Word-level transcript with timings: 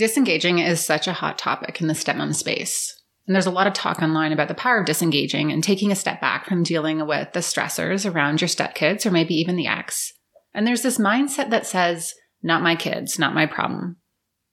Disengaging 0.00 0.60
is 0.60 0.82
such 0.82 1.06
a 1.06 1.12
hot 1.12 1.36
topic 1.36 1.82
in 1.82 1.86
the 1.86 1.92
stepmom 1.92 2.34
space. 2.34 3.02
And 3.26 3.34
there's 3.34 3.44
a 3.44 3.50
lot 3.50 3.66
of 3.66 3.74
talk 3.74 4.00
online 4.00 4.32
about 4.32 4.48
the 4.48 4.54
power 4.54 4.80
of 4.80 4.86
disengaging 4.86 5.52
and 5.52 5.62
taking 5.62 5.92
a 5.92 5.94
step 5.94 6.22
back 6.22 6.46
from 6.46 6.62
dealing 6.62 7.06
with 7.06 7.34
the 7.34 7.40
stressors 7.40 8.10
around 8.10 8.40
your 8.40 8.48
stepkids 8.48 9.04
or 9.04 9.10
maybe 9.10 9.34
even 9.34 9.56
the 9.56 9.66
ex. 9.66 10.14
And 10.54 10.66
there's 10.66 10.80
this 10.80 10.96
mindset 10.96 11.50
that 11.50 11.66
says, 11.66 12.14
not 12.42 12.62
my 12.62 12.76
kids, 12.76 13.18
not 13.18 13.34
my 13.34 13.44
problem. 13.44 13.98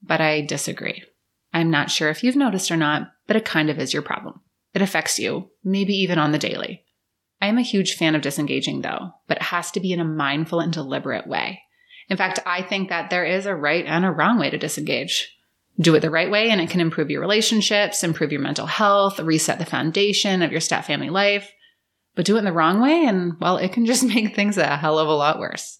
But 0.02 0.20
I 0.20 0.42
disagree. 0.42 1.02
I'm 1.54 1.70
not 1.70 1.90
sure 1.90 2.10
if 2.10 2.22
you've 2.22 2.36
noticed 2.36 2.70
or 2.70 2.76
not, 2.76 3.08
but 3.26 3.36
it 3.36 3.46
kind 3.46 3.70
of 3.70 3.78
is 3.78 3.94
your 3.94 4.02
problem. 4.02 4.42
It 4.74 4.82
affects 4.82 5.18
you, 5.18 5.48
maybe 5.64 5.94
even 5.94 6.18
on 6.18 6.32
the 6.32 6.38
daily. 6.38 6.84
I 7.40 7.46
am 7.46 7.56
a 7.56 7.62
huge 7.62 7.94
fan 7.94 8.14
of 8.14 8.20
disengaging 8.20 8.82
though, 8.82 9.12
but 9.26 9.38
it 9.38 9.44
has 9.44 9.70
to 9.70 9.80
be 9.80 9.94
in 9.94 10.00
a 10.00 10.04
mindful 10.04 10.60
and 10.60 10.74
deliberate 10.74 11.26
way. 11.26 11.62
In 12.10 12.18
fact, 12.18 12.38
I 12.44 12.60
think 12.60 12.90
that 12.90 13.08
there 13.08 13.24
is 13.24 13.46
a 13.46 13.56
right 13.56 13.86
and 13.86 14.04
a 14.04 14.10
wrong 14.10 14.38
way 14.38 14.50
to 14.50 14.58
disengage. 14.58 15.36
Do 15.80 15.94
it 15.94 16.00
the 16.00 16.10
right 16.10 16.30
way 16.30 16.50
and 16.50 16.60
it 16.60 16.70
can 16.70 16.80
improve 16.80 17.10
your 17.10 17.20
relationships, 17.20 18.02
improve 18.02 18.32
your 18.32 18.40
mental 18.40 18.66
health, 18.66 19.20
reset 19.20 19.58
the 19.58 19.64
foundation 19.64 20.42
of 20.42 20.50
your 20.50 20.60
step 20.60 20.84
family 20.84 21.10
life. 21.10 21.50
But 22.16 22.26
do 22.26 22.34
it 22.34 22.40
in 22.40 22.44
the 22.44 22.52
wrong 22.52 22.80
way 22.80 23.04
and 23.04 23.34
well, 23.40 23.58
it 23.58 23.72
can 23.72 23.86
just 23.92 24.04
make 24.04 24.34
things 24.34 24.58
a 24.58 24.76
hell 24.76 24.98
of 24.98 25.08
a 25.08 25.12
lot 25.12 25.38
worse. 25.38 25.78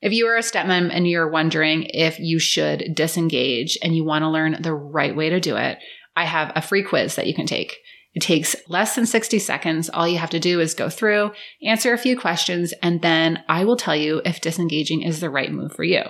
If 0.00 0.12
you 0.12 0.26
are 0.28 0.36
a 0.36 0.40
stepmom 0.40 0.90
and 0.92 1.06
you're 1.06 1.30
wondering 1.30 1.84
if 1.90 2.18
you 2.18 2.38
should 2.38 2.94
disengage 2.94 3.76
and 3.82 3.94
you 3.94 4.04
want 4.04 4.22
to 4.22 4.30
learn 4.30 4.56
the 4.62 4.72
right 4.72 5.14
way 5.14 5.28
to 5.28 5.40
do 5.40 5.56
it, 5.56 5.78
I 6.16 6.24
have 6.24 6.52
a 6.54 6.62
free 6.62 6.82
quiz 6.82 7.16
that 7.16 7.26
you 7.26 7.34
can 7.34 7.46
take. 7.46 7.76
It 8.14 8.20
takes 8.20 8.56
less 8.66 8.94
than 8.94 9.06
60 9.06 9.38
seconds. 9.38 9.90
All 9.90 10.08
you 10.08 10.18
have 10.18 10.30
to 10.30 10.40
do 10.40 10.58
is 10.58 10.74
go 10.74 10.88
through, 10.88 11.32
answer 11.62 11.92
a 11.92 11.98
few 11.98 12.18
questions, 12.18 12.72
and 12.82 13.02
then 13.02 13.42
I 13.48 13.64
will 13.64 13.76
tell 13.76 13.94
you 13.94 14.20
if 14.24 14.40
disengaging 14.40 15.02
is 15.02 15.20
the 15.20 15.30
right 15.30 15.52
move 15.52 15.72
for 15.72 15.84
you. 15.84 16.02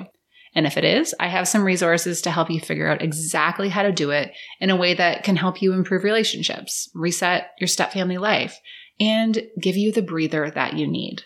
And 0.54 0.66
if 0.66 0.76
it 0.76 0.84
is, 0.84 1.14
I 1.20 1.28
have 1.28 1.46
some 1.46 1.62
resources 1.62 2.22
to 2.22 2.30
help 2.30 2.50
you 2.50 2.60
figure 2.60 2.88
out 2.88 3.02
exactly 3.02 3.68
how 3.68 3.82
to 3.82 3.92
do 3.92 4.10
it 4.10 4.32
in 4.58 4.70
a 4.70 4.76
way 4.76 4.94
that 4.94 5.22
can 5.22 5.36
help 5.36 5.62
you 5.62 5.72
improve 5.72 6.02
relationships, 6.02 6.90
reset 6.94 7.50
your 7.60 7.68
step 7.68 7.92
family 7.92 8.18
life, 8.18 8.58
and 8.98 9.46
give 9.60 9.76
you 9.76 9.92
the 9.92 10.02
breather 10.02 10.50
that 10.50 10.74
you 10.74 10.86
need. 10.86 11.22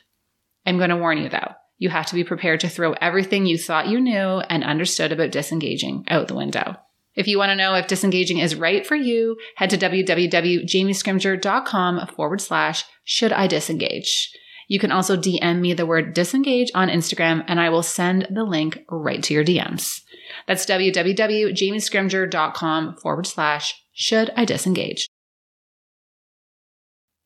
I'm 0.67 0.79
going 0.79 0.91
to 0.91 0.97
warn 0.97 1.19
you 1.19 1.29
though, 1.29 1.53
you 1.79 1.91
have 1.91 2.07
to 2.07 2.15
be 2.15 2.25
prepared 2.25 2.61
to 2.61 2.69
throw 2.69 2.93
everything 2.95 3.47
you 3.47 3.59
thought 3.59 3.89
you 3.89 4.01
knew 4.01 4.41
and 4.41 4.63
understood 4.63 5.13
about 5.13 5.33
disengaging 5.33 6.05
out 6.09 6.29
the 6.29 6.35
window. 6.35 6.77
If 7.15 7.29
you 7.29 7.39
want 7.39 7.51
to 7.51 7.57
know 7.57 7.75
if 7.75 7.87
disengaging 7.87 8.39
is 8.39 8.57
right 8.57 8.87
for 8.87 8.97
you, 8.97 9.37
head 9.57 9.71
to 9.71 9.79
www.jamiescrimgeour.com 9.79 12.07
forward 12.09 12.41
slash 12.41 12.85
should 13.05 13.33
I 13.33 13.47
disengage. 13.47 14.33
You 14.69 14.79
can 14.79 14.93
also 14.93 15.17
DM 15.17 15.61
me 15.61 15.75
the 15.75 15.87
word 15.87 16.15
disengage 16.15 16.71
on 16.75 16.89
Instagram 16.89 17.45
and 17.47 17.61
I 17.61 17.69
will 17.71 17.83
send 17.83 18.29
the 18.31 18.45
link 18.45 18.79
right 18.91 19.23
to 19.23 19.35
your 19.35 19.45
DMs. 19.45 20.01
That's 20.47 20.65
www.jamiescrimgeour.com 20.67 22.97
forward 22.97 23.27
slash 23.27 23.83
should 23.93 24.31
I 24.37 24.45
disengage 24.45 25.09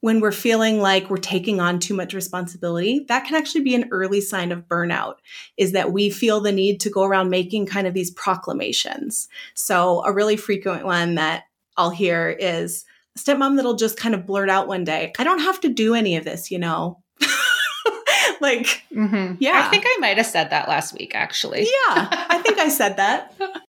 when 0.00 0.20
we're 0.20 0.32
feeling 0.32 0.80
like 0.80 1.10
we're 1.10 1.16
taking 1.16 1.60
on 1.60 1.78
too 1.78 1.94
much 1.94 2.14
responsibility, 2.14 3.04
that 3.08 3.26
can 3.26 3.34
actually 3.34 3.62
be 3.62 3.74
an 3.74 3.88
early 3.90 4.20
sign 4.20 4.52
of 4.52 4.68
burnout, 4.68 5.14
is 5.56 5.72
that 5.72 5.92
we 5.92 6.08
feel 6.08 6.40
the 6.40 6.52
need 6.52 6.80
to 6.80 6.90
go 6.90 7.02
around 7.02 7.30
making 7.30 7.66
kind 7.66 7.86
of 7.86 7.94
these 7.94 8.12
proclamations. 8.12 9.28
So, 9.54 10.04
a 10.04 10.12
really 10.12 10.36
frequent 10.36 10.84
one 10.84 11.16
that 11.16 11.44
I'll 11.76 11.90
hear 11.90 12.30
is 12.30 12.84
stepmom 13.18 13.56
that'll 13.56 13.74
just 13.74 13.98
kind 13.98 14.14
of 14.14 14.26
blurt 14.26 14.48
out 14.48 14.68
one 14.68 14.84
day, 14.84 15.12
I 15.18 15.24
don't 15.24 15.40
have 15.40 15.60
to 15.62 15.68
do 15.68 15.94
any 15.94 16.16
of 16.16 16.24
this, 16.24 16.50
you 16.50 16.58
know. 16.58 17.02
like, 18.40 18.82
mm-hmm. 18.92 19.34
yeah. 19.38 19.62
I 19.66 19.70
think 19.70 19.84
I 19.86 19.96
might 20.00 20.16
have 20.16 20.26
said 20.26 20.50
that 20.50 20.68
last 20.68 20.94
week, 20.94 21.14
actually. 21.14 21.62
Yeah, 21.62 22.26
I 22.30 22.40
think 22.44 22.58
I 22.58 22.68
said 22.68 22.96
that. 22.96 23.34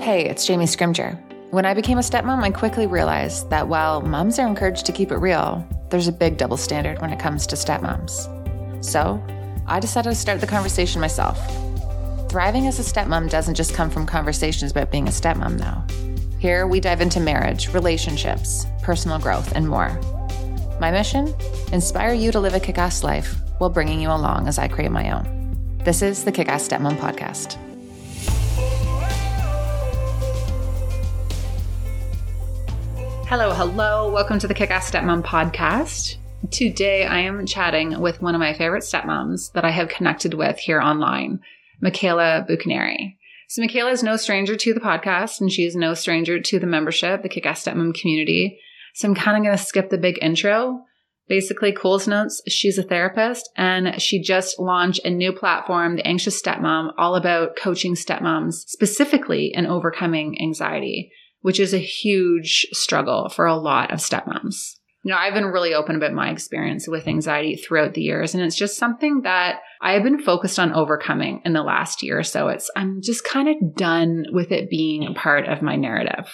Hey, 0.00 0.24
it's 0.24 0.44
Jamie 0.44 0.64
Scrimgeour. 0.64 1.16
When 1.50 1.66
I 1.66 1.74
became 1.74 1.98
a 1.98 2.00
stepmom, 2.00 2.42
I 2.42 2.50
quickly 2.50 2.86
realized 2.86 3.48
that 3.50 3.68
while 3.68 4.00
moms 4.00 4.38
are 4.38 4.46
encouraged 4.46 4.86
to 4.86 4.92
keep 4.92 5.12
it 5.12 5.18
real, 5.18 5.64
there's 5.90 6.08
a 6.08 6.12
big 6.12 6.36
double 6.36 6.56
standard 6.56 7.00
when 7.00 7.12
it 7.12 7.20
comes 7.20 7.46
to 7.48 7.54
stepmoms. 7.54 8.26
So, 8.84 9.22
I 9.68 9.78
decided 9.78 10.08
to 10.08 10.16
start 10.16 10.40
the 10.40 10.46
conversation 10.48 11.00
myself. 11.00 11.38
Thriving 12.30 12.66
as 12.66 12.80
a 12.80 12.82
stepmom 12.82 13.28
doesn't 13.30 13.54
just 13.54 13.74
come 13.74 13.90
from 13.90 14.06
conversations 14.06 14.70
about 14.72 14.90
being 14.90 15.06
a 15.06 15.10
stepmom, 15.12 15.58
though. 15.58 16.19
Here, 16.40 16.66
we 16.66 16.80
dive 16.80 17.02
into 17.02 17.20
marriage, 17.20 17.68
relationships, 17.74 18.64
personal 18.80 19.18
growth, 19.18 19.54
and 19.54 19.68
more. 19.68 19.90
My 20.80 20.90
mission? 20.90 21.34
Inspire 21.70 22.14
you 22.14 22.32
to 22.32 22.40
live 22.40 22.54
a 22.54 22.60
kick 22.60 22.78
ass 22.78 23.04
life 23.04 23.36
while 23.58 23.68
bringing 23.68 24.00
you 24.00 24.08
along 24.08 24.48
as 24.48 24.58
I 24.58 24.66
create 24.66 24.90
my 24.90 25.10
own. 25.10 25.54
This 25.84 26.00
is 26.00 26.24
the 26.24 26.32
Kick 26.32 26.48
Ass 26.48 26.66
Stepmom 26.66 26.96
Podcast. 26.96 27.58
Hello, 33.26 33.52
hello. 33.52 34.10
Welcome 34.10 34.38
to 34.38 34.48
the 34.48 34.54
Kick 34.54 34.70
Ass 34.70 34.90
Stepmom 34.90 35.22
podcast. 35.22 36.16
Today 36.50 37.04
I 37.04 37.18
am 37.18 37.44
chatting 37.44 38.00
with 38.00 38.22
one 38.22 38.34
of 38.34 38.38
my 38.38 38.54
favorite 38.54 38.84
stepmoms 38.84 39.52
that 39.52 39.66
I 39.66 39.70
have 39.72 39.90
connected 39.90 40.32
with 40.32 40.58
here 40.58 40.80
online, 40.80 41.40
Michaela 41.82 42.46
Bucchianeri. 42.48 43.16
So 43.50 43.62
Michaela 43.62 43.90
is 43.90 44.04
no 44.04 44.16
stranger 44.16 44.54
to 44.54 44.72
the 44.72 44.78
podcast 44.78 45.40
and 45.40 45.50
she 45.50 45.64
is 45.64 45.74
no 45.74 45.92
stranger 45.94 46.40
to 46.40 46.58
the 46.60 46.68
membership, 46.68 47.22
the 47.22 47.28
Kick 47.28 47.46
Ass 47.46 47.64
Stepmom 47.64 48.00
community. 48.00 48.60
So 48.94 49.08
I'm 49.08 49.14
kind 49.16 49.36
of 49.36 49.42
going 49.42 49.56
to 49.56 49.62
skip 49.62 49.90
the 49.90 49.98
big 49.98 50.18
intro. 50.22 50.84
Basically, 51.26 51.72
Cool's 51.72 52.06
Notes, 52.06 52.40
she's 52.46 52.78
a 52.78 52.84
therapist 52.84 53.50
and 53.56 54.00
she 54.00 54.22
just 54.22 54.60
launched 54.60 55.04
a 55.04 55.10
new 55.10 55.32
platform, 55.32 55.96
The 55.96 56.06
Anxious 56.06 56.40
Stepmom, 56.40 56.92
all 56.96 57.16
about 57.16 57.56
coaching 57.56 57.96
stepmoms 57.96 58.54
specifically 58.68 59.52
in 59.52 59.66
overcoming 59.66 60.40
anxiety 60.40 61.10
which 61.42 61.60
is 61.60 61.72
a 61.72 61.78
huge 61.78 62.66
struggle 62.72 63.28
for 63.28 63.46
a 63.46 63.56
lot 63.56 63.92
of 63.92 63.98
stepmoms. 63.98 64.76
You 65.02 65.12
know, 65.12 65.16
I've 65.16 65.32
been 65.32 65.46
really 65.46 65.72
open 65.72 65.96
about 65.96 66.12
my 66.12 66.30
experience 66.30 66.86
with 66.86 67.08
anxiety 67.08 67.56
throughout 67.56 67.94
the 67.94 68.02
years, 68.02 68.34
and 68.34 68.42
it's 68.42 68.56
just 68.56 68.76
something 68.76 69.22
that 69.22 69.60
I 69.80 69.92
have 69.92 70.02
been 70.02 70.20
focused 70.20 70.58
on 70.58 70.74
overcoming 70.74 71.40
in 71.46 71.54
the 71.54 71.62
last 71.62 72.02
year 72.02 72.18
or 72.18 72.22
so. 72.22 72.48
It's, 72.48 72.70
I'm 72.76 73.00
just 73.02 73.24
kind 73.24 73.48
of 73.48 73.76
done 73.76 74.26
with 74.30 74.52
it 74.52 74.68
being 74.68 75.06
a 75.06 75.14
part 75.14 75.48
of 75.48 75.62
my 75.62 75.76
narrative. 75.76 76.30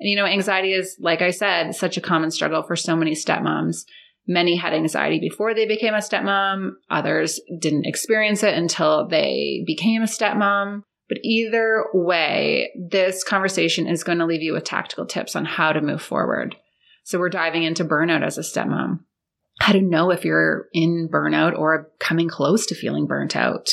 And, 0.00 0.08
you 0.08 0.16
know, 0.16 0.26
anxiety 0.26 0.72
is, 0.72 0.96
like 0.98 1.22
I 1.22 1.30
said, 1.30 1.74
such 1.76 1.96
a 1.96 2.00
common 2.00 2.32
struggle 2.32 2.62
for 2.64 2.74
so 2.74 2.96
many 2.96 3.12
stepmoms. 3.12 3.84
Many 4.26 4.56
had 4.56 4.72
anxiety 4.72 5.20
before 5.20 5.54
they 5.54 5.66
became 5.66 5.94
a 5.94 5.98
stepmom. 5.98 6.72
Others 6.90 7.40
didn't 7.60 7.86
experience 7.86 8.42
it 8.42 8.54
until 8.54 9.06
they 9.06 9.62
became 9.66 10.02
a 10.02 10.06
stepmom. 10.06 10.82
But 11.08 11.18
either 11.22 11.84
way, 11.92 12.70
this 12.88 13.22
conversation 13.24 13.86
is 13.86 14.04
going 14.04 14.18
to 14.18 14.26
leave 14.26 14.42
you 14.42 14.54
with 14.54 14.64
tactical 14.64 15.06
tips 15.06 15.36
on 15.36 15.44
how 15.44 15.72
to 15.72 15.80
move 15.80 16.00
forward. 16.00 16.56
So 17.10 17.18
we're 17.18 17.28
diving 17.28 17.64
into 17.64 17.84
burnout 17.84 18.24
as 18.24 18.38
a 18.38 18.42
stepmom. 18.42 19.00
How 19.58 19.72
to 19.72 19.80
know 19.80 20.12
if 20.12 20.24
you're 20.24 20.68
in 20.72 21.08
burnout 21.12 21.58
or 21.58 21.90
coming 21.98 22.28
close 22.28 22.66
to 22.66 22.76
feeling 22.76 23.08
burnt 23.08 23.34
out, 23.34 23.68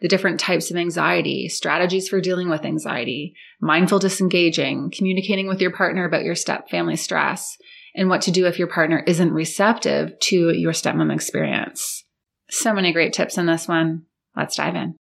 the 0.00 0.06
different 0.06 0.38
types 0.38 0.70
of 0.70 0.76
anxiety, 0.76 1.48
strategies 1.48 2.08
for 2.08 2.20
dealing 2.20 2.48
with 2.48 2.64
anxiety, 2.64 3.34
mindful 3.60 3.98
disengaging, 3.98 4.92
communicating 4.96 5.48
with 5.48 5.60
your 5.60 5.72
partner 5.72 6.04
about 6.04 6.22
your 6.22 6.36
step 6.36 6.70
family 6.70 6.94
stress, 6.94 7.56
and 7.96 8.08
what 8.08 8.20
to 8.20 8.30
do 8.30 8.46
if 8.46 8.56
your 8.56 8.68
partner 8.68 9.02
isn't 9.04 9.32
receptive 9.32 10.12
to 10.20 10.56
your 10.56 10.72
stepmom 10.72 11.12
experience. 11.12 12.04
So 12.50 12.72
many 12.72 12.92
great 12.92 13.12
tips 13.12 13.36
in 13.36 13.46
this 13.46 13.66
one. 13.66 14.04
Let's 14.36 14.54
dive 14.54 14.76
in. 14.76 14.94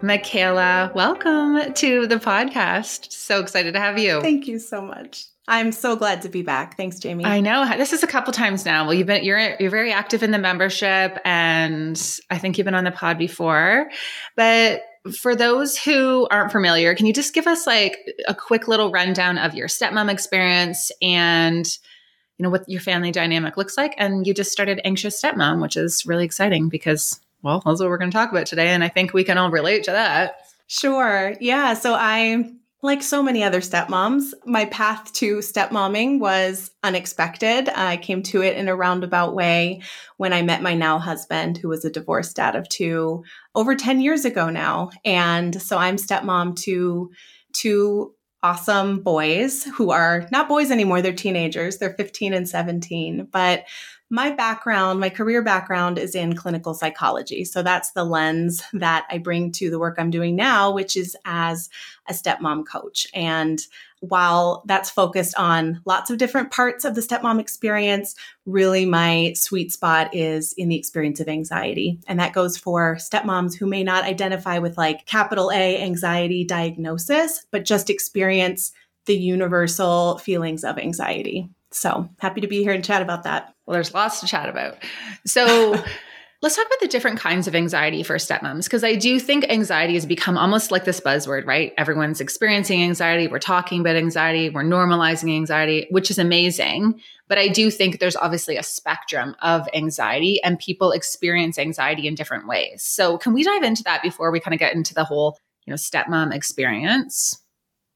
Michaela, 0.00 0.92
welcome 0.94 1.72
to 1.74 2.06
the 2.06 2.16
podcast. 2.16 3.10
So 3.10 3.40
excited 3.40 3.74
to 3.74 3.80
have 3.80 3.98
you. 3.98 4.20
Thank 4.20 4.46
you 4.46 4.60
so 4.60 4.80
much. 4.80 5.24
I'm 5.48 5.72
so 5.72 5.96
glad 5.96 6.22
to 6.22 6.28
be 6.28 6.42
back. 6.42 6.76
Thanks, 6.76 7.00
Jamie. 7.00 7.24
I 7.24 7.40
know 7.40 7.66
this 7.76 7.92
is 7.92 8.02
a 8.02 8.06
couple 8.06 8.32
times 8.32 8.64
now. 8.64 8.84
Well, 8.84 8.94
you've 8.94 9.06
been 9.08 9.24
you're 9.24 9.56
you're 9.58 9.70
very 9.70 9.92
active 9.92 10.22
in 10.22 10.30
the 10.30 10.38
membership, 10.38 11.18
and 11.24 12.00
I 12.30 12.38
think 12.38 12.58
you've 12.58 12.66
been 12.66 12.74
on 12.74 12.84
the 12.84 12.92
pod 12.92 13.18
before. 13.18 13.90
But 14.36 14.82
for 15.18 15.34
those 15.34 15.76
who 15.76 16.28
aren't 16.30 16.52
familiar, 16.52 16.94
can 16.94 17.06
you 17.06 17.12
just 17.12 17.34
give 17.34 17.46
us 17.46 17.66
like 17.66 17.98
a 18.28 18.34
quick 18.34 18.68
little 18.68 18.92
rundown 18.92 19.36
of 19.38 19.54
your 19.54 19.68
stepmom 19.68 20.10
experience 20.10 20.92
and 21.02 21.66
you 22.36 22.44
know 22.44 22.50
what 22.50 22.68
your 22.68 22.80
family 22.80 23.10
dynamic 23.10 23.56
looks 23.56 23.76
like? 23.76 23.94
And 23.98 24.26
you 24.26 24.34
just 24.34 24.52
started 24.52 24.80
Anxious 24.84 25.20
Stepmom, 25.20 25.60
which 25.60 25.76
is 25.76 26.06
really 26.06 26.24
exciting 26.24 26.68
because 26.68 27.18
well, 27.42 27.62
that's 27.64 27.80
what 27.80 27.88
we're 27.88 27.98
going 27.98 28.10
to 28.10 28.16
talk 28.16 28.30
about 28.30 28.46
today. 28.46 28.68
And 28.68 28.82
I 28.82 28.88
think 28.88 29.12
we 29.12 29.24
can 29.24 29.38
all 29.38 29.50
relate 29.50 29.84
to 29.84 29.92
that. 29.92 30.36
Sure. 30.66 31.34
Yeah. 31.40 31.74
So 31.74 31.94
I, 31.94 32.52
like 32.82 33.02
so 33.02 33.22
many 33.22 33.42
other 33.42 33.60
stepmoms, 33.60 34.32
my 34.44 34.66
path 34.66 35.12
to 35.14 35.42
stepmomming 35.42 36.20
was 36.20 36.70
unexpected. 36.84 37.68
I 37.68 37.96
came 37.96 38.22
to 38.24 38.42
it 38.42 38.56
in 38.56 38.68
a 38.68 38.76
roundabout 38.76 39.34
way 39.34 39.82
when 40.16 40.32
I 40.32 40.42
met 40.42 40.62
my 40.62 40.74
now 40.74 40.98
husband, 40.98 41.58
who 41.58 41.68
was 41.68 41.84
a 41.84 41.90
divorced 41.90 42.36
dad 42.36 42.54
of 42.54 42.68
two 42.68 43.24
over 43.54 43.74
10 43.74 44.00
years 44.00 44.24
ago 44.24 44.48
now. 44.50 44.90
And 45.04 45.60
so 45.60 45.76
I'm 45.76 45.96
stepmom 45.96 46.54
to 46.62 47.10
two 47.52 48.14
awesome 48.44 49.00
boys 49.00 49.64
who 49.64 49.90
are 49.90 50.28
not 50.30 50.48
boys 50.48 50.70
anymore, 50.70 51.02
they're 51.02 51.12
teenagers, 51.12 51.78
they're 51.78 51.94
15 51.94 52.32
and 52.32 52.48
17. 52.48 53.28
But 53.32 53.64
my 54.10 54.30
background, 54.30 55.00
my 55.00 55.10
career 55.10 55.42
background 55.42 55.98
is 55.98 56.14
in 56.14 56.34
clinical 56.34 56.72
psychology. 56.72 57.44
So 57.44 57.62
that's 57.62 57.90
the 57.90 58.04
lens 58.04 58.62
that 58.72 59.06
I 59.10 59.18
bring 59.18 59.52
to 59.52 59.68
the 59.68 59.78
work 59.78 59.96
I'm 59.98 60.10
doing 60.10 60.34
now, 60.34 60.70
which 60.70 60.96
is 60.96 61.16
as 61.26 61.68
a 62.08 62.14
stepmom 62.14 62.66
coach. 62.66 63.06
And 63.12 63.60
while 64.00 64.62
that's 64.66 64.88
focused 64.88 65.34
on 65.36 65.82
lots 65.84 66.08
of 66.08 66.18
different 66.18 66.50
parts 66.50 66.84
of 66.84 66.94
the 66.94 67.00
stepmom 67.00 67.38
experience, 67.40 68.14
really 68.46 68.86
my 68.86 69.34
sweet 69.36 69.72
spot 69.72 70.14
is 70.14 70.54
in 70.54 70.68
the 70.68 70.76
experience 70.76 71.20
of 71.20 71.28
anxiety. 71.28 71.98
And 72.06 72.18
that 72.18 72.32
goes 72.32 72.56
for 72.56 72.96
stepmoms 72.96 73.56
who 73.56 73.66
may 73.66 73.82
not 73.82 74.04
identify 74.04 74.58
with 74.58 74.78
like 74.78 75.04
capital 75.04 75.50
A 75.52 75.82
anxiety 75.82 76.44
diagnosis, 76.44 77.44
but 77.50 77.64
just 77.64 77.90
experience 77.90 78.72
the 79.06 79.16
universal 79.16 80.18
feelings 80.18 80.64
of 80.64 80.78
anxiety. 80.78 81.50
So 81.70 82.08
happy 82.18 82.40
to 82.40 82.48
be 82.48 82.62
here 82.62 82.72
and 82.72 82.84
chat 82.84 83.02
about 83.02 83.24
that. 83.24 83.54
Well, 83.66 83.74
there's 83.74 83.94
lots 83.94 84.20
to 84.20 84.26
chat 84.26 84.48
about. 84.48 84.78
So 85.26 85.72
let's 86.42 86.56
talk 86.56 86.66
about 86.66 86.80
the 86.80 86.88
different 86.88 87.18
kinds 87.18 87.46
of 87.46 87.54
anxiety 87.54 88.02
for 88.02 88.16
stepmoms, 88.16 88.64
because 88.64 88.84
I 88.84 88.94
do 88.94 89.18
think 89.20 89.44
anxiety 89.48 89.94
has 89.94 90.06
become 90.06 90.38
almost 90.38 90.70
like 90.70 90.84
this 90.84 91.00
buzzword, 91.00 91.46
right? 91.46 91.72
Everyone's 91.76 92.20
experiencing 92.20 92.82
anxiety. 92.82 93.26
We're 93.26 93.38
talking 93.38 93.80
about 93.80 93.96
anxiety. 93.96 94.48
We're 94.48 94.62
normalizing 94.62 95.34
anxiety, 95.34 95.86
which 95.90 96.10
is 96.10 96.18
amazing. 96.18 97.00
But 97.28 97.38
I 97.38 97.48
do 97.48 97.70
think 97.70 97.98
there's 97.98 98.16
obviously 98.16 98.56
a 98.56 98.62
spectrum 98.62 99.36
of 99.42 99.68
anxiety 99.74 100.42
and 100.42 100.58
people 100.58 100.92
experience 100.92 101.58
anxiety 101.58 102.06
in 102.06 102.14
different 102.14 102.48
ways. 102.48 102.82
So 102.82 103.18
can 103.18 103.34
we 103.34 103.44
dive 103.44 103.62
into 103.62 103.82
that 103.82 104.02
before 104.02 104.30
we 104.30 104.40
kind 104.40 104.54
of 104.54 104.60
get 104.60 104.74
into 104.74 104.94
the 104.94 105.04
whole, 105.04 105.38
you 105.66 105.72
know, 105.72 105.76
stepmom 105.76 106.32
experience? 106.32 107.42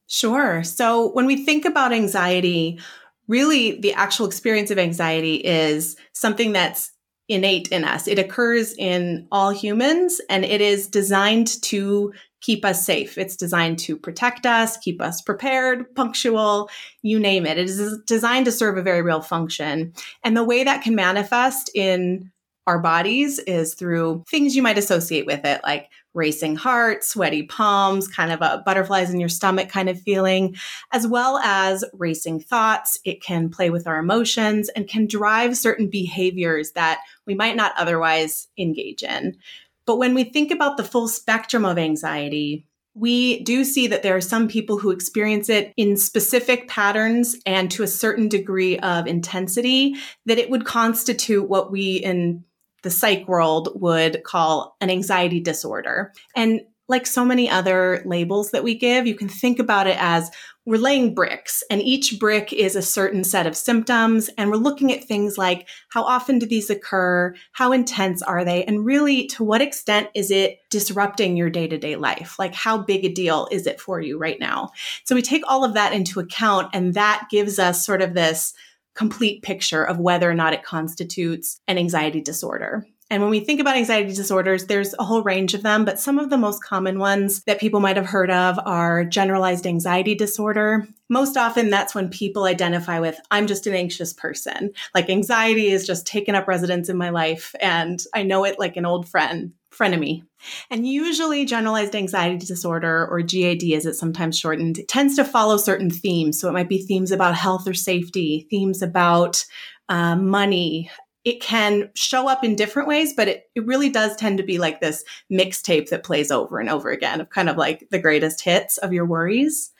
Sure. 0.07 0.63
So 0.63 1.11
when 1.13 1.25
we 1.25 1.43
think 1.43 1.65
about 1.65 1.93
anxiety, 1.93 2.79
really 3.27 3.79
the 3.79 3.93
actual 3.93 4.25
experience 4.25 4.71
of 4.71 4.79
anxiety 4.79 5.35
is 5.35 5.95
something 6.13 6.51
that's 6.51 6.91
innate 7.29 7.69
in 7.69 7.83
us. 7.83 8.07
It 8.07 8.19
occurs 8.19 8.73
in 8.77 9.27
all 9.31 9.51
humans 9.51 10.19
and 10.29 10.43
it 10.43 10.61
is 10.61 10.87
designed 10.87 11.61
to 11.63 12.13
keep 12.41 12.65
us 12.65 12.85
safe. 12.85 13.17
It's 13.17 13.37
designed 13.37 13.79
to 13.79 13.95
protect 13.95 14.45
us, 14.45 14.75
keep 14.77 15.01
us 15.01 15.21
prepared, 15.21 15.95
punctual, 15.95 16.69
you 17.01 17.17
name 17.17 17.45
it. 17.45 17.57
It 17.57 17.69
is 17.69 17.99
designed 18.05 18.45
to 18.45 18.51
serve 18.51 18.77
a 18.77 18.81
very 18.81 19.01
real 19.01 19.21
function. 19.21 19.93
And 20.23 20.35
the 20.35 20.43
way 20.43 20.65
that 20.65 20.83
can 20.83 20.95
manifest 20.95 21.71
in 21.73 22.31
our 22.67 22.79
bodies 22.79 23.39
is 23.39 23.73
through 23.73 24.23
things 24.29 24.55
you 24.55 24.61
might 24.61 24.77
associate 24.77 25.25
with 25.25 25.45
it, 25.45 25.61
like 25.63 25.89
racing 26.13 26.55
heart, 26.55 27.03
sweaty 27.03 27.43
palms, 27.43 28.07
kind 28.07 28.31
of 28.31 28.41
a 28.41 28.61
butterflies 28.65 29.11
in 29.11 29.19
your 29.19 29.29
stomach 29.29 29.69
kind 29.69 29.89
of 29.89 30.01
feeling, 30.01 30.55
as 30.91 31.07
well 31.07 31.37
as 31.37 31.83
racing 31.93 32.39
thoughts. 32.39 32.99
It 33.03 33.21
can 33.21 33.49
play 33.49 33.69
with 33.69 33.87
our 33.87 33.97
emotions 33.97 34.69
and 34.69 34.87
can 34.87 35.07
drive 35.07 35.57
certain 35.57 35.87
behaviors 35.87 36.71
that 36.73 36.99
we 37.25 37.33
might 37.33 37.55
not 37.55 37.73
otherwise 37.77 38.47
engage 38.57 39.03
in. 39.03 39.37
But 39.85 39.97
when 39.97 40.13
we 40.13 40.23
think 40.23 40.51
about 40.51 40.77
the 40.77 40.83
full 40.83 41.07
spectrum 41.07 41.65
of 41.65 41.77
anxiety, 41.77 42.67
we 42.95 43.41
do 43.43 43.63
see 43.63 43.87
that 43.87 44.03
there 44.03 44.15
are 44.15 44.21
some 44.21 44.47
people 44.47 44.77
who 44.77 44.91
experience 44.91 45.49
it 45.49 45.73
in 45.77 45.97
specific 45.97 46.67
patterns 46.67 47.35
and 47.45 47.71
to 47.71 47.83
a 47.83 47.87
certain 47.87 48.29
degree 48.29 48.77
of 48.79 49.07
intensity 49.07 49.95
that 50.25 50.37
it 50.37 50.49
would 50.49 50.65
constitute 50.65 51.49
what 51.49 51.71
we 51.71 51.95
in 51.95 52.43
the 52.83 52.89
psych 52.89 53.27
world 53.27 53.69
would 53.75 54.23
call 54.23 54.77
an 54.79 54.89
anxiety 54.89 55.39
disorder. 55.39 56.13
And 56.35 56.61
like 56.89 57.07
so 57.07 57.23
many 57.23 57.49
other 57.49 58.03
labels 58.05 58.51
that 58.51 58.63
we 58.63 58.75
give, 58.75 59.07
you 59.07 59.15
can 59.15 59.29
think 59.29 59.57
about 59.57 59.87
it 59.87 59.97
as 59.99 60.29
we're 60.65 60.79
laying 60.79 61.13
bricks 61.13 61.63
and 61.69 61.81
each 61.81 62.19
brick 62.19 62.53
is 62.53 62.75
a 62.75 62.81
certain 62.81 63.23
set 63.23 63.47
of 63.47 63.55
symptoms. 63.55 64.29
And 64.37 64.49
we're 64.49 64.57
looking 64.57 64.93
at 64.93 65.03
things 65.03 65.37
like 65.37 65.67
how 65.89 66.03
often 66.03 66.39
do 66.39 66.45
these 66.45 66.69
occur? 66.69 67.35
How 67.51 67.71
intense 67.71 68.21
are 68.21 68.45
they? 68.45 68.63
And 68.63 68.85
really, 68.85 69.27
to 69.27 69.43
what 69.43 69.61
extent 69.61 70.09
is 70.13 70.31
it 70.31 70.59
disrupting 70.69 71.35
your 71.35 71.49
day 71.49 71.67
to 71.67 71.77
day 71.77 71.95
life? 71.95 72.37
Like, 72.39 72.53
how 72.53 72.77
big 72.77 73.03
a 73.03 73.09
deal 73.09 73.47
is 73.51 73.67
it 73.67 73.81
for 73.81 73.99
you 73.99 74.17
right 74.17 74.39
now? 74.39 74.71
So 75.03 75.15
we 75.15 75.21
take 75.21 75.43
all 75.47 75.65
of 75.65 75.73
that 75.73 75.93
into 75.93 76.19
account 76.19 76.69
and 76.73 76.93
that 76.93 77.27
gives 77.29 77.59
us 77.59 77.85
sort 77.85 78.01
of 78.01 78.13
this 78.13 78.53
complete 78.95 79.41
picture 79.41 79.83
of 79.83 79.99
whether 79.99 80.29
or 80.29 80.35
not 80.35 80.53
it 80.53 80.63
constitutes 80.63 81.59
an 81.67 81.77
anxiety 81.77 82.21
disorder. 82.21 82.85
And 83.13 83.21
when 83.21 83.29
we 83.29 83.41
think 83.41 83.59
about 83.59 83.75
anxiety 83.75 84.11
disorders, 84.11 84.65
there's 84.65 84.95
a 84.97 85.03
whole 85.03 85.21
range 85.21 85.53
of 85.53 85.61
them, 85.61 85.85
but 85.85 85.99
some 85.99 86.17
of 86.17 86.31
the 86.31 86.37
most 86.37 86.63
common 86.63 86.97
ones 86.97 87.43
that 87.43 87.59
people 87.59 87.79
might 87.79 87.95
have 87.95 88.07
heard 88.07 88.31
of 88.31 88.57
are 88.65 89.05
generalized 89.05 89.67
anxiety 89.67 90.15
disorder. 90.15 90.87
Most 91.09 91.37
often, 91.37 91.69
that's 91.69 91.93
when 91.93 92.09
people 92.09 92.45
identify 92.45 92.99
with, 92.99 93.19
I'm 93.29 93.45
just 93.45 93.67
an 93.67 93.75
anxious 93.75 94.13
person. 94.13 94.71
Like 94.95 95.11
anxiety 95.11 95.67
is 95.67 95.85
just 95.85 96.07
taken 96.07 96.33
up 96.33 96.47
residence 96.47 96.89
in 96.89 96.97
my 96.97 97.11
life, 97.11 97.53
and 97.61 98.01
I 98.15 98.23
know 98.23 98.45
it 98.45 98.57
like 98.57 98.77
an 98.77 98.85
old 98.87 99.07
friend, 99.07 99.53
frenemy. 99.71 100.23
And 100.71 100.87
usually, 100.87 101.45
generalized 101.45 101.95
anxiety 101.95 102.43
disorder, 102.43 103.07
or 103.11 103.21
GAD 103.21 103.61
as 103.75 103.85
it's 103.85 103.99
sometimes 103.99 104.39
shortened, 104.39 104.79
tends 104.87 105.17
to 105.17 105.23
follow 105.23 105.57
certain 105.57 105.91
themes. 105.91 106.39
So 106.39 106.49
it 106.49 106.53
might 106.53 106.67
be 106.67 106.81
themes 106.81 107.11
about 107.11 107.35
health 107.35 107.67
or 107.67 107.75
safety, 107.75 108.47
themes 108.49 108.81
about 108.81 109.45
uh, 109.89 110.15
money, 110.15 110.89
it 111.25 111.41
can 111.41 111.89
show 111.95 112.27
up 112.27 112.43
in 112.43 112.55
different 112.55 112.87
ways, 112.87 113.13
but 113.13 113.27
it, 113.27 113.49
it 113.55 113.65
really 113.65 113.89
does 113.89 114.15
tend 114.15 114.37
to 114.37 114.43
be 114.43 114.57
like 114.57 114.81
this 114.81 115.05
mixtape 115.31 115.89
that 115.89 116.03
plays 116.03 116.31
over 116.31 116.59
and 116.59 116.69
over 116.69 116.89
again 116.89 117.21
of 117.21 117.29
kind 117.29 117.49
of 117.49 117.55
like 117.55 117.87
the 117.91 117.99
greatest 117.99 118.41
hits 118.41 118.77
of 118.77 118.91
your 118.91 119.05
worries. 119.05 119.71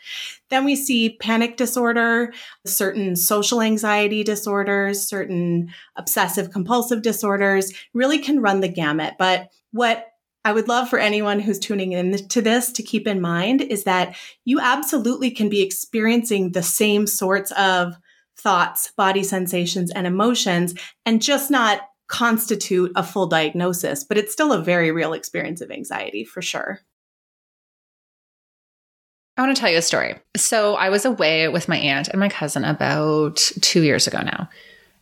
Then 0.49 0.63
we 0.63 0.75
see 0.75 1.17
panic 1.19 1.57
disorder, 1.57 2.33
certain 2.65 3.15
social 3.17 3.61
anxiety 3.61 4.23
disorders, 4.23 5.05
certain 5.05 5.69
obsessive 5.97 6.51
compulsive 6.51 7.01
disorders 7.01 7.73
really 7.93 8.19
can 8.19 8.41
run 8.41 8.61
the 8.61 8.69
gamut. 8.69 9.15
But 9.19 9.49
what 9.71 10.07
I 10.45 10.51
would 10.51 10.67
love 10.67 10.89
for 10.89 10.99
anyone 10.99 11.39
who's 11.39 11.59
tuning 11.59 11.93
in 11.93 12.27
to 12.29 12.41
this 12.41 12.71
to 12.73 12.83
keep 12.83 13.07
in 13.07 13.21
mind 13.21 13.61
is 13.61 13.85
that 13.85 14.15
you 14.43 14.59
absolutely 14.59 15.31
can 15.31 15.49
be 15.49 15.61
experiencing 15.61 16.51
the 16.51 16.63
same 16.63 17.07
sorts 17.07 17.51
of 17.53 17.97
thoughts, 18.37 18.91
body 18.97 19.23
sensations, 19.23 19.91
and 19.91 20.07
emotions, 20.07 20.73
and 21.05 21.21
just 21.21 21.51
not 21.51 21.81
constitute 22.07 22.91
a 22.95 23.03
full 23.03 23.27
diagnosis, 23.27 24.03
but 24.03 24.17
it's 24.17 24.33
still 24.33 24.53
a 24.53 24.61
very 24.61 24.91
real 24.91 25.13
experience 25.13 25.61
of 25.61 25.71
anxiety 25.71 26.23
for 26.23 26.41
sure. 26.41 26.79
I 29.35 29.41
want 29.41 29.55
to 29.55 29.59
tell 29.59 29.71
you 29.71 29.79
a 29.79 29.81
story. 29.81 30.15
So, 30.37 30.75
I 30.75 30.89
was 30.89 31.05
away 31.05 31.47
with 31.47 31.67
my 31.67 31.77
aunt 31.77 32.09
and 32.09 32.19
my 32.19 32.29
cousin 32.29 32.65
about 32.65 33.37
two 33.61 33.81
years 33.81 34.05
ago 34.05 34.19
now. 34.21 34.47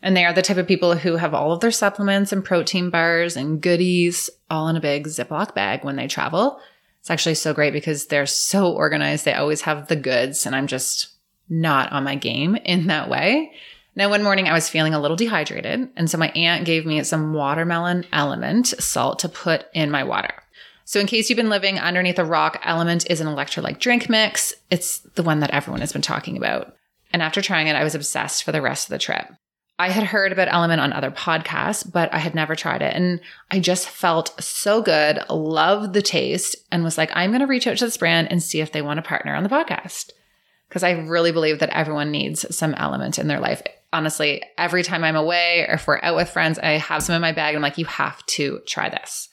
And 0.01 0.15
they 0.15 0.25
are 0.25 0.33
the 0.33 0.41
type 0.41 0.57
of 0.57 0.67
people 0.67 0.95
who 0.95 1.17
have 1.17 1.33
all 1.33 1.51
of 1.51 1.59
their 1.59 1.71
supplements 1.71 2.31
and 2.31 2.43
protein 2.43 2.89
bars 2.89 3.35
and 3.35 3.61
goodies 3.61 4.29
all 4.49 4.67
in 4.67 4.75
a 4.75 4.81
big 4.81 5.07
Ziploc 5.07 5.53
bag 5.53 5.83
when 5.83 5.95
they 5.95 6.07
travel. 6.07 6.59
It's 7.01 7.11
actually 7.11 7.35
so 7.35 7.53
great 7.53 7.73
because 7.73 8.05
they're 8.05 8.25
so 8.25 8.71
organized. 8.71 9.25
They 9.25 9.33
always 9.33 9.61
have 9.61 9.87
the 9.87 9.95
goods. 9.95 10.45
And 10.45 10.55
I'm 10.55 10.67
just 10.67 11.10
not 11.51 11.91
on 11.91 12.05
my 12.05 12.15
game 12.15 12.55
in 12.55 12.87
that 12.87 13.09
way. 13.09 13.51
Now, 13.93 14.09
one 14.09 14.23
morning 14.23 14.47
I 14.47 14.53
was 14.53 14.69
feeling 14.69 14.93
a 14.93 14.99
little 14.99 15.17
dehydrated. 15.17 15.89
And 15.97 16.09
so 16.09 16.17
my 16.17 16.29
aunt 16.29 16.65
gave 16.65 16.85
me 16.85 17.03
some 17.03 17.33
watermelon 17.33 18.05
LMNT 18.13 18.81
salt 18.81 19.19
to 19.19 19.29
put 19.29 19.65
in 19.73 19.91
my 19.91 20.03
water. 20.03 20.33
So, 20.85 20.99
in 20.99 21.07
case 21.07 21.29
you've 21.29 21.37
been 21.37 21.49
living 21.49 21.77
underneath 21.77 22.17
a 22.17 22.25
rock, 22.25 22.61
LMNT 22.63 23.09
is 23.09 23.21
an 23.21 23.27
electrolyte 23.27 23.79
drink 23.79 24.09
mix. 24.09 24.53
It's 24.69 24.99
the 25.15 25.23
one 25.23 25.41
that 25.41 25.51
everyone 25.51 25.81
has 25.81 25.93
been 25.93 26.01
talking 26.01 26.37
about. 26.37 26.73
And 27.13 27.21
after 27.21 27.41
trying 27.41 27.67
it, 27.67 27.75
I 27.75 27.83
was 27.83 27.95
obsessed 27.95 28.43
for 28.43 28.51
the 28.51 28.61
rest 28.61 28.85
of 28.85 28.91
the 28.91 28.97
trip. 28.97 29.27
I 29.77 29.89
had 29.89 30.03
heard 30.03 30.31
about 30.31 30.47
LMNT 30.47 30.79
on 30.79 30.93
other 30.93 31.11
podcasts, 31.11 31.89
but 31.89 32.13
I 32.13 32.19
had 32.19 32.35
never 32.35 32.55
tried 32.55 32.81
it. 32.81 32.95
And 32.95 33.19
I 33.49 33.59
just 33.59 33.89
felt 33.89 34.41
so 34.41 34.81
good, 34.81 35.19
loved 35.29 35.93
the 35.93 36.01
taste, 36.01 36.55
and 36.71 36.83
was 36.83 36.97
like, 36.97 37.11
I'm 37.13 37.31
going 37.31 37.41
to 37.41 37.47
reach 37.47 37.67
out 37.67 37.77
to 37.77 37.85
this 37.85 37.97
brand 37.97 38.31
and 38.31 38.41
see 38.41 38.61
if 38.61 38.71
they 38.71 38.81
want 38.81 38.99
to 38.99 39.01
partner 39.01 39.35
on 39.35 39.43
the 39.43 39.49
podcast 39.49 40.11
because 40.71 40.83
I 40.83 40.91
really 40.91 41.33
believe 41.33 41.59
that 41.59 41.75
everyone 41.75 42.11
needs 42.11 42.55
some 42.55 42.73
element 42.75 43.19
in 43.19 43.27
their 43.27 43.41
life. 43.41 43.61
Honestly, 43.91 44.41
every 44.57 44.83
time 44.83 45.03
I'm 45.03 45.17
away 45.17 45.65
or 45.67 45.73
if 45.73 45.85
we're 45.85 45.99
out 46.01 46.15
with 46.15 46.29
friends, 46.29 46.57
I 46.59 46.77
have 46.77 47.03
some 47.03 47.13
in 47.13 47.21
my 47.21 47.33
bag. 47.33 47.55
I'm 47.55 47.61
like, 47.61 47.77
you 47.77 47.83
have 47.83 48.25
to 48.27 48.61
try 48.65 48.87
this. 48.87 49.27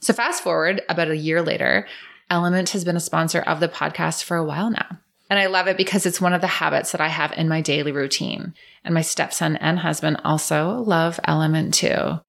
So, 0.00 0.14
fast 0.14 0.42
forward 0.42 0.80
about 0.88 1.10
a 1.10 1.16
year 1.16 1.42
later, 1.42 1.86
LMNT 2.30 2.70
has 2.70 2.86
been 2.86 2.96
a 2.96 3.00
sponsor 3.00 3.40
of 3.40 3.60
the 3.60 3.68
podcast 3.68 4.24
for 4.24 4.38
a 4.38 4.44
while 4.44 4.70
now. 4.70 4.98
And 5.28 5.38
I 5.38 5.48
love 5.48 5.68
it 5.68 5.76
because 5.76 6.06
it's 6.06 6.22
one 6.22 6.32
of 6.32 6.40
the 6.40 6.46
habits 6.46 6.92
that 6.92 7.02
I 7.02 7.08
have 7.08 7.32
in 7.32 7.50
my 7.50 7.60
daily 7.60 7.92
routine. 7.92 8.54
And 8.82 8.94
my 8.94 9.02
stepson 9.02 9.56
and 9.56 9.80
husband 9.80 10.22
also 10.24 10.78
love 10.86 11.20
LMNT 11.28 11.72
too. 11.72 12.20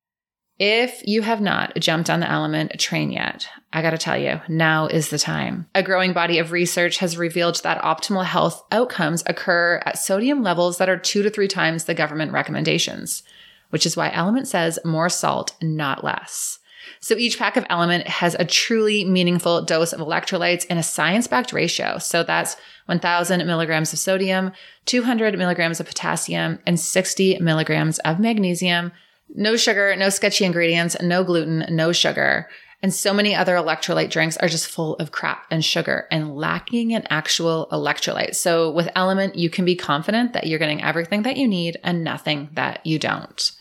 If 0.60 1.02
you 1.08 1.22
have 1.22 1.40
not 1.40 1.80
jumped 1.80 2.10
on 2.10 2.20
the 2.20 2.26
LMNT 2.26 2.78
train 2.78 3.12
yet, 3.14 3.48
I 3.72 3.82
got 3.82 3.92
to 3.92 3.98
tell 3.98 4.18
you, 4.18 4.42
now 4.50 4.88
is 4.88 5.10
the 5.10 5.18
time. 5.18 5.68
A 5.74 5.82
growing 5.82 6.12
body 6.12 6.38
of 6.38 6.52
research 6.52 6.98
has 6.98 7.18
revealed 7.18 7.64
that 7.64 7.82
optimal 7.82 8.26
health 8.26 8.62
outcomes 8.70 9.24
occur 9.26 9.82
at 9.86 9.98
sodium 9.98 10.44
levels 10.44 10.78
that 10.78 10.90
are 10.90 10.98
two 10.98 11.24
to 11.24 11.30
three 11.30 11.48
times 11.48 11.86
the 11.86 11.94
government 11.94 12.34
recommendations, 12.34 13.24
which 13.70 13.86
is 13.86 13.96
why 13.96 14.10
LMNT 14.10 14.48
says 14.48 14.80
more 14.84 15.08
salt, 15.08 15.56
not 15.62 16.04
less. 16.04 16.60
So 17.00 17.16
each 17.16 17.40
pack 17.40 17.56
of 17.56 17.64
LMNT 17.66 18.08
has 18.08 18.36
a 18.38 18.44
truly 18.44 19.06
meaningful 19.06 19.62
dose 19.62 19.94
of 19.94 20.02
electrolytes 20.02 20.66
in 20.66 20.78
a 20.78 20.84
science 20.84 21.28
backed 21.28 21.54
ratio. 21.54 22.00
So 22.00 22.24
that's 22.24 22.58
1000 22.88 23.46
milligrams 23.46 23.94
of 23.94 24.00
sodium, 24.00 24.52
200 24.88 25.38
milligrams 25.38 25.80
of 25.80 25.86
potassium, 25.86 26.60
and 26.66 26.78
60 26.78 27.40
milligrams 27.40 28.00
of 28.00 28.20
magnesium. 28.20 28.92
No 29.36 29.56
sugar, 29.56 29.96
no 29.96 30.10
sketchy 30.10 30.46
ingredients, 30.46 30.96
no 31.02 31.24
gluten, 31.24 31.66
no 31.70 31.92
sugar. 31.92 32.50
And 32.82 32.94
so 32.94 33.14
many 33.14 33.36
other 33.36 33.56
electrolyte 33.56 34.10
drinks 34.10 34.38
are 34.38 34.48
just 34.48 34.68
full 34.68 34.96
of 34.96 35.12
crap 35.12 35.46
and 35.52 35.66
sugar 35.66 36.08
and 36.12 36.34
lacking 36.36 36.92
in 36.92 37.06
actual 37.10 37.68
electrolytes. 37.72 38.36
So 38.36 38.72
with 38.72 38.88
LMNT, 38.96 39.36
you 39.36 39.50
can 39.50 39.66
be 39.66 39.76
confident 39.76 40.32
that 40.34 40.48
you're 40.48 40.60
getting 40.60 40.82
everything 40.82 41.24
that 41.24 41.36
you 41.36 41.46
need 41.48 41.78
and 41.84 42.06
nothing 42.06 42.50
that 42.54 42.86
you 42.86 42.98
don't. 42.98 43.52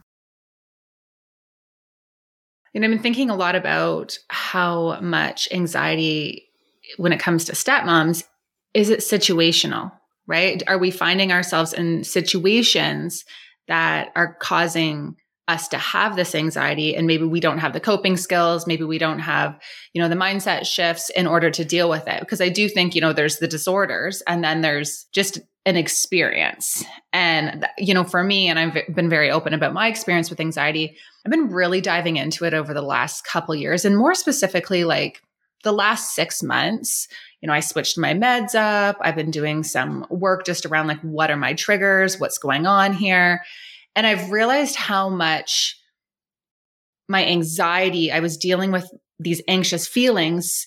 And 2.76 2.84
I've 2.84 2.90
been 2.92 3.02
thinking 3.02 3.30
a 3.30 3.36
lot 3.36 3.56
about 3.56 4.16
how 4.28 5.00
much 5.00 5.48
anxiety 5.50 6.46
when 6.98 7.12
it 7.12 7.18
comes 7.18 7.46
to 7.46 7.52
stepmoms 7.52 8.22
is 8.74 8.90
it 8.90 9.00
situational? 9.00 9.90
right? 10.26 10.62
Are 10.66 10.78
we 10.78 10.90
finding 10.90 11.32
ourselves 11.32 11.72
in 11.72 12.04
situations 12.04 13.24
that 13.68 14.10
are 14.14 14.34
causing 14.34 15.16
us 15.48 15.68
to 15.68 15.78
have 15.78 16.16
this 16.16 16.34
anxiety 16.34 16.96
and 16.96 17.06
maybe 17.06 17.22
we 17.22 17.38
don't 17.38 17.58
have 17.58 17.72
the 17.72 17.78
coping 17.78 18.16
skills 18.16 18.66
maybe 18.66 18.82
we 18.82 18.98
don't 18.98 19.20
have 19.20 19.56
you 19.92 20.02
know 20.02 20.08
the 20.08 20.16
mindset 20.16 20.66
shifts 20.66 21.08
in 21.10 21.24
order 21.24 21.52
to 21.52 21.64
deal 21.64 21.88
with 21.88 22.08
it 22.08 22.18
because 22.18 22.40
i 22.40 22.48
do 22.48 22.68
think 22.68 22.96
you 22.96 23.00
know 23.00 23.12
there's 23.12 23.38
the 23.38 23.46
disorders 23.46 24.24
and 24.26 24.42
then 24.42 24.60
there's 24.60 25.06
just 25.12 25.38
an 25.64 25.76
experience 25.76 26.84
and 27.12 27.64
you 27.78 27.94
know 27.94 28.02
for 28.02 28.24
me 28.24 28.48
and 28.48 28.58
i've 28.58 28.76
been 28.92 29.08
very 29.08 29.30
open 29.30 29.54
about 29.54 29.72
my 29.72 29.86
experience 29.86 30.30
with 30.30 30.40
anxiety 30.40 30.96
i've 31.26 31.30
been 31.32 31.50
really 31.50 31.80
diving 31.80 32.16
into 32.16 32.44
it 32.44 32.54
over 32.54 32.72
the 32.72 32.80
last 32.80 33.26
couple 33.26 33.54
years 33.54 33.84
and 33.84 33.98
more 33.98 34.14
specifically 34.14 34.84
like 34.84 35.20
the 35.64 35.72
last 35.72 36.14
6 36.14 36.42
months 36.44 37.08
you 37.40 37.48
know, 37.48 37.54
I 37.54 37.60
switched 37.60 37.98
my 37.98 38.14
meds 38.14 38.54
up. 38.54 38.96
I've 39.00 39.14
been 39.14 39.30
doing 39.30 39.62
some 39.62 40.06
work 40.10 40.44
just 40.44 40.66
around 40.66 40.86
like, 40.86 41.00
what 41.02 41.30
are 41.30 41.36
my 41.36 41.54
triggers? 41.54 42.18
What's 42.18 42.38
going 42.38 42.66
on 42.66 42.92
here? 42.92 43.42
And 43.94 44.06
I've 44.06 44.30
realized 44.30 44.76
how 44.76 45.08
much 45.08 45.78
my 47.08 47.24
anxiety, 47.24 48.10
I 48.10 48.20
was 48.20 48.36
dealing 48.36 48.72
with 48.72 48.90
these 49.18 49.42
anxious 49.48 49.86
feelings 49.86 50.66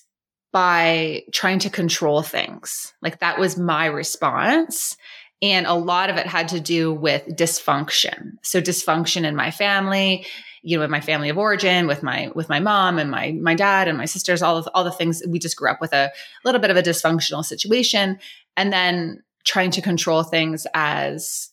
by 0.52 1.22
trying 1.32 1.58
to 1.60 1.70
control 1.70 2.22
things. 2.22 2.92
Like 3.02 3.20
that 3.20 3.38
was 3.38 3.58
my 3.58 3.86
response. 3.86 4.96
And 5.42 5.66
a 5.66 5.74
lot 5.74 6.10
of 6.10 6.16
it 6.16 6.26
had 6.26 6.48
to 6.48 6.60
do 6.60 6.92
with 6.92 7.26
dysfunction. 7.26 8.38
So 8.42 8.60
dysfunction 8.60 9.24
in 9.24 9.36
my 9.36 9.50
family, 9.50 10.26
you 10.62 10.76
know, 10.76 10.82
with 10.82 10.90
my 10.90 11.00
family 11.00 11.28
of 11.28 11.38
origin, 11.38 11.86
with 11.86 12.02
my 12.02 12.30
with 12.34 12.48
my 12.48 12.60
mom 12.60 12.98
and 12.98 13.10
my 13.10 13.32
my 13.32 13.54
dad 13.54 13.88
and 13.88 13.98
my 13.98 14.04
sisters, 14.04 14.42
all 14.42 14.56
of 14.56 14.68
all 14.74 14.84
the 14.84 14.90
things 14.90 15.22
we 15.28 15.38
just 15.38 15.56
grew 15.56 15.70
up 15.70 15.80
with 15.80 15.92
a 15.92 16.10
little 16.44 16.60
bit 16.60 16.70
of 16.70 16.76
a 16.76 16.82
dysfunctional 16.82 17.44
situation, 17.44 18.18
and 18.56 18.72
then 18.72 19.22
trying 19.44 19.70
to 19.70 19.82
control 19.82 20.22
things 20.22 20.66
as 20.74 21.50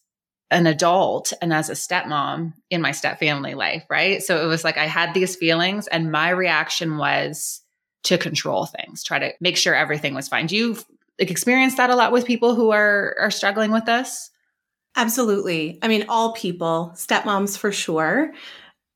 an 0.50 0.66
adult 0.66 1.34
and 1.42 1.54
as 1.54 1.70
a 1.70 1.74
stepmom 1.74 2.54
in 2.70 2.82
my 2.82 2.92
step 2.92 3.20
family 3.20 3.54
life, 3.54 3.84
right? 3.90 4.24
So 4.24 4.42
it 4.44 4.48
was 4.48 4.64
like 4.64 4.78
I 4.78 4.86
had 4.86 5.14
these 5.14 5.36
feelings, 5.36 5.88
and 5.88 6.12
my 6.12 6.30
reaction 6.30 6.98
was 6.98 7.62
to 8.04 8.18
control 8.18 8.66
things, 8.66 9.04
try 9.04 9.20
to 9.20 9.34
make 9.42 9.58
sure 9.58 9.76
everything 9.76 10.14
was 10.14 10.28
fine. 10.28 10.46
Do 10.46 10.56
you 10.56 10.78
like 11.20 11.32
experience 11.32 11.76
that 11.76 11.90
a 11.90 11.96
lot 11.96 12.12
with 12.12 12.26
people 12.26 12.56
who 12.56 12.72
are 12.72 13.16
are 13.20 13.32
struggling 13.32 13.72
with 13.72 13.86
this? 13.86 14.32
Absolutely. 14.96 15.78
I 15.82 15.88
mean, 15.88 16.06
all 16.10 16.34
people, 16.34 16.92
stepmoms 16.96 17.58
for 17.58 17.72
sure. 17.72 18.34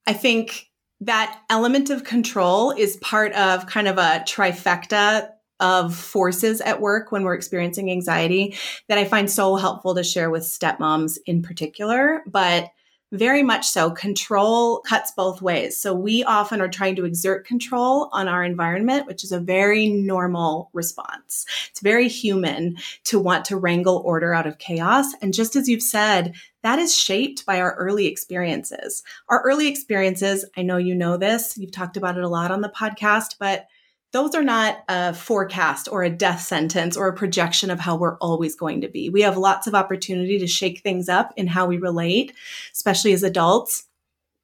I 0.08 0.14
think 0.14 0.70
that 1.02 1.42
element 1.50 1.90
of 1.90 2.04
control 2.04 2.72
is 2.72 2.98
part 2.98 3.34
of 3.34 3.66
kind 3.68 3.88
of 3.88 3.98
a 3.98 4.24
trifecta 4.28 5.30
of 5.60 5.96
forces 5.96 6.60
at 6.62 6.82
work 6.82 7.12
when 7.12 7.24
we're 7.24 7.36
experiencing 7.36 7.92
anxiety 7.92 8.56
that 8.90 8.98
I 8.98 9.06
find 9.06 9.30
so 9.30 9.56
helpful 9.56 9.96
to 9.96 10.04
share 10.04 10.30
with 10.30 10.44
stepmoms 10.44 11.18
in 11.26 11.44
particular. 11.44 12.24
But 12.28 12.70
very 13.12 13.44
much 13.44 13.68
so. 13.68 13.92
Control 13.92 14.80
cuts 14.80 15.12
both 15.12 15.42
ways. 15.42 15.78
So 15.78 15.94
we 15.94 16.24
often 16.24 16.62
are 16.62 16.70
trying 16.70 16.96
to 16.96 17.06
exert 17.06 17.46
control 17.46 18.10
on 18.14 18.28
our 18.28 18.44
environment, 18.44 19.06
which 19.06 19.24
is 19.24 19.32
a 19.32 19.40
very 19.40 19.90
normal 19.90 20.70
response. 20.74 21.46
It's 21.70 21.82
very 21.82 22.08
human 22.08 22.78
to 23.06 23.20
want 23.20 23.46
to 23.46 23.58
wrangle 23.58 24.02
order 24.06 24.34
out 24.34 24.48
of 24.48 24.60
chaos. 24.60 25.14
And 25.22 25.34
just 25.34 25.56
as 25.56 25.68
you've 25.68 25.82
said, 25.82 26.36
that 26.64 26.80
is 26.80 26.96
shaped 26.98 27.46
by 27.46 27.60
our 27.60 27.76
early 27.76 28.08
experiences. 28.08 29.04
Our 29.30 29.42
early 29.42 29.68
experiences, 29.68 30.46
I 30.56 30.62
know 30.62 30.78
you 30.78 30.96
know 30.96 31.18
this, 31.18 31.58
you've 31.58 31.72
talked 31.72 31.98
about 31.98 32.18
it 32.18 32.24
a 32.24 32.30
lot 32.30 32.52
on 32.52 32.62
the 32.62 32.70
podcast, 32.70 33.36
but 33.40 33.68
those 34.12 34.36
are 34.36 34.44
not 34.44 34.84
a 34.90 35.14
forecast 35.14 35.88
or 35.90 36.04
a 36.04 36.10
death 36.10 36.42
sentence 36.42 36.98
or 36.98 37.08
a 37.08 37.16
projection 37.16 37.70
of 37.70 37.80
how 37.80 37.96
we're 37.96 38.18
always 38.18 38.56
going 38.56 38.82
to 38.82 38.90
be. 38.90 39.10
We 39.10 39.22
have 39.22 39.38
lots 39.38 39.68
of 39.68 39.76
opportunity 39.76 40.38
to 40.40 40.48
shake 40.48 40.82
things 40.82 41.08
up 41.08 41.34
in 41.38 41.48
how 41.48 41.66
we 41.66 41.78
relate, 41.78 42.34
especially 42.74 43.14
as 43.14 43.24
adults. 43.24 43.84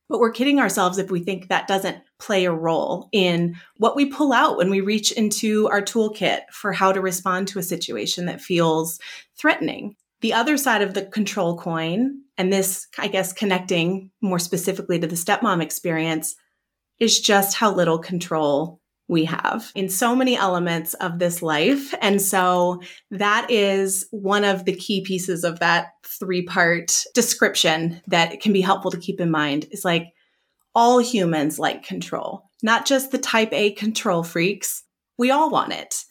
But 0.10 0.20
we're 0.20 0.32
kidding 0.32 0.62
ourselves 0.62 0.98
if 0.98 1.12
we 1.12 1.20
think 1.20 1.50
that 1.50 1.68
doesn't 1.68 1.98
play 2.18 2.46
a 2.46 2.52
role 2.52 3.10
in 3.12 3.58
what 3.76 3.98
we 3.98 4.06
pull 4.06 4.32
out 4.32 4.56
when 4.56 4.70
we 4.70 4.80
reach 4.80 5.12
into 5.12 5.68
our 5.68 5.82
toolkit 5.82 6.44
for 6.50 6.72
how 6.72 6.94
to 6.94 7.02
respond 7.02 7.50
to 7.50 7.60
a 7.60 7.64
situation 7.64 8.26
that 8.28 8.40
feels 8.40 9.00
threatening. 9.36 9.98
The 10.22 10.34
other 10.34 10.56
side 10.56 10.82
of 10.82 10.94
the 10.94 11.06
control 11.06 11.58
coin, 11.58 12.22
and 12.38 12.54
this, 12.54 12.88
I 12.98 13.10
guess, 13.10 13.34
connecting 13.34 14.12
more 14.22 14.40
specifically 14.40 14.98
to 14.98 15.08
the 15.08 15.16
stepmom 15.16 15.62
experience, 15.62 16.36
is 17.00 17.20
just 17.20 17.58
how 17.58 17.74
little 17.74 18.00
control 18.00 18.80
we 19.08 19.26
have 19.26 19.72
in 19.74 19.90
so 19.90 20.16
many 20.16 20.36
elements 20.36 20.94
of 20.96 21.20
this 21.20 21.42
life. 21.42 21.94
And 22.02 22.22
so 22.22 22.82
that 23.12 23.50
is 23.50 24.06
one 24.12 24.44
of 24.44 24.66
the 24.66 24.76
key 24.76 25.02
pieces 25.02 25.44
of 25.44 25.60
that 25.60 25.92
three 26.06 26.44
part 26.44 27.04
description 27.14 28.02
that 28.08 28.42
can 28.42 28.52
be 28.54 28.62
helpful 28.62 28.92
to 28.92 28.98
keep 28.98 29.22
in 29.22 29.32
mind 29.32 29.68
is 29.72 29.86
like 29.86 30.08
all 30.76 31.00
humans 31.00 31.58
like 31.58 31.84
control, 31.84 32.50
not 32.62 32.86
just 32.86 33.12
the 33.12 33.18
type 33.18 33.54
A 33.54 33.72
control 33.72 34.24
freaks. 34.24 34.84
We 35.18 35.32
all 35.32 35.50
want 35.50 35.74
it. 35.74 36.04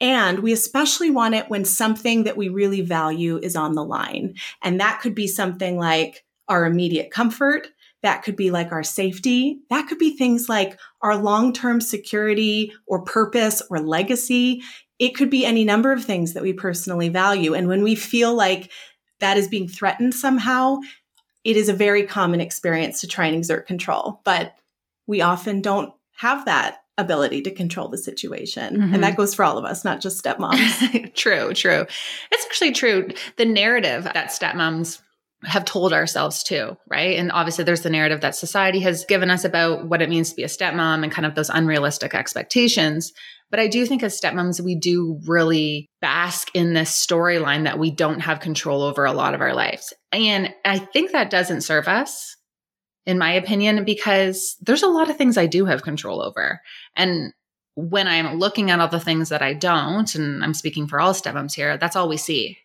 And 0.00 0.38
we 0.38 0.52
especially 0.52 1.10
want 1.10 1.34
it 1.34 1.50
when 1.50 1.66
something 1.66 2.24
that 2.24 2.36
we 2.36 2.48
really 2.48 2.80
value 2.80 3.38
is 3.42 3.54
on 3.54 3.74
the 3.74 3.84
line. 3.84 4.34
And 4.62 4.80
that 4.80 5.00
could 5.02 5.14
be 5.14 5.26
something 5.26 5.76
like 5.76 6.24
our 6.48 6.64
immediate 6.64 7.10
comfort. 7.10 7.68
That 8.02 8.22
could 8.22 8.36
be 8.36 8.50
like 8.50 8.72
our 8.72 8.82
safety. 8.82 9.60
That 9.68 9.88
could 9.88 9.98
be 9.98 10.16
things 10.16 10.48
like 10.48 10.78
our 11.02 11.16
long 11.16 11.52
term 11.52 11.80
security 11.80 12.72
or 12.86 13.02
purpose 13.02 13.62
or 13.70 13.80
legacy. 13.80 14.62
It 14.98 15.14
could 15.14 15.30
be 15.30 15.44
any 15.44 15.64
number 15.64 15.92
of 15.92 16.04
things 16.04 16.34
that 16.34 16.42
we 16.42 16.52
personally 16.52 17.08
value. 17.08 17.54
And 17.54 17.68
when 17.68 17.82
we 17.82 17.94
feel 17.94 18.34
like 18.34 18.70
that 19.20 19.36
is 19.36 19.48
being 19.48 19.68
threatened 19.68 20.14
somehow, 20.14 20.78
it 21.44 21.56
is 21.56 21.68
a 21.68 21.74
very 21.74 22.04
common 22.04 22.40
experience 22.40 23.00
to 23.00 23.06
try 23.06 23.26
and 23.26 23.36
exert 23.36 23.66
control. 23.66 24.20
But 24.24 24.54
we 25.06 25.20
often 25.20 25.60
don't 25.60 25.92
have 26.16 26.44
that 26.44 26.78
ability 26.98 27.42
to 27.42 27.50
control 27.50 27.88
the 27.88 27.98
situation. 27.98 28.76
Mm-hmm. 28.76 28.94
And 28.94 29.02
that 29.02 29.16
goes 29.16 29.34
for 29.34 29.44
all 29.44 29.58
of 29.58 29.64
us, 29.64 29.84
not 29.84 30.00
just 30.00 30.22
stepmoms. 30.22 31.14
true, 31.14 31.52
true. 31.54 31.86
It's 32.30 32.46
actually 32.46 32.72
true. 32.72 33.08
The 33.36 33.46
narrative 33.46 34.04
that 34.04 34.28
stepmoms 34.28 35.00
have 35.44 35.64
told 35.64 35.92
ourselves 35.92 36.42
too, 36.42 36.76
right? 36.90 37.18
And 37.18 37.32
obviously 37.32 37.64
there's 37.64 37.80
the 37.80 37.90
narrative 37.90 38.20
that 38.20 38.34
society 38.34 38.80
has 38.80 39.06
given 39.06 39.30
us 39.30 39.44
about 39.44 39.88
what 39.88 40.02
it 40.02 40.10
means 40.10 40.30
to 40.30 40.36
be 40.36 40.42
a 40.42 40.48
stepmom 40.48 41.02
and 41.02 41.10
kind 41.10 41.24
of 41.24 41.34
those 41.34 41.48
unrealistic 41.48 42.14
expectations. 42.14 43.12
But 43.50 43.58
I 43.58 43.66
do 43.66 43.86
think 43.86 44.02
as 44.02 44.20
stepmoms, 44.20 44.60
we 44.60 44.76
do 44.76 45.18
really 45.26 45.88
bask 46.00 46.50
in 46.54 46.74
this 46.74 46.90
storyline 46.90 47.64
that 47.64 47.78
we 47.78 47.90
don't 47.90 48.20
have 48.20 48.40
control 48.40 48.82
over 48.82 49.04
a 49.04 49.12
lot 49.12 49.34
of 49.34 49.40
our 49.40 49.54
lives. 49.54 49.92
And 50.12 50.54
I 50.64 50.78
think 50.78 51.12
that 51.12 51.30
doesn't 51.30 51.62
serve 51.62 51.88
us, 51.88 52.36
in 53.06 53.18
my 53.18 53.32
opinion, 53.32 53.84
because 53.84 54.56
there's 54.60 54.82
a 54.82 54.88
lot 54.88 55.10
of 55.10 55.16
things 55.16 55.38
I 55.38 55.46
do 55.46 55.64
have 55.64 55.82
control 55.82 56.22
over. 56.22 56.60
And 56.94 57.32
when 57.74 58.06
I'm 58.06 58.38
looking 58.38 58.70
at 58.70 58.78
all 58.78 58.88
the 58.88 59.00
things 59.00 59.30
that 59.30 59.42
I 59.42 59.54
don't, 59.54 60.14
and 60.14 60.44
I'm 60.44 60.54
speaking 60.54 60.86
for 60.86 61.00
all 61.00 61.14
stepmoms 61.14 61.54
here, 61.54 61.78
that's 61.78 61.96
all 61.96 62.08
we 62.08 62.18
see 62.18 62.58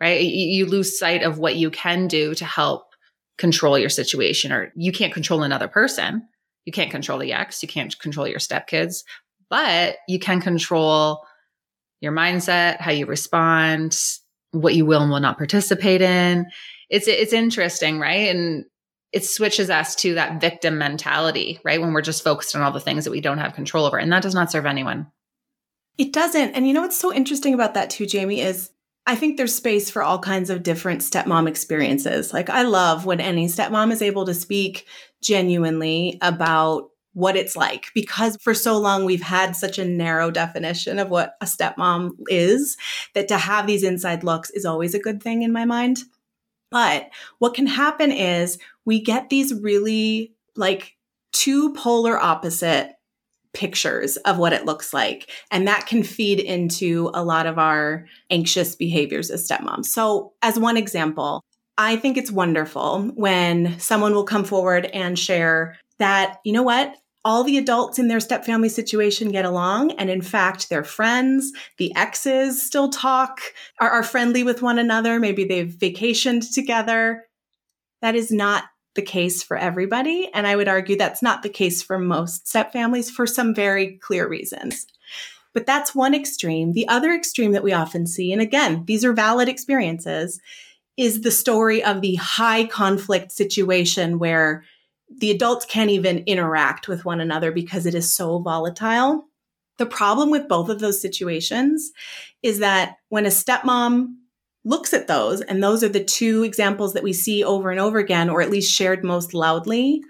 right? 0.00 0.20
You 0.20 0.66
lose 0.66 0.98
sight 0.98 1.22
of 1.22 1.38
what 1.38 1.56
you 1.56 1.70
can 1.70 2.06
do 2.06 2.34
to 2.34 2.44
help 2.44 2.84
control 3.38 3.78
your 3.78 3.88
situation, 3.88 4.52
or 4.52 4.72
you 4.74 4.92
can't 4.92 5.12
control 5.12 5.42
another 5.42 5.68
person. 5.68 6.26
You 6.64 6.72
can't 6.72 6.90
control 6.90 7.18
the 7.18 7.32
ex, 7.32 7.62
you 7.62 7.68
can't 7.68 7.96
control 7.98 8.26
your 8.26 8.38
stepkids, 8.38 9.04
but 9.48 9.96
you 10.08 10.18
can 10.18 10.40
control 10.40 11.24
your 12.00 12.12
mindset, 12.12 12.80
how 12.80 12.90
you 12.90 13.06
respond, 13.06 13.96
what 14.50 14.74
you 14.74 14.84
will 14.84 15.02
and 15.02 15.10
will 15.10 15.20
not 15.20 15.38
participate 15.38 16.02
in. 16.02 16.46
It's 16.90 17.08
it's 17.08 17.32
interesting, 17.32 17.98
right? 17.98 18.34
And 18.34 18.64
it 19.12 19.24
switches 19.24 19.70
us 19.70 19.94
to 19.96 20.14
that 20.14 20.40
victim 20.40 20.78
mentality, 20.78 21.60
right? 21.64 21.80
When 21.80 21.92
we're 21.92 22.02
just 22.02 22.24
focused 22.24 22.54
on 22.54 22.62
all 22.62 22.72
the 22.72 22.80
things 22.80 23.04
that 23.04 23.10
we 23.10 23.20
don't 23.20 23.38
have 23.38 23.54
control 23.54 23.86
over. 23.86 23.96
And 23.96 24.12
that 24.12 24.22
does 24.22 24.34
not 24.34 24.50
serve 24.50 24.66
anyone. 24.66 25.06
It 25.96 26.12
doesn't. 26.12 26.52
And 26.52 26.66
you 26.66 26.74
know 26.74 26.82
what's 26.82 26.98
so 26.98 27.14
interesting 27.14 27.54
about 27.54 27.74
that 27.74 27.90
too, 27.90 28.06
Jamie, 28.06 28.40
is 28.40 28.70
I 29.06 29.14
think 29.14 29.36
there's 29.36 29.54
space 29.54 29.88
for 29.88 30.02
all 30.02 30.18
kinds 30.18 30.50
of 30.50 30.64
different 30.64 31.00
stepmom 31.00 31.48
experiences. 31.48 32.32
Like 32.32 32.50
I 32.50 32.62
love 32.62 33.06
when 33.06 33.20
any 33.20 33.46
stepmom 33.46 33.92
is 33.92 34.02
able 34.02 34.26
to 34.26 34.34
speak 34.34 34.86
genuinely 35.22 36.18
about 36.22 36.90
what 37.12 37.36
it's 37.36 37.56
like 37.56 37.86
because 37.94 38.36
for 38.42 38.52
so 38.52 38.76
long 38.76 39.06
we've 39.06 39.22
had 39.22 39.56
such 39.56 39.78
a 39.78 39.84
narrow 39.86 40.30
definition 40.30 40.98
of 40.98 41.08
what 41.08 41.34
a 41.40 41.46
stepmom 41.46 42.10
is 42.28 42.76
that 43.14 43.28
to 43.28 43.38
have 43.38 43.66
these 43.66 43.82
inside 43.82 44.22
looks 44.22 44.50
is 44.50 44.66
always 44.66 44.92
a 44.92 44.98
good 44.98 45.22
thing 45.22 45.42
in 45.42 45.50
my 45.50 45.64
mind. 45.64 46.00
But 46.70 47.08
what 47.38 47.54
can 47.54 47.66
happen 47.66 48.12
is 48.12 48.58
we 48.84 49.00
get 49.00 49.30
these 49.30 49.54
really 49.54 50.34
like 50.56 50.96
two 51.32 51.72
polar 51.72 52.18
opposite 52.18 52.95
pictures 53.56 54.18
of 54.18 54.38
what 54.38 54.52
it 54.52 54.66
looks 54.66 54.92
like. 54.92 55.30
And 55.50 55.66
that 55.66 55.86
can 55.86 56.02
feed 56.02 56.38
into 56.38 57.10
a 57.14 57.24
lot 57.24 57.46
of 57.46 57.58
our 57.58 58.06
anxious 58.30 58.76
behaviors 58.76 59.30
as 59.30 59.48
stepmoms. 59.48 59.86
So, 59.86 60.34
as 60.42 60.58
one 60.58 60.76
example, 60.76 61.42
I 61.78 61.96
think 61.96 62.16
it's 62.16 62.30
wonderful 62.30 63.10
when 63.14 63.78
someone 63.80 64.14
will 64.14 64.24
come 64.24 64.44
forward 64.44 64.86
and 64.86 65.18
share 65.18 65.78
that, 65.98 66.38
you 66.44 66.52
know 66.52 66.62
what? 66.62 66.94
All 67.24 67.42
the 67.42 67.58
adults 67.58 67.98
in 67.98 68.08
their 68.08 68.18
stepfamily 68.18 68.70
situation 68.70 69.32
get 69.32 69.44
along. 69.44 69.92
And 69.92 70.10
in 70.10 70.22
fact, 70.22 70.68
they're 70.68 70.84
friends. 70.84 71.50
The 71.78 71.94
exes 71.96 72.62
still 72.62 72.90
talk, 72.90 73.40
are, 73.80 73.90
are 73.90 74.02
friendly 74.02 74.42
with 74.44 74.62
one 74.62 74.78
another. 74.78 75.18
Maybe 75.18 75.44
they've 75.44 75.66
vacationed 75.66 76.54
together. 76.54 77.24
That 78.02 78.14
is 78.14 78.30
not 78.30 78.64
the 78.96 79.02
case 79.02 79.42
for 79.42 79.56
everybody. 79.56 80.28
And 80.34 80.46
I 80.46 80.56
would 80.56 80.68
argue 80.68 80.96
that's 80.96 81.22
not 81.22 81.42
the 81.42 81.48
case 81.48 81.82
for 81.82 81.98
most 81.98 82.48
step 82.48 82.72
families 82.72 83.10
for 83.10 83.26
some 83.26 83.54
very 83.54 83.98
clear 83.98 84.28
reasons. 84.28 84.86
But 85.54 85.64
that's 85.64 85.94
one 85.94 86.14
extreme. 86.14 86.72
The 86.72 86.88
other 86.88 87.12
extreme 87.12 87.52
that 87.52 87.62
we 87.62 87.72
often 87.72 88.06
see, 88.06 88.32
and 88.32 88.42
again, 88.42 88.84
these 88.86 89.04
are 89.04 89.12
valid 89.12 89.48
experiences, 89.48 90.40
is 90.96 91.20
the 91.20 91.30
story 91.30 91.82
of 91.82 92.00
the 92.00 92.16
high 92.16 92.66
conflict 92.66 93.32
situation 93.32 94.18
where 94.18 94.64
the 95.08 95.30
adults 95.30 95.64
can't 95.64 95.90
even 95.90 96.24
interact 96.26 96.88
with 96.88 97.04
one 97.04 97.20
another 97.20 97.52
because 97.52 97.86
it 97.86 97.94
is 97.94 98.12
so 98.12 98.38
volatile. 98.38 99.26
The 99.78 99.86
problem 99.86 100.30
with 100.30 100.48
both 100.48 100.68
of 100.68 100.80
those 100.80 101.00
situations 101.00 101.92
is 102.42 102.58
that 102.58 102.96
when 103.08 103.26
a 103.26 103.30
stepmom 103.30 104.14
looks 104.66 104.92
at 104.92 105.06
those, 105.06 105.40
and 105.40 105.62
those 105.62 105.82
are 105.84 105.88
the 105.88 106.04
two 106.04 106.42
examples 106.42 106.92
that 106.92 107.04
we 107.04 107.12
see 107.12 107.44
over 107.44 107.70
and 107.70 107.80
over 107.80 107.98
again, 107.98 108.28
or 108.28 108.42
at 108.42 108.50
least 108.50 108.74
shared 108.74 109.04
most 109.04 109.32
loudly, 109.32 110.02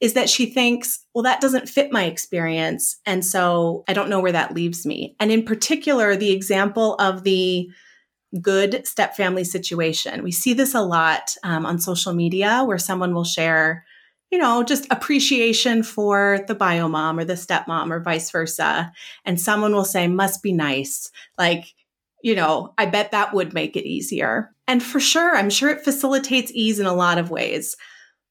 is 0.00 0.12
that 0.12 0.28
she 0.28 0.46
thinks, 0.46 1.04
well, 1.14 1.22
that 1.22 1.40
doesn't 1.40 1.68
fit 1.68 1.90
my 1.90 2.04
experience. 2.04 3.00
And 3.06 3.24
so 3.24 3.84
I 3.88 3.94
don't 3.94 4.10
know 4.10 4.20
where 4.20 4.32
that 4.32 4.54
leaves 4.54 4.84
me. 4.84 5.16
And 5.18 5.32
in 5.32 5.44
particular, 5.44 6.14
the 6.14 6.32
example 6.32 6.94
of 6.96 7.24
the 7.24 7.70
good 8.40 8.86
step 8.86 9.16
family 9.16 9.44
situation. 9.44 10.22
We 10.22 10.32
see 10.32 10.54
this 10.54 10.74
a 10.74 10.82
lot 10.82 11.34
um, 11.42 11.64
on 11.64 11.78
social 11.78 12.12
media 12.12 12.64
where 12.64 12.78
someone 12.78 13.14
will 13.14 13.24
share, 13.24 13.84
you 14.30 14.38
know, 14.38 14.62
just 14.62 14.86
appreciation 14.90 15.82
for 15.82 16.40
the 16.48 16.54
bio 16.54 16.88
mom 16.88 17.18
or 17.18 17.24
the 17.24 17.34
stepmom 17.34 17.90
or 17.90 18.00
vice 18.00 18.30
versa. 18.30 18.92
And 19.24 19.40
someone 19.40 19.72
will 19.72 19.84
say, 19.84 20.06
must 20.08 20.42
be 20.42 20.52
nice. 20.52 21.10
Like, 21.38 21.64
you 22.22 22.34
know, 22.34 22.72
I 22.78 22.86
bet 22.86 23.10
that 23.10 23.34
would 23.34 23.52
make 23.52 23.76
it 23.76 23.86
easier. 23.86 24.54
And 24.66 24.82
for 24.82 25.00
sure, 25.00 25.36
I'm 25.36 25.50
sure 25.50 25.70
it 25.70 25.84
facilitates 25.84 26.52
ease 26.54 26.78
in 26.78 26.86
a 26.86 26.94
lot 26.94 27.18
of 27.18 27.30
ways. 27.30 27.76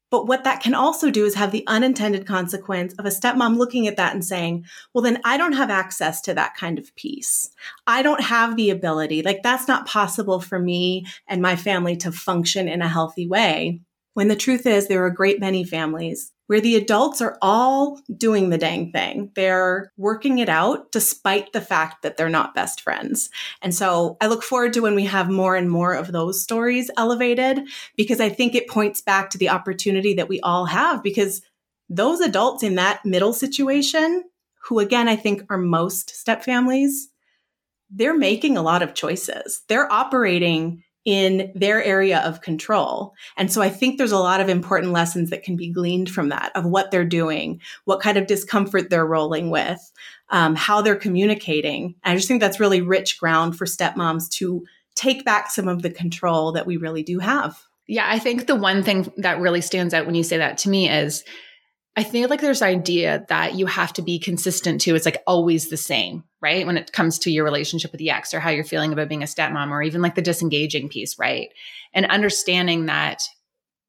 But 0.09 0.27
what 0.27 0.43
that 0.43 0.61
can 0.61 0.73
also 0.73 1.09
do 1.09 1.25
is 1.25 1.35
have 1.35 1.51
the 1.53 1.63
unintended 1.67 2.27
consequence 2.27 2.93
of 2.95 3.05
a 3.05 3.09
stepmom 3.09 3.57
looking 3.57 3.87
at 3.87 3.95
that 3.95 4.13
and 4.13 4.23
saying, 4.23 4.65
well, 4.93 5.01
then 5.01 5.21
I 5.23 5.37
don't 5.37 5.53
have 5.53 5.69
access 5.69 6.19
to 6.23 6.33
that 6.33 6.55
kind 6.57 6.77
of 6.77 6.93
peace. 6.97 7.49
I 7.87 8.01
don't 8.01 8.21
have 8.21 8.57
the 8.57 8.71
ability. 8.71 9.23
Like, 9.23 9.41
that's 9.41 9.69
not 9.69 9.87
possible 9.87 10.41
for 10.41 10.59
me 10.59 11.05
and 11.27 11.41
my 11.41 11.55
family 11.55 11.95
to 11.97 12.11
function 12.11 12.67
in 12.67 12.81
a 12.81 12.89
healthy 12.89 13.25
way. 13.25 13.79
When 14.13 14.27
the 14.27 14.35
truth 14.35 14.65
is, 14.65 14.87
there 14.87 15.03
are 15.03 15.07
a 15.07 15.13
great 15.13 15.39
many 15.39 15.63
families 15.63 16.31
where 16.47 16.59
the 16.59 16.75
adults 16.75 17.21
are 17.21 17.37
all 17.41 18.01
doing 18.17 18.49
the 18.49 18.57
dang 18.57 18.91
thing. 18.91 19.31
They're 19.35 19.89
working 19.95 20.39
it 20.39 20.49
out 20.49 20.91
despite 20.91 21.53
the 21.53 21.61
fact 21.61 22.01
that 22.01 22.17
they're 22.17 22.27
not 22.27 22.53
best 22.53 22.81
friends. 22.81 23.29
And 23.61 23.73
so 23.73 24.17
I 24.19 24.27
look 24.27 24.43
forward 24.43 24.73
to 24.73 24.81
when 24.81 24.95
we 24.95 25.05
have 25.05 25.29
more 25.29 25.55
and 25.55 25.69
more 25.69 25.93
of 25.93 26.11
those 26.11 26.41
stories 26.41 26.91
elevated 26.97 27.61
because 27.95 28.19
I 28.19 28.27
think 28.27 28.53
it 28.53 28.67
points 28.67 29.01
back 29.01 29.29
to 29.29 29.37
the 29.37 29.47
opportunity 29.47 30.13
that 30.15 30.27
we 30.27 30.41
all 30.41 30.65
have 30.65 31.01
because 31.01 31.41
those 31.87 32.19
adults 32.19 32.63
in 32.63 32.75
that 32.75 33.05
middle 33.05 33.31
situation, 33.31 34.25
who 34.63 34.79
again, 34.79 35.07
I 35.07 35.15
think 35.15 35.43
are 35.49 35.57
most 35.57 36.09
step 36.09 36.43
families, 36.43 37.07
they're 37.89 38.17
making 38.17 38.57
a 38.57 38.61
lot 38.61 38.81
of 38.81 38.93
choices. 38.93 39.61
They're 39.69 39.91
operating 39.91 40.83
in 41.03 41.51
their 41.55 41.83
area 41.83 42.19
of 42.19 42.41
control. 42.41 43.13
And 43.37 43.51
so 43.51 43.61
I 43.61 43.69
think 43.69 43.97
there's 43.97 44.11
a 44.11 44.19
lot 44.19 44.39
of 44.39 44.49
important 44.49 44.91
lessons 44.91 45.31
that 45.31 45.43
can 45.43 45.55
be 45.55 45.71
gleaned 45.71 46.09
from 46.09 46.29
that 46.29 46.51
of 46.55 46.65
what 46.65 46.91
they're 46.91 47.05
doing, 47.05 47.59
what 47.85 48.01
kind 48.01 48.17
of 48.17 48.27
discomfort 48.27 48.89
they're 48.89 49.05
rolling 49.05 49.49
with, 49.49 49.79
um, 50.29 50.55
how 50.55 50.81
they're 50.81 50.95
communicating. 50.95 51.95
And 52.03 52.13
I 52.13 52.15
just 52.15 52.27
think 52.27 52.39
that's 52.39 52.59
really 52.59 52.81
rich 52.81 53.19
ground 53.19 53.57
for 53.57 53.65
stepmoms 53.65 54.29
to 54.33 54.63
take 54.95 55.25
back 55.25 55.49
some 55.49 55.67
of 55.67 55.81
the 55.81 55.89
control 55.89 56.51
that 56.51 56.67
we 56.67 56.77
really 56.77 57.03
do 57.03 57.19
have. 57.19 57.59
Yeah, 57.87 58.05
I 58.07 58.19
think 58.19 58.45
the 58.45 58.55
one 58.55 58.83
thing 58.83 59.11
that 59.17 59.39
really 59.39 59.61
stands 59.61 59.93
out 59.93 60.05
when 60.05 60.15
you 60.15 60.23
say 60.23 60.37
that 60.37 60.59
to 60.59 60.69
me 60.69 60.89
is 60.89 61.23
I 61.97 62.03
feel 62.05 62.29
like 62.29 62.39
there's 62.39 62.61
idea 62.61 63.25
that 63.27 63.55
you 63.55 63.65
have 63.65 63.91
to 63.93 64.01
be 64.01 64.17
consistent 64.17 64.81
to. 64.81 64.95
It's 64.95 65.05
like 65.05 65.21
always 65.27 65.69
the 65.69 65.77
same, 65.77 66.23
right? 66.41 66.65
When 66.65 66.77
it 66.77 66.93
comes 66.93 67.19
to 67.19 67.31
your 67.31 67.43
relationship 67.43 67.91
with 67.91 67.99
the 67.99 68.11
ex 68.11 68.33
or 68.33 68.39
how 68.39 68.49
you're 68.49 68.63
feeling 68.63 68.93
about 68.93 69.09
being 69.09 69.23
a 69.23 69.25
stepmom 69.25 69.71
or 69.71 69.81
even 69.81 70.01
like 70.01 70.15
the 70.15 70.21
disengaging 70.21 70.87
piece, 70.87 71.19
right? 71.19 71.49
And 71.93 72.05
understanding 72.05 72.85
that 72.85 73.21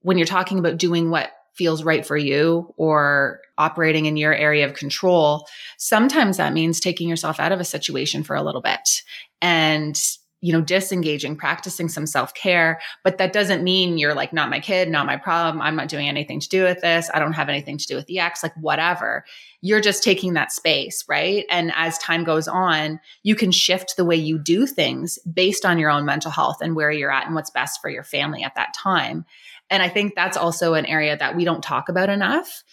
when 0.01 0.19
you're 0.19 0.27
talking 0.27 0.59
about 0.59 0.79
doing 0.79 1.11
what 1.11 1.31
feels 1.55 1.85
right 1.85 2.05
for 2.05 2.17
you 2.17 2.75
or 2.77 3.41
operating 3.57 4.07
in 4.07 4.17
your 4.17 4.35
area 4.35 4.67
of 4.67 4.75
control, 4.75 5.47
sometimes 5.79 6.39
that 6.39 6.53
means 6.53 6.81
taking 6.81 7.09
yourself 7.09 7.39
out 7.39 7.53
of 7.53 7.61
a 7.61 7.65
situation 7.65 8.25
for 8.25 8.35
a 8.35 8.43
little 8.43 8.63
bit 8.63 9.03
and 9.41 10.01
you 10.43 10.53
know, 10.53 10.61
disengaging, 10.61 11.37
practicing 11.37 11.89
some 11.89 12.05
self 12.05 12.35
care. 12.35 12.81
But 13.05 13.17
that 13.19 13.33
doesn't 13.33 13.63
mean 13.63 13.97
you're 13.97 14.15
like, 14.15 14.33
not 14.33 14.51
my 14.51 14.59
kid, 14.59 14.91
not 14.91 15.07
my 15.07 15.17
problem. 15.17 15.63
I'm 15.63 15.77
not 15.77 15.89
doing 15.89 16.09
anything 16.09 16.41
to 16.41 16.49
do 16.49 16.65
with 16.65 16.81
this. 16.81 17.09
I 17.15 17.21
don't 17.21 17.33
have 17.33 17.49
anything 17.49 17.79
to 17.79 17.87
do 17.87 17.95
with 17.95 18.07
the 18.07 18.19
ex, 18.19 18.43
like 18.43 18.55
whatever. 18.57 19.25
You're 19.61 19.81
just 19.81 20.03
taking 20.03 20.35
that 20.35 20.51
space, 20.51 21.05
right? 21.09 21.47
And 21.49 21.73
as 21.77 21.97
time 21.99 22.25
goes 22.25 22.49
on, 22.49 22.99
you 23.23 23.37
can 23.37 23.53
shift 23.53 23.97
the 23.97 24.05
way 24.05 24.17
you 24.17 24.37
do 24.37 24.67
things 24.67 25.17
based 25.21 25.65
on 25.65 25.79
your 25.79 25.91
own 25.91 26.05
mental 26.05 26.33
health 26.33 26.59
and 26.61 26.75
where 26.75 26.91
you're 26.91 27.13
at 27.13 27.27
and 27.27 27.37
what's 27.37 27.51
best 27.51 27.81
for 27.81 27.89
your 27.89 28.05
family 28.05 28.43
at 28.43 28.57
that 28.57 28.75
time. 28.75 29.25
And 29.71 29.81
I 29.81 29.89
think 29.89 30.17
that's 30.17 30.37
also 30.37 30.75
an 30.75 30.87
area 30.87 31.17
that 31.17 31.37
we 31.37 31.45
don't 31.45 31.63
talk 31.63 31.89
about 31.89 32.11
enough 32.11 32.65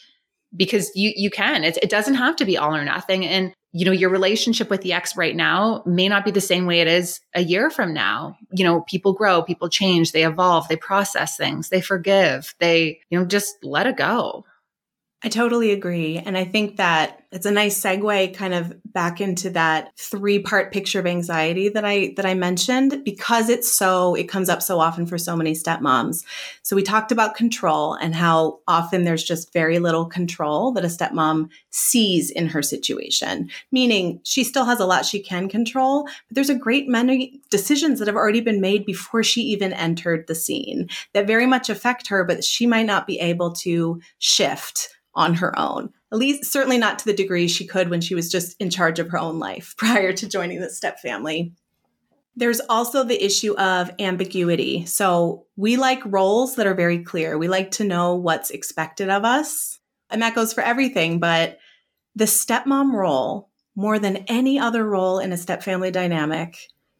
because 0.55 0.91
you 0.95 1.13
you 1.15 1.29
can. 1.29 1.63
It, 1.63 1.77
it 1.83 1.89
doesn't 1.91 2.15
have 2.15 2.35
to 2.37 2.45
be 2.45 2.57
all 2.57 2.75
or 2.75 2.83
nothing. 2.83 3.25
And 3.25 3.53
you 3.71 3.85
know, 3.85 3.91
your 3.91 4.09
relationship 4.09 4.69
with 4.69 4.81
the 4.81 4.93
ex 4.93 5.15
right 5.15 5.35
now 5.35 5.83
may 5.85 6.07
not 6.07 6.25
be 6.25 6.31
the 6.31 6.41
same 6.41 6.65
way 6.65 6.79
it 6.79 6.87
is 6.87 7.21
a 7.35 7.41
year 7.41 7.69
from 7.69 7.93
now. 7.93 8.35
You 8.51 8.63
know, 8.63 8.81
people 8.81 9.13
grow, 9.13 9.43
people 9.43 9.69
change, 9.69 10.11
they 10.11 10.25
evolve, 10.25 10.67
they 10.67 10.75
process 10.75 11.37
things, 11.37 11.69
they 11.69 11.81
forgive, 11.81 12.55
they, 12.59 12.99
you 13.09 13.19
know, 13.19 13.25
just 13.25 13.57
let 13.63 13.85
it 13.85 13.97
go. 13.97 14.45
I 15.21 15.27
totally 15.27 15.71
agree. 15.71 16.17
And 16.17 16.37
I 16.37 16.45
think 16.45 16.77
that 16.77 17.23
it's 17.33 17.45
a 17.45 17.51
nice 17.51 17.79
segue 17.79 18.33
kind 18.33 18.53
of 18.53 18.73
back 18.85 19.19
into 19.19 19.49
that 19.49 19.91
three 19.97 20.39
part 20.39 20.71
picture 20.71 20.99
of 20.99 21.05
anxiety 21.05 21.67
that 21.67 21.83
I, 21.83 22.13
that 22.15 22.25
I 22.25 22.35
mentioned 22.35 23.03
because 23.03 23.49
it's 23.49 23.69
so, 23.69 24.15
it 24.15 24.29
comes 24.29 24.47
up 24.47 24.61
so 24.61 24.79
often 24.79 25.05
for 25.05 25.17
so 25.17 25.35
many 25.35 25.51
stepmoms. 25.51 26.23
So 26.61 26.73
we 26.73 26.83
talked 26.83 27.11
about 27.11 27.35
control 27.35 27.95
and 27.95 28.15
how 28.15 28.59
often 28.65 29.03
there's 29.03 29.23
just 29.23 29.51
very 29.51 29.77
little 29.77 30.05
control 30.05 30.71
that 30.71 30.85
a 30.85 30.87
stepmom 30.87 31.49
sees 31.69 32.31
in 32.31 32.47
her 32.47 32.61
situation, 32.61 33.49
meaning 33.73 34.21
she 34.23 34.45
still 34.45 34.65
has 34.65 34.79
a 34.79 34.85
lot 34.85 35.05
she 35.05 35.19
can 35.19 35.49
control, 35.49 36.03
but 36.03 36.35
there's 36.35 36.49
a 36.49 36.55
great 36.55 36.87
many 36.87 37.41
decisions 37.49 37.99
that 37.99 38.07
have 38.07 38.15
already 38.15 38.41
been 38.41 38.61
made 38.61 38.85
before 38.85 39.23
she 39.23 39.41
even 39.41 39.73
entered 39.73 40.27
the 40.27 40.35
scene 40.35 40.87
that 41.11 41.27
very 41.27 41.45
much 41.45 41.69
affect 41.69 42.07
her, 42.07 42.23
but 42.23 42.43
she 42.43 42.65
might 42.65 42.85
not 42.85 43.05
be 43.05 43.19
able 43.19 43.51
to 43.51 44.01
shift 44.17 44.95
on 45.15 45.35
her 45.35 45.57
own. 45.57 45.91
At 46.11 46.17
least, 46.17 46.45
certainly 46.45 46.77
not 46.77 46.99
to 46.99 47.05
the 47.05 47.13
degree 47.13 47.47
she 47.47 47.67
could 47.67 47.89
when 47.89 48.01
she 48.01 48.15
was 48.15 48.31
just 48.31 48.55
in 48.59 48.69
charge 48.69 48.99
of 48.99 49.09
her 49.09 49.19
own 49.19 49.39
life 49.39 49.75
prior 49.77 50.13
to 50.13 50.29
joining 50.29 50.59
the 50.59 50.69
step 50.69 50.99
family. 50.99 51.53
There's 52.35 52.61
also 52.61 53.03
the 53.03 53.23
issue 53.23 53.57
of 53.57 53.91
ambiguity. 53.99 54.85
So 54.85 55.45
we 55.57 55.75
like 55.75 56.01
roles 56.05 56.55
that 56.55 56.67
are 56.67 56.75
very 56.75 57.03
clear. 57.03 57.37
We 57.37 57.47
like 57.47 57.71
to 57.71 57.83
know 57.83 58.15
what's 58.15 58.49
expected 58.49 59.09
of 59.09 59.25
us. 59.25 59.79
And 60.09 60.21
that 60.21 60.35
goes 60.35 60.53
for 60.53 60.61
everything. 60.61 61.19
But 61.19 61.59
the 62.15 62.25
stepmom 62.25 62.93
role, 62.93 63.49
more 63.75 63.99
than 63.99 64.17
any 64.27 64.57
other 64.57 64.87
role 64.87 65.19
in 65.19 65.33
a 65.33 65.37
step 65.37 65.63
family 65.63 65.91
dynamic, 65.91 66.57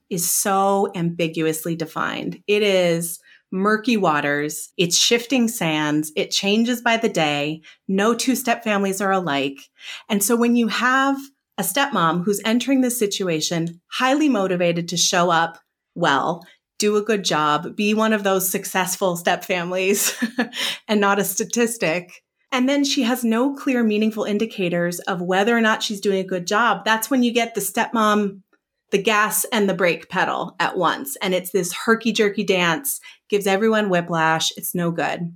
is 0.10 0.30
so 0.30 0.92
ambiguously 0.96 1.76
defined. 1.76 2.44
It 2.48 2.64
is 2.64 3.20
murky 3.52 3.98
waters. 3.98 4.70
It's 4.78 4.98
shifting 4.98 5.48
sands. 5.48 6.12
It 6.16 6.32
changes 6.32 6.82
by 6.82 6.98
the 6.98 7.10
day. 7.10 7.62
No 7.88 8.14
two 8.14 8.36
step 8.36 8.64
families 8.64 9.02
are 9.02 9.12
alike. 9.12 9.60
And 10.08 10.24
so 10.24 10.36
when 10.36 10.56
you 10.56 10.68
have 10.68 11.18
a 11.58 11.64
stepmom 11.64 12.24
who's 12.24 12.42
entering 12.46 12.82
this 12.82 12.98
situation 12.98 13.82
highly 13.88 14.30
motivated 14.30 14.88
to 14.90 14.98
show 14.98 15.30
up 15.30 15.60
well, 15.96 16.46
do 16.78 16.96
a 16.96 17.02
good 17.02 17.26
job, 17.26 17.76
be 17.76 17.94
one 17.94 18.14
of 18.14 18.24
those 18.24 18.50
successful 18.50 19.18
step 19.18 19.44
families 19.44 20.16
and 20.88 21.02
not 21.02 21.20
a 21.20 21.26
statistic. 21.26 22.24
And 22.52 22.68
then 22.68 22.84
she 22.84 23.04
has 23.04 23.24
no 23.24 23.54
clear, 23.54 23.84
meaningful 23.84 24.24
indicators 24.24 25.00
of 25.02 25.22
whether 25.22 25.56
or 25.56 25.62
not 25.62 25.84
she's 25.84 26.02
doing 26.02 26.20
a 26.20 26.28
good 26.28 26.48
job. 26.48 26.84
That's 26.86 27.10
when 27.10 27.22
you 27.22 27.32
get 27.32 27.54
the 27.54 27.62
stepmom, 27.62 28.42
the 28.92 29.02
gas 29.02 29.46
and 29.52 29.70
the 29.70 29.74
brake 29.74 30.10
pedal 30.10 30.56
at 30.60 30.78
once. 30.78 31.16
And 31.22 31.34
it's 31.34 31.52
this 31.52 31.74
herky 31.74 32.12
jerky 32.12 32.44
dance, 32.44 33.00
gives 33.30 33.48
everyone 33.48 33.90
whiplash. 33.90 34.52
It's 34.58 34.74
no 34.74 34.92
good. 34.92 35.36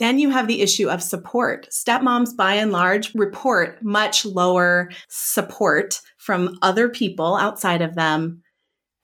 Then 0.00 0.18
you 0.18 0.30
have 0.30 0.48
the 0.48 0.60
issue 0.60 0.88
of 0.88 1.02
support. 1.02 1.68
Stepmoms, 1.70 2.36
by 2.36 2.54
and 2.54 2.72
large, 2.72 3.14
report 3.14 3.82
much 3.82 4.24
lower 4.24 4.90
support 5.08 6.00
from 6.18 6.58
other 6.62 6.88
people 6.88 7.36
outside 7.36 7.80
of 7.80 7.94
them 7.94 8.42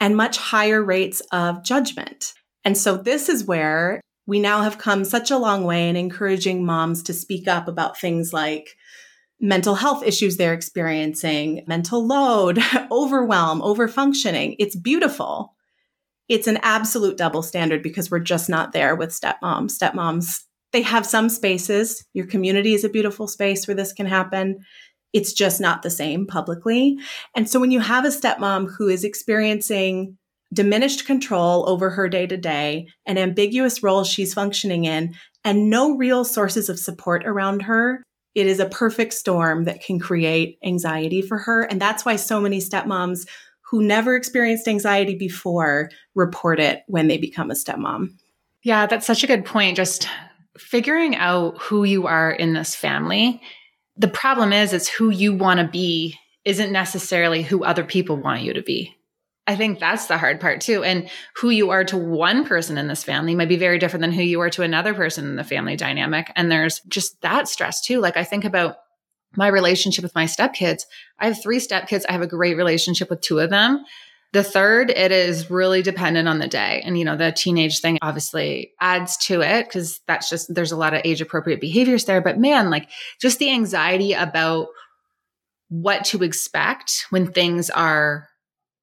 and 0.00 0.16
much 0.16 0.37
higher 0.37 0.83
rates 0.83 1.22
of 1.33 1.62
judgment. 1.62 2.33
And 2.64 2.76
so 2.76 2.96
this 2.96 3.28
is 3.28 3.44
where 3.44 4.00
we 4.26 4.40
now 4.40 4.62
have 4.62 4.78
come 4.78 5.04
such 5.04 5.30
a 5.30 5.38
long 5.38 5.64
way 5.64 5.88
in 5.88 5.96
encouraging 5.96 6.64
moms 6.64 7.02
to 7.04 7.12
speak 7.12 7.46
up 7.46 7.68
about 7.68 7.98
things 7.98 8.33
like 8.33 8.76
mental 9.40 9.74
health 9.74 10.03
issues 10.05 10.37
they're 10.37 10.55
experiencing, 10.55 11.64
mental 11.66 12.07
load, 12.07 12.59
overwhelm, 12.90 13.61
overfunctioning. 13.61 14.57
It's 14.59 14.76
beautiful. 14.76 15.55
It's 16.29 16.46
an 16.46 16.59
absolute 16.62 17.16
double 17.16 17.42
standard 17.42 17.83
because 17.83 18.11
we're 18.11 18.20
just 18.20 18.48
not 18.48 18.72
there 18.72 18.94
with 18.94 19.11
stepmoms. 19.11 19.76
Stepmoms 19.79 20.44
they 20.72 20.83
have 20.83 21.07
some 21.07 21.29
spaces. 21.29 22.05
Your 22.12 22.26
community 22.26 22.74
is 22.74 22.85
a 22.85 22.88
beautiful 22.88 23.26
space 23.26 23.66
where 23.66 23.74
this 23.74 23.92
can 23.92 24.07
happen. 24.07 24.64
It's 25.12 25.33
just 25.33 25.61
not 25.61 25.83
the 25.83 25.90
same 25.90 26.26
publicly. 26.26 26.96
And 27.35 27.48
so 27.48 27.59
when 27.59 27.72
you 27.72 27.81
have 27.81 28.05
a 28.05 28.09
stepmom 28.09 28.70
who 28.76 28.88
is 28.88 29.03
experiencing 29.03 30.16
diminished 30.53 31.07
control 31.07 31.68
over 31.68 31.90
her 31.90 32.09
day 32.09 32.26
to 32.26 32.37
day, 32.37 32.88
an 33.07 33.18
ambiguous 33.18 33.83
role 33.83 34.05
she's 34.05 34.35
functioning 34.35 34.85
in, 34.85 35.14
and 35.44 35.70
no 35.70 35.96
real 35.96 36.24
sources 36.24 36.68
of 36.68 36.79
support 36.79 37.24
around 37.24 37.62
her, 37.62 38.03
it 38.34 38.46
is 38.46 38.60
a 38.60 38.66
perfect 38.66 39.12
storm 39.12 39.64
that 39.64 39.82
can 39.82 39.98
create 39.98 40.58
anxiety 40.64 41.22
for 41.22 41.38
her. 41.38 41.62
And 41.62 41.80
that's 41.80 42.04
why 42.04 42.16
so 42.16 42.40
many 42.40 42.58
stepmoms 42.58 43.26
who 43.62 43.82
never 43.82 44.16
experienced 44.16 44.68
anxiety 44.68 45.14
before 45.14 45.90
report 46.14 46.60
it 46.60 46.82
when 46.86 47.08
they 47.08 47.18
become 47.18 47.50
a 47.50 47.54
stepmom. 47.54 48.14
Yeah, 48.62 48.86
that's 48.86 49.06
such 49.06 49.24
a 49.24 49.26
good 49.26 49.44
point. 49.44 49.76
Just 49.76 50.08
figuring 50.58 51.16
out 51.16 51.58
who 51.58 51.84
you 51.84 52.06
are 52.06 52.30
in 52.30 52.52
this 52.52 52.74
family. 52.74 53.40
The 53.96 54.08
problem 54.08 54.52
is, 54.52 54.72
it's 54.72 54.88
who 54.88 55.10
you 55.10 55.34
want 55.34 55.60
to 55.60 55.68
be 55.68 56.16
isn't 56.44 56.72
necessarily 56.72 57.42
who 57.42 57.64
other 57.64 57.84
people 57.84 58.16
want 58.16 58.42
you 58.42 58.52
to 58.54 58.62
be. 58.62 58.96
I 59.46 59.57
think 59.57 59.81
that's 59.81 60.07
the 60.07 60.18
hard 60.18 60.40
part 60.40 60.61
too. 60.61 60.85
And 60.85 61.11
who 61.37 61.50
you 61.50 61.70
are 61.70 61.85
to 61.85 61.96
one 61.96 62.44
person 62.44 62.79
in 62.79 62.87
this 62.87 63.03
family 63.03 63.35
might 63.35 63.48
be 63.48 63.57
very 63.57 63.79
different 63.79 64.03
than 64.03 64.12
who 64.12 64.22
you 64.22 64.40
are 64.40 64.50
to 64.50 64.62
another 64.62 64.94
person 64.94 65.26
in 65.26 65.37
the 65.37 65.44
family 65.44 65.76
dynamic. 65.76 66.31
And 66.37 66.50
there's 66.50 66.81
just 66.88 67.20
that 67.22 67.48
stress 67.48 67.81
too. 67.81 68.00
Like 68.00 68.16
I 68.16 68.24
think 68.24 68.44
about 68.44 68.76
my 69.37 69.48
relationship 69.48 70.03
with 70.03 70.14
my 70.14 70.24
stepkids. 70.24 70.83
I 71.18 71.26
have 71.26 71.42
three 71.42 71.59
stepkids. 71.59 72.05
I 72.09 72.12
have 72.12 72.22
a 72.22 72.26
great 72.26 72.57
relationship 72.57 73.11
with 73.11 73.22
two 73.22 73.38
of 73.38 73.50
them. 73.50 73.85
The 74.33 74.44
third, 74.44 74.90
it 74.90 75.11
is 75.11 75.50
really 75.50 75.83
dependent 75.83 76.29
on 76.29 76.38
the 76.38 76.46
day. 76.46 76.83
And, 76.85 76.96
you 76.96 77.05
know, 77.05 77.16
the 77.16 77.33
teenage 77.33 77.81
thing 77.81 77.98
obviously 78.00 78.72
adds 78.81 79.16
to 79.26 79.40
it 79.40 79.66
because 79.66 80.00
that's 80.07 80.31
just, 80.31 80.55
there's 80.55 80.70
a 80.70 80.76
lot 80.76 80.94
of 80.94 81.00
age 81.05 81.20
appropriate 81.20 81.61
behaviors 81.61 82.05
there. 82.05 82.20
But 82.20 82.38
man, 82.38 82.70
like 82.70 82.88
just 83.20 83.40
the 83.40 83.50
anxiety 83.50 84.12
about 84.12 84.68
what 85.68 86.05
to 86.07 86.22
expect 86.22 87.07
when 87.11 87.33
things 87.33 87.70
are 87.70 88.29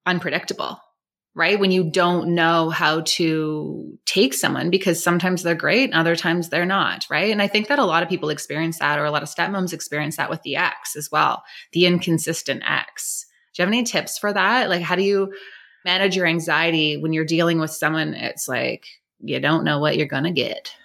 unpredictable, 0.07 0.79
right? 1.35 1.59
When 1.59 1.69
you 1.69 1.91
don't 1.91 2.33
know 2.33 2.71
how 2.71 3.01
to 3.01 3.99
take 4.05 4.33
someone 4.33 4.71
because 4.71 5.03
sometimes 5.03 5.43
they're 5.43 5.53
great, 5.53 5.91
and 5.91 5.93
other 5.93 6.15
times 6.15 6.49
they're 6.49 6.65
not, 6.65 7.05
right? 7.11 7.31
And 7.31 7.41
I 7.41 7.47
think 7.47 7.67
that 7.67 7.77
a 7.77 7.85
lot 7.85 8.01
of 8.01 8.09
people 8.09 8.29
experience 8.29 8.79
that 8.79 8.97
or 8.97 9.05
a 9.05 9.11
lot 9.11 9.21
of 9.21 9.29
stepmoms 9.29 9.73
experience 9.73 10.17
that 10.17 10.31
with 10.31 10.41
the 10.41 10.55
ex 10.55 10.95
as 10.95 11.11
well, 11.11 11.43
the 11.73 11.85
inconsistent 11.85 12.63
ex 12.65 13.27
do 13.57 13.63
you 13.63 13.65
have 13.65 13.73
any 13.73 13.83
tips 13.83 14.19
for 14.19 14.31
that? 14.31 14.69
Like, 14.69 14.83
how 14.83 14.95
do 14.95 15.01
you 15.01 15.33
manage 15.83 16.15
your 16.15 16.27
anxiety 16.27 16.95
when 16.97 17.11
you're 17.11 17.25
dealing 17.25 17.59
with 17.59 17.71
someone? 17.71 18.13
It's 18.13 18.47
like 18.47 18.85
you 19.19 19.39
don't 19.39 19.63
know 19.63 19.79
what 19.79 19.97
you're 19.97 20.05
going 20.05 20.25
to 20.25 20.31
get. 20.31 20.75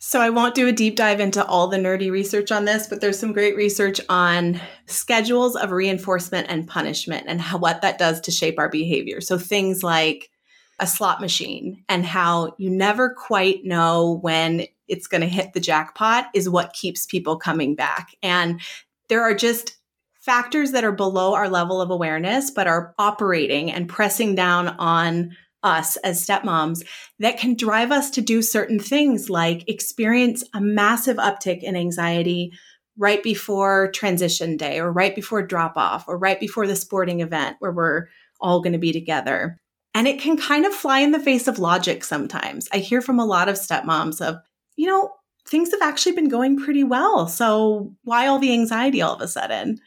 So, 0.00 0.20
I 0.20 0.30
won't 0.30 0.54
do 0.54 0.68
a 0.68 0.72
deep 0.72 0.94
dive 0.94 1.18
into 1.18 1.44
all 1.44 1.66
the 1.66 1.76
nerdy 1.76 2.10
research 2.10 2.52
on 2.52 2.64
this, 2.64 2.86
but 2.86 3.00
there's 3.00 3.18
some 3.18 3.32
great 3.32 3.56
research 3.56 4.00
on 4.08 4.60
schedules 4.86 5.56
of 5.56 5.72
reinforcement 5.72 6.46
and 6.48 6.68
punishment 6.68 7.24
and 7.26 7.40
how, 7.40 7.58
what 7.58 7.82
that 7.82 7.98
does 7.98 8.20
to 8.20 8.30
shape 8.30 8.60
our 8.60 8.68
behavior. 8.68 9.20
So, 9.20 9.38
things 9.38 9.82
like 9.82 10.30
a 10.78 10.86
slot 10.86 11.20
machine 11.20 11.82
and 11.88 12.06
how 12.06 12.54
you 12.58 12.70
never 12.70 13.10
quite 13.10 13.64
know 13.64 14.20
when 14.22 14.66
it's 14.86 15.08
going 15.08 15.20
to 15.20 15.26
hit 15.26 15.52
the 15.52 15.60
jackpot 15.60 16.26
is 16.32 16.48
what 16.48 16.72
keeps 16.72 17.04
people 17.04 17.36
coming 17.36 17.74
back. 17.74 18.14
And 18.22 18.60
there 19.08 19.22
are 19.22 19.34
just 19.34 19.76
factors 20.20 20.72
that 20.72 20.84
are 20.84 20.92
below 20.92 21.34
our 21.34 21.48
level 21.48 21.80
of 21.80 21.90
awareness, 21.90 22.50
but 22.50 22.66
are 22.66 22.94
operating 22.98 23.72
and 23.72 23.88
pressing 23.88 24.34
down 24.34 24.68
on 24.68 25.36
us 25.62 25.96
as 25.98 26.24
stepmoms 26.24 26.84
that 27.18 27.38
can 27.38 27.54
drive 27.54 27.90
us 27.90 28.10
to 28.10 28.20
do 28.20 28.42
certain 28.42 28.78
things 28.78 29.28
like 29.28 29.68
experience 29.68 30.44
a 30.54 30.60
massive 30.60 31.16
uptick 31.16 31.62
in 31.62 31.74
anxiety 31.76 32.52
right 32.96 33.22
before 33.22 33.90
transition 33.92 34.56
day 34.56 34.80
or 34.80 34.92
right 34.92 35.14
before 35.14 35.42
drop 35.42 35.76
off 35.76 36.04
or 36.08 36.18
right 36.18 36.40
before 36.40 36.66
the 36.66 36.76
sporting 36.76 37.20
event 37.20 37.56
where 37.60 37.72
we're 37.72 38.06
all 38.40 38.60
going 38.60 38.72
to 38.72 38.78
be 38.78 38.92
together. 38.92 39.60
And 39.94 40.06
it 40.06 40.20
can 40.20 40.36
kind 40.36 40.64
of 40.64 40.74
fly 40.74 41.00
in 41.00 41.12
the 41.12 41.18
face 41.18 41.48
of 41.48 41.58
logic 41.58 42.04
sometimes. 42.04 42.68
I 42.72 42.78
hear 42.78 43.00
from 43.00 43.18
a 43.18 43.26
lot 43.26 43.48
of 43.48 43.56
stepmoms 43.56 44.20
of, 44.20 44.36
you 44.76 44.86
know, 44.86 45.10
things 45.48 45.72
have 45.72 45.82
actually 45.82 46.12
been 46.12 46.28
going 46.28 46.58
pretty 46.58 46.84
well. 46.84 47.26
So 47.26 47.92
why 48.04 48.26
all 48.26 48.38
the 48.38 48.52
anxiety 48.52 49.02
all 49.02 49.14
of 49.14 49.20
a 49.20 49.28
sudden? 49.28 49.78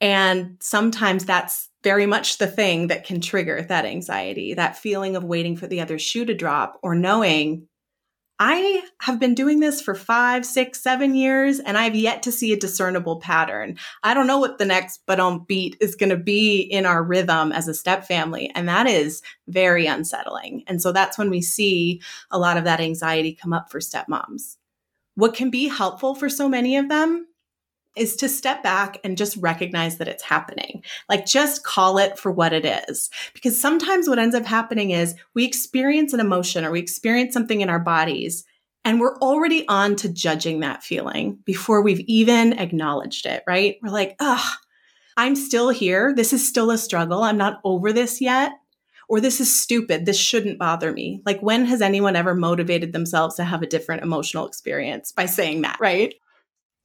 And 0.00 0.56
sometimes 0.60 1.24
that's 1.24 1.69
very 1.82 2.06
much 2.06 2.38
the 2.38 2.46
thing 2.46 2.88
that 2.88 3.04
can 3.04 3.20
trigger 3.20 3.62
that 3.62 3.86
anxiety, 3.86 4.54
that 4.54 4.76
feeling 4.76 5.16
of 5.16 5.24
waiting 5.24 5.56
for 5.56 5.66
the 5.66 5.80
other 5.80 5.98
shoe 5.98 6.24
to 6.24 6.34
drop 6.34 6.78
or 6.82 6.94
knowing 6.94 7.66
I 8.42 8.82
have 9.02 9.20
been 9.20 9.34
doing 9.34 9.60
this 9.60 9.82
for 9.82 9.94
five, 9.94 10.46
six, 10.46 10.82
seven 10.82 11.14
years, 11.14 11.60
and 11.60 11.76
I've 11.76 11.94
yet 11.94 12.22
to 12.22 12.32
see 12.32 12.54
a 12.54 12.58
discernible 12.58 13.20
pattern. 13.20 13.76
I 14.02 14.14
don't 14.14 14.26
know 14.26 14.38
what 14.38 14.56
the 14.56 14.64
next 14.64 15.02
but 15.06 15.20
on 15.20 15.44
beat 15.44 15.76
is 15.78 15.94
going 15.94 16.08
to 16.08 16.16
be 16.16 16.62
in 16.62 16.86
our 16.86 17.02
rhythm 17.02 17.52
as 17.52 17.68
a 17.68 17.74
step 17.74 18.06
family. 18.06 18.50
And 18.54 18.66
that 18.66 18.86
is 18.86 19.20
very 19.46 19.84
unsettling. 19.84 20.64
And 20.66 20.80
so 20.80 20.90
that's 20.90 21.18
when 21.18 21.28
we 21.28 21.42
see 21.42 22.00
a 22.30 22.38
lot 22.38 22.56
of 22.56 22.64
that 22.64 22.80
anxiety 22.80 23.34
come 23.34 23.52
up 23.52 23.70
for 23.70 23.78
stepmoms. 23.78 24.56
What 25.16 25.34
can 25.34 25.50
be 25.50 25.68
helpful 25.68 26.14
for 26.14 26.30
so 26.30 26.48
many 26.48 26.78
of 26.78 26.88
them 26.88 27.26
is 27.96 28.16
to 28.16 28.28
step 28.28 28.62
back 28.62 28.98
and 29.02 29.16
just 29.16 29.36
recognize 29.38 29.98
that 29.98 30.08
it's 30.08 30.22
happening. 30.22 30.82
Like 31.08 31.26
just 31.26 31.64
call 31.64 31.98
it 31.98 32.18
for 32.18 32.30
what 32.30 32.52
it 32.52 32.64
is. 32.88 33.10
Because 33.34 33.60
sometimes 33.60 34.08
what 34.08 34.18
ends 34.18 34.34
up 34.34 34.46
happening 34.46 34.90
is 34.90 35.14
we 35.34 35.44
experience 35.44 36.12
an 36.12 36.20
emotion 36.20 36.64
or 36.64 36.70
we 36.70 36.80
experience 36.80 37.34
something 37.34 37.60
in 37.60 37.70
our 37.70 37.80
bodies 37.80 38.44
and 38.84 39.00
we're 39.00 39.18
already 39.18 39.66
on 39.68 39.96
to 39.96 40.12
judging 40.12 40.60
that 40.60 40.82
feeling 40.82 41.38
before 41.44 41.82
we've 41.82 42.00
even 42.00 42.54
acknowledged 42.54 43.26
it, 43.26 43.42
right? 43.46 43.76
We're 43.82 43.90
like, 43.90 44.16
ugh, 44.20 44.56
I'm 45.16 45.36
still 45.36 45.68
here. 45.68 46.14
This 46.14 46.32
is 46.32 46.46
still 46.46 46.70
a 46.70 46.78
struggle. 46.78 47.22
I'm 47.22 47.36
not 47.36 47.60
over 47.64 47.92
this 47.92 48.20
yet. 48.20 48.52
Or 49.08 49.20
this 49.20 49.40
is 49.40 49.60
stupid. 49.60 50.06
This 50.06 50.18
shouldn't 50.18 50.58
bother 50.58 50.92
me. 50.92 51.20
Like, 51.26 51.40
when 51.40 51.64
has 51.66 51.82
anyone 51.82 52.14
ever 52.14 52.32
motivated 52.32 52.92
themselves 52.92 53.34
to 53.34 53.44
have 53.44 53.60
a 53.60 53.66
different 53.66 54.04
emotional 54.04 54.46
experience 54.46 55.10
by 55.10 55.26
saying 55.26 55.62
that, 55.62 55.78
right? 55.80 56.14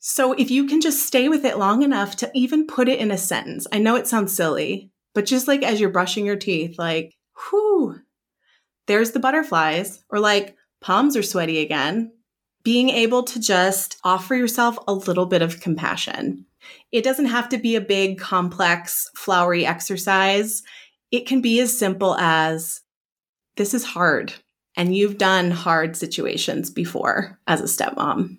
So 0.08 0.34
if 0.34 0.52
you 0.52 0.68
can 0.68 0.82
just 0.82 1.04
stay 1.08 1.30
with 1.30 1.44
it 1.46 1.58
long 1.58 1.82
enough 1.82 2.16
to 2.18 2.30
even 2.36 2.68
put 2.68 2.88
it 2.88 3.00
in 3.00 3.10
a 3.10 3.18
sentence, 3.18 3.66
I 3.72 3.80
know 3.80 3.96
it 3.96 4.06
sounds 4.06 4.36
silly, 4.36 4.92
but 5.16 5.26
just 5.26 5.48
like 5.48 5.64
as 5.64 5.80
you're 5.80 5.90
brushing 5.90 6.28
your 6.28 6.36
teeth, 6.36 6.78
like, 6.78 7.16
whew, 7.50 7.96
there's 8.86 9.12
the 9.12 9.20
butterflies, 9.20 10.04
or 10.12 10.20
like, 10.20 10.56
palms 10.80 11.18
are 11.18 11.24
sweaty 11.24 11.58
again. 11.58 12.12
Being 12.64 12.92
able 12.92 13.24
to 13.24 13.40
just 13.40 13.98
offer 14.04 14.36
yourself 14.36 14.78
a 14.88 14.94
little 14.94 15.26
bit 15.26 15.42
of 15.42 15.60
compassion. 15.60 16.46
It 16.92 17.04
doesn't 17.04 17.26
have 17.26 17.50
to 17.50 17.58
be 17.58 17.76
a 17.76 17.82
big, 17.82 18.20
complex, 18.20 19.10
flowery 19.16 19.66
exercise. 19.66 20.62
it 21.10 21.26
can 21.26 21.42
be 21.42 21.60
as 21.62 21.76
simple 21.76 22.16
as 22.18 22.82
this 23.58 23.74
is 23.74 23.84
hard 23.84 24.34
and 24.78 24.96
you've 24.96 25.18
done 25.18 25.50
hard 25.50 25.96
situations 25.96 26.70
before 26.70 27.40
as 27.48 27.60
a 27.60 27.64
stepmom. 27.64 28.38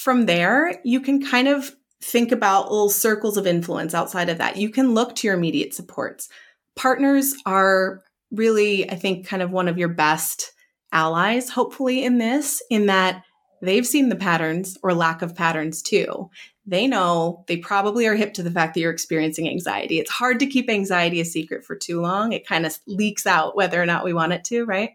From 0.00 0.24
there, 0.24 0.80
you 0.82 1.02
can 1.02 1.22
kind 1.22 1.46
of 1.46 1.72
think 2.02 2.32
about 2.32 2.70
little 2.70 2.88
circles 2.88 3.36
of 3.36 3.46
influence 3.46 3.92
outside 3.92 4.30
of 4.30 4.38
that. 4.38 4.56
You 4.56 4.70
can 4.70 4.94
look 4.94 5.14
to 5.16 5.26
your 5.26 5.36
immediate 5.36 5.74
supports. 5.74 6.30
Partners 6.74 7.34
are 7.44 8.00
really, 8.30 8.90
I 8.90 8.94
think, 8.94 9.26
kind 9.26 9.42
of 9.42 9.50
one 9.50 9.68
of 9.68 9.76
your 9.76 9.90
best 9.90 10.52
allies, 10.90 11.50
hopefully, 11.50 12.02
in 12.02 12.16
this, 12.16 12.62
in 12.70 12.86
that 12.86 13.24
they've 13.60 13.86
seen 13.86 14.08
the 14.08 14.16
patterns 14.16 14.78
or 14.82 14.94
lack 14.94 15.20
of 15.20 15.36
patterns 15.36 15.82
too. 15.82 16.30
They 16.64 16.86
know 16.86 17.44
they 17.46 17.58
probably 17.58 18.06
are 18.06 18.16
hip 18.16 18.32
to 18.34 18.42
the 18.42 18.50
fact 18.50 18.72
that 18.72 18.80
you're 18.80 18.90
experiencing 18.90 19.50
anxiety. 19.50 19.98
It's 19.98 20.10
hard 20.10 20.38
to 20.40 20.46
keep 20.46 20.70
anxiety 20.70 21.20
a 21.20 21.26
secret 21.26 21.62
for 21.62 21.76
too 21.76 22.00
long. 22.00 22.32
It 22.32 22.46
kind 22.46 22.64
of 22.64 22.78
leaks 22.86 23.26
out 23.26 23.54
whether 23.54 23.78
or 23.78 23.84
not 23.84 24.06
we 24.06 24.14
want 24.14 24.32
it 24.32 24.44
to, 24.44 24.64
right? 24.64 24.92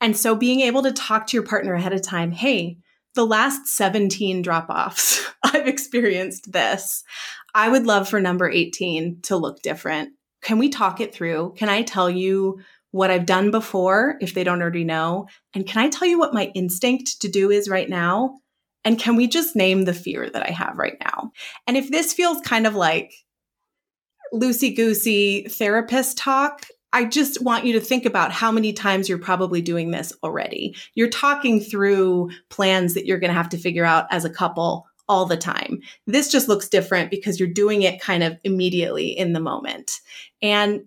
And 0.00 0.16
so 0.16 0.36
being 0.36 0.60
able 0.60 0.84
to 0.84 0.92
talk 0.92 1.26
to 1.26 1.36
your 1.36 1.42
partner 1.42 1.74
ahead 1.74 1.94
of 1.94 2.02
time, 2.02 2.30
hey, 2.30 2.78
the 3.16 3.26
last 3.26 3.66
17 3.66 4.42
drop 4.42 4.70
offs, 4.70 5.26
I've 5.42 5.66
experienced 5.66 6.52
this. 6.52 7.02
I 7.54 7.68
would 7.68 7.86
love 7.86 8.08
for 8.08 8.20
number 8.20 8.48
18 8.48 9.22
to 9.22 9.36
look 9.36 9.62
different. 9.62 10.10
Can 10.42 10.58
we 10.58 10.68
talk 10.68 11.00
it 11.00 11.12
through? 11.12 11.54
Can 11.56 11.68
I 11.68 11.82
tell 11.82 12.08
you 12.08 12.60
what 12.92 13.10
I've 13.10 13.26
done 13.26 13.50
before 13.50 14.16
if 14.20 14.34
they 14.34 14.44
don't 14.44 14.62
already 14.62 14.84
know? 14.84 15.26
And 15.54 15.66
can 15.66 15.82
I 15.82 15.88
tell 15.88 16.06
you 16.06 16.18
what 16.18 16.34
my 16.34 16.52
instinct 16.54 17.20
to 17.22 17.28
do 17.28 17.50
is 17.50 17.68
right 17.68 17.88
now? 17.88 18.38
And 18.84 18.98
can 18.98 19.16
we 19.16 19.26
just 19.26 19.56
name 19.56 19.82
the 19.82 19.92
fear 19.92 20.30
that 20.30 20.46
I 20.46 20.52
have 20.52 20.76
right 20.76 20.96
now? 21.00 21.32
And 21.66 21.76
if 21.76 21.90
this 21.90 22.12
feels 22.12 22.40
kind 22.42 22.66
of 22.66 22.76
like 22.76 23.12
loosey 24.32 24.76
goosey 24.76 25.48
therapist 25.48 26.18
talk, 26.18 26.66
I 26.92 27.04
just 27.04 27.42
want 27.42 27.64
you 27.64 27.72
to 27.74 27.80
think 27.80 28.06
about 28.06 28.32
how 28.32 28.50
many 28.50 28.72
times 28.72 29.08
you're 29.08 29.18
probably 29.18 29.60
doing 29.60 29.90
this 29.90 30.12
already. 30.22 30.74
You're 30.94 31.10
talking 31.10 31.60
through 31.60 32.30
plans 32.48 32.94
that 32.94 33.06
you're 33.06 33.18
going 33.18 33.30
to 33.30 33.36
have 33.36 33.50
to 33.50 33.58
figure 33.58 33.84
out 33.84 34.06
as 34.10 34.24
a 34.24 34.30
couple 34.30 34.86
all 35.08 35.26
the 35.26 35.36
time. 35.36 35.80
This 36.06 36.30
just 36.30 36.48
looks 36.48 36.68
different 36.68 37.10
because 37.10 37.38
you're 37.38 37.48
doing 37.48 37.82
it 37.82 38.00
kind 38.00 38.22
of 38.22 38.38
immediately 38.44 39.08
in 39.08 39.32
the 39.32 39.40
moment. 39.40 40.00
And 40.42 40.86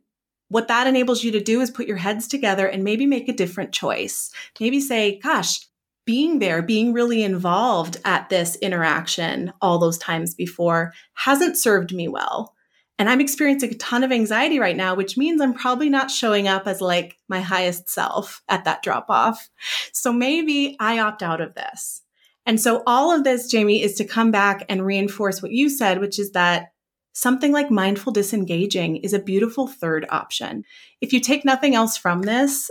what 0.50 0.68
that 0.68 0.88
enables 0.88 1.24
you 1.24 1.32
to 1.32 1.40
do 1.40 1.62
is 1.62 1.72
put 1.72 1.88
your 1.88 1.98
heads 1.98 2.28
together 2.28 2.68
and 2.68 2.84
maybe 2.84 3.06
make 3.06 3.30
a 3.30 3.34
different 3.34 3.72
choice. 3.72 4.32
Maybe 4.60 4.82
say, 4.82 5.20
gosh, 5.20 5.68
being 6.06 6.40
there, 6.40 6.64
being 6.64 6.92
really 6.92 7.22
involved 7.22 7.98
at 8.04 8.30
this 8.30 8.56
interaction 8.56 9.54
all 9.62 9.78
those 9.78 10.00
times 10.00 10.34
before 10.34 10.92
hasn't 11.14 11.56
served 11.56 11.94
me 11.94 12.08
well. 12.08 12.56
And 13.00 13.10
I'm 13.10 13.22
experiencing 13.22 13.72
a 13.72 13.78
ton 13.78 14.04
of 14.04 14.12
anxiety 14.12 14.60
right 14.60 14.76
now, 14.76 14.94
which 14.94 15.18
means 15.18 15.40
I'm 15.42 15.54
probably 15.54 15.90
not 15.90 16.12
showing 16.12 16.50
up 16.50 16.68
as 16.68 16.82
like 16.82 17.18
my 17.30 17.40
highest 17.40 17.90
self 17.90 18.44
at 18.50 18.66
that 18.66 18.84
drop 18.84 19.06
off. 19.10 19.50
So 19.94 20.12
maybe 20.12 20.76
I 20.82 21.00
opt 21.00 21.24
out 21.24 21.40
of 21.40 21.56
this. 21.56 22.02
And 22.46 22.60
so 22.60 22.84
all 22.86 23.16
of 23.16 23.24
this, 23.24 23.50
Jamie, 23.50 23.82
is 23.82 23.96
to 23.96 24.06
come 24.06 24.32
back 24.32 24.66
and 24.68 24.86
reinforce 24.86 25.42
what 25.42 25.52
you 25.52 25.70
said, 25.70 26.00
which 26.00 26.20
is 26.20 26.32
that 26.32 26.74
something 27.14 27.54
like 27.54 27.72
mindful 27.72 28.12
disengaging 28.12 28.98
is 28.98 29.14
a 29.14 29.20
beautiful 29.20 29.68
third 29.68 30.06
option. 30.10 30.64
If 31.00 31.14
you 31.14 31.22
take 31.22 31.46
nothing 31.46 31.76
else 31.76 31.96
from 31.96 32.24
this, 32.24 32.70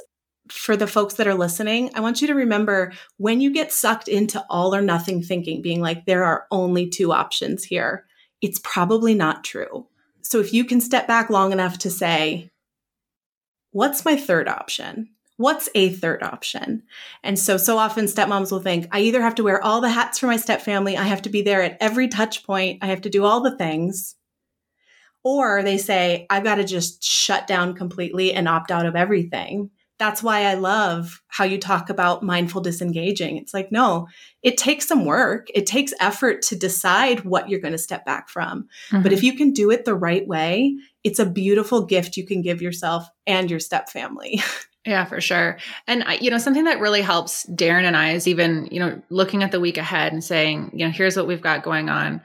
for 0.51 0.77
the 0.77 0.87
folks 0.87 1.15
that 1.15 1.27
are 1.27 1.35
listening, 1.35 1.91
I 1.95 2.01
want 2.01 2.21
you 2.21 2.27
to 2.29 2.35
remember 2.35 2.93
when 3.19 3.41
you 3.41 3.53
get 3.53 3.73
sucked 3.73 4.09
into 4.09 4.45
all 4.49 4.75
or 4.75 4.81
nothing 4.81 5.23
thinking, 5.23 5.63
being 5.63 5.81
like, 5.81 6.07
there 6.07 6.25
are 6.25 6.47
only 6.51 6.89
two 6.89 7.13
options 7.13 7.65
here, 7.65 8.07
it's 8.41 8.61
probably 8.63 9.15
not 9.15 9.45
true. 9.45 9.87
So 10.23 10.41
if 10.41 10.53
you 10.53 10.65
can 10.65 10.81
step 10.81 11.07
back 11.07 11.31
long 11.31 11.53
enough 11.53 11.79
to 11.79 11.91
say, 11.91 12.51
what's 13.71 14.05
my 14.05 14.17
third 14.17 14.49
option? 14.49 15.11
What's 15.37 15.69
a 15.75 15.91
third 15.91 16.23
option? 16.23 16.83
And 17.23 17.39
so, 17.39 17.57
so 17.57 17.79
often 17.79 18.07
stepmoms 18.07 18.51
will 18.51 18.61
think, 18.61 18.89
I 18.91 19.01
either 19.01 19.23
have 19.23 19.37
to 19.37 19.45
wear 19.45 19.63
all 19.63 19.81
the 19.81 19.89
hats 19.89 20.19
for 20.19 20.27
my 20.27 20.37
stepfamily, 20.37 20.97
I 20.97 21.05
have 21.05 21.23
to 21.23 21.29
be 21.29 21.43
there 21.43 21.63
at 21.63 21.77
every 21.81 22.09
touch 22.09 22.45
point, 22.45 22.81
I 22.83 22.87
have 22.87 23.03
to 23.03 23.11
do 23.11 23.25
all 23.25 23.41
the 23.41 23.57
things, 23.57 24.17
or 25.23 25.63
they 25.63 25.79
say, 25.79 26.27
I've 26.29 26.43
got 26.43 26.57
to 26.57 26.65
just 26.65 27.05
shut 27.05 27.47
down 27.47 27.75
completely 27.75 28.35
and 28.35 28.49
opt 28.49 28.73
out 28.73 28.87
of 28.87 28.97
everything. 28.97 29.71
That's 29.99 30.23
why 30.23 30.45
I 30.45 30.55
love 30.55 31.23
how 31.27 31.45
you 31.45 31.59
talk 31.59 31.91
about 31.91 32.23
mindful 32.23 32.61
disengaging. 32.61 33.37
It's 33.37 33.53
like, 33.53 33.73
no, 33.73 34.09
it 34.43 34.57
takes 34.57 34.87
some 34.87 35.05
work. 35.05 35.49
It 35.55 35.67
takes 35.67 35.93
effort 36.01 36.43
to 36.43 36.57
decide 36.57 37.25
what 37.25 37.49
you're 37.49 37.61
going 37.61 37.73
to 37.73 37.79
step 37.79 38.05
back 38.07 38.29
from. 38.29 38.69
Mm-hmm. 38.91 39.03
But 39.03 39.13
if 39.13 39.23
you 39.23 39.35
can 39.35 39.53
do 39.53 39.71
it 39.71 39.85
the 39.85 39.95
right 39.95 40.27
way, 40.27 40.77
it's 41.03 41.19
a 41.19 41.27
beautiful 41.27 41.85
gift 41.85 42.17
you 42.17 42.25
can 42.25 42.43
give 42.43 42.63
yourself 42.63 43.09
and 43.27 43.51
your 43.51 43.61
step 43.61 43.89
family. 43.89 44.41
Yeah, 44.87 45.05
for 45.05 45.21
sure. 45.21 45.59
And 45.87 46.03
you 46.23 46.31
know, 46.31 46.39
something 46.39 46.65
that 46.65 46.81
really 46.81 47.03
helps 47.03 47.45
Darren 47.47 47.83
and 47.83 47.95
I 47.95 48.13
is 48.13 48.27
even, 48.27 48.69
you 48.71 48.81
know, 48.81 49.03
looking 49.11 49.43
at 49.43 49.53
the 49.53 49.61
week 49.61 49.77
ahead 49.77 50.15
and 50.15 50.25
saying, 50.25 50.71
you 50.73 50.87
know, 50.87 50.91
here's 50.91 51.15
what 51.15 51.27
we've 51.27 51.43
got 51.43 51.63
going 51.63 51.91
on 51.91 52.23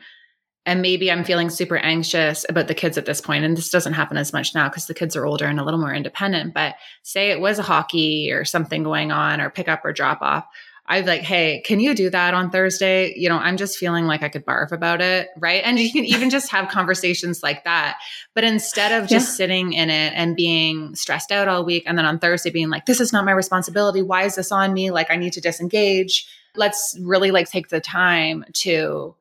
and 0.65 0.81
maybe 0.81 1.11
I'm 1.11 1.23
feeling 1.23 1.49
super 1.49 1.77
anxious 1.77 2.45
about 2.47 2.67
the 2.67 2.73
kids 2.73 2.97
at 2.97 3.05
this 3.05 3.21
point, 3.21 3.43
and 3.43 3.57
this 3.57 3.69
doesn't 3.69 3.93
happen 3.93 4.17
as 4.17 4.33
much 4.33 4.55
now 4.55 4.69
because 4.69 4.87
the 4.87 4.93
kids 4.93 5.15
are 5.15 5.25
older 5.25 5.45
and 5.45 5.59
a 5.59 5.63
little 5.63 5.79
more 5.79 5.93
independent. 5.93 6.53
But 6.53 6.75
say 7.01 7.31
it 7.31 7.41
was 7.41 7.59
a 7.59 7.63
hockey 7.63 8.31
or 8.31 8.45
something 8.45 8.83
going 8.83 9.11
on, 9.11 9.41
or 9.41 9.49
pick 9.49 9.67
up 9.67 9.83
or 9.83 9.93
drop 9.93 10.21
off. 10.21 10.45
I'd 10.85 11.05
like, 11.05 11.21
hey, 11.21 11.61
can 11.65 11.79
you 11.79 11.95
do 11.95 12.09
that 12.09 12.33
on 12.33 12.49
Thursday? 12.49 13.13
You 13.15 13.29
know, 13.29 13.37
I'm 13.37 13.55
just 13.55 13.77
feeling 13.77 14.05
like 14.05 14.21
I 14.21 14.27
could 14.27 14.45
barf 14.45 14.73
about 14.73 14.99
it. 14.99 15.29
Right. 15.37 15.61
And 15.63 15.79
you 15.79 15.89
can 15.89 16.03
even 16.03 16.29
just 16.29 16.51
have 16.51 16.67
conversations 16.67 17.41
like 17.41 17.63
that. 17.63 17.99
But 18.33 18.43
instead 18.43 18.91
of 18.91 19.07
just 19.07 19.27
yeah. 19.29 19.33
sitting 19.33 19.73
in 19.73 19.89
it 19.89 20.11
and 20.13 20.35
being 20.35 20.93
stressed 20.95 21.31
out 21.31 21.47
all 21.47 21.63
week, 21.63 21.83
and 21.85 21.97
then 21.97 22.05
on 22.05 22.19
Thursday 22.19 22.49
being 22.49 22.69
like, 22.69 22.85
this 22.85 22.99
is 22.99 23.13
not 23.13 23.23
my 23.23 23.31
responsibility. 23.31 24.01
Why 24.01 24.23
is 24.23 24.35
this 24.35 24.51
on 24.51 24.73
me? 24.73 24.91
Like, 24.91 25.09
I 25.09 25.15
need 25.15 25.31
to 25.33 25.41
disengage. 25.41 26.27
Let's 26.53 26.97
really 27.01 27.31
like 27.31 27.49
take 27.49 27.69
the 27.69 27.79
time 27.79 28.43
to 28.55 29.15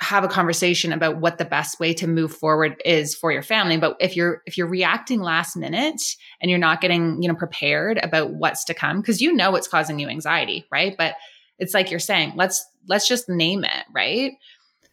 have 0.00 0.24
a 0.24 0.28
conversation 0.28 0.92
about 0.92 1.18
what 1.18 1.36
the 1.36 1.44
best 1.44 1.78
way 1.78 1.92
to 1.92 2.06
move 2.06 2.34
forward 2.34 2.80
is 2.86 3.14
for 3.14 3.30
your 3.30 3.42
family. 3.42 3.76
But 3.76 3.96
if 4.00 4.16
you're 4.16 4.42
if 4.46 4.56
you're 4.56 4.66
reacting 4.66 5.20
last 5.20 5.56
minute 5.56 6.00
and 6.40 6.50
you're 6.50 6.58
not 6.58 6.80
getting 6.80 7.22
you 7.22 7.28
know 7.28 7.34
prepared 7.34 7.98
about 7.98 8.32
what's 8.32 8.64
to 8.64 8.74
come 8.74 9.00
because 9.00 9.20
you 9.20 9.32
know 9.32 9.50
what's 9.50 9.68
causing 9.68 9.98
you 9.98 10.08
anxiety 10.08 10.66
right? 10.72 10.94
But 10.96 11.16
it's 11.58 11.74
like 11.74 11.90
you're 11.90 12.00
saying 12.00 12.32
let's 12.34 12.64
let's 12.88 13.06
just 13.06 13.28
name 13.28 13.62
it 13.62 13.84
right? 13.94 14.32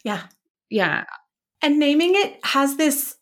Yeah. 0.03 0.23
Yeah. 0.69 1.05
And 1.61 1.79
naming 1.79 2.11
it 2.13 2.39
has 2.43 2.75
this 2.75 3.15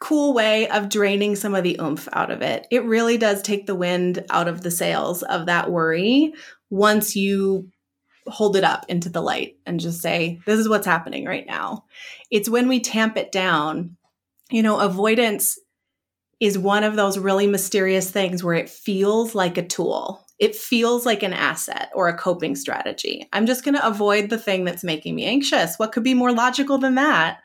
cool 0.00 0.34
way 0.34 0.68
of 0.68 0.88
draining 0.88 1.36
some 1.36 1.54
of 1.54 1.62
the 1.62 1.78
oomph 1.80 2.08
out 2.12 2.32
of 2.32 2.42
it. 2.42 2.66
It 2.72 2.84
really 2.84 3.18
does 3.18 3.42
take 3.42 3.66
the 3.66 3.74
wind 3.74 4.24
out 4.30 4.48
of 4.48 4.62
the 4.62 4.70
sails 4.70 5.22
of 5.22 5.46
that 5.46 5.70
worry 5.70 6.34
once 6.70 7.14
you 7.14 7.70
hold 8.26 8.56
it 8.56 8.64
up 8.64 8.86
into 8.88 9.08
the 9.08 9.22
light 9.22 9.56
and 9.66 9.80
just 9.80 10.00
say, 10.00 10.40
this 10.46 10.58
is 10.58 10.68
what's 10.68 10.86
happening 10.86 11.24
right 11.24 11.46
now. 11.46 11.84
It's 12.30 12.48
when 12.48 12.68
we 12.68 12.80
tamp 12.80 13.16
it 13.16 13.32
down. 13.32 13.96
You 14.50 14.62
know, 14.62 14.78
avoidance 14.78 15.58
is 16.40 16.58
one 16.58 16.84
of 16.84 16.96
those 16.96 17.18
really 17.18 17.46
mysterious 17.46 18.10
things 18.10 18.42
where 18.42 18.54
it 18.54 18.70
feels 18.70 19.34
like 19.34 19.58
a 19.58 19.66
tool. 19.66 20.26
It 20.38 20.56
feels 20.56 21.04
like 21.04 21.22
an 21.22 21.34
asset 21.34 21.90
or 21.94 22.08
a 22.08 22.16
coping 22.16 22.56
strategy. 22.56 23.28
I'm 23.32 23.46
just 23.46 23.64
going 23.64 23.74
to 23.74 23.86
avoid 23.86 24.30
the 24.30 24.38
thing 24.38 24.64
that's 24.64 24.82
making 24.82 25.14
me 25.14 25.24
anxious. 25.26 25.78
What 25.78 25.92
could 25.92 26.02
be 26.02 26.14
more 26.14 26.32
logical 26.32 26.78
than 26.78 26.94
that? 26.94 27.40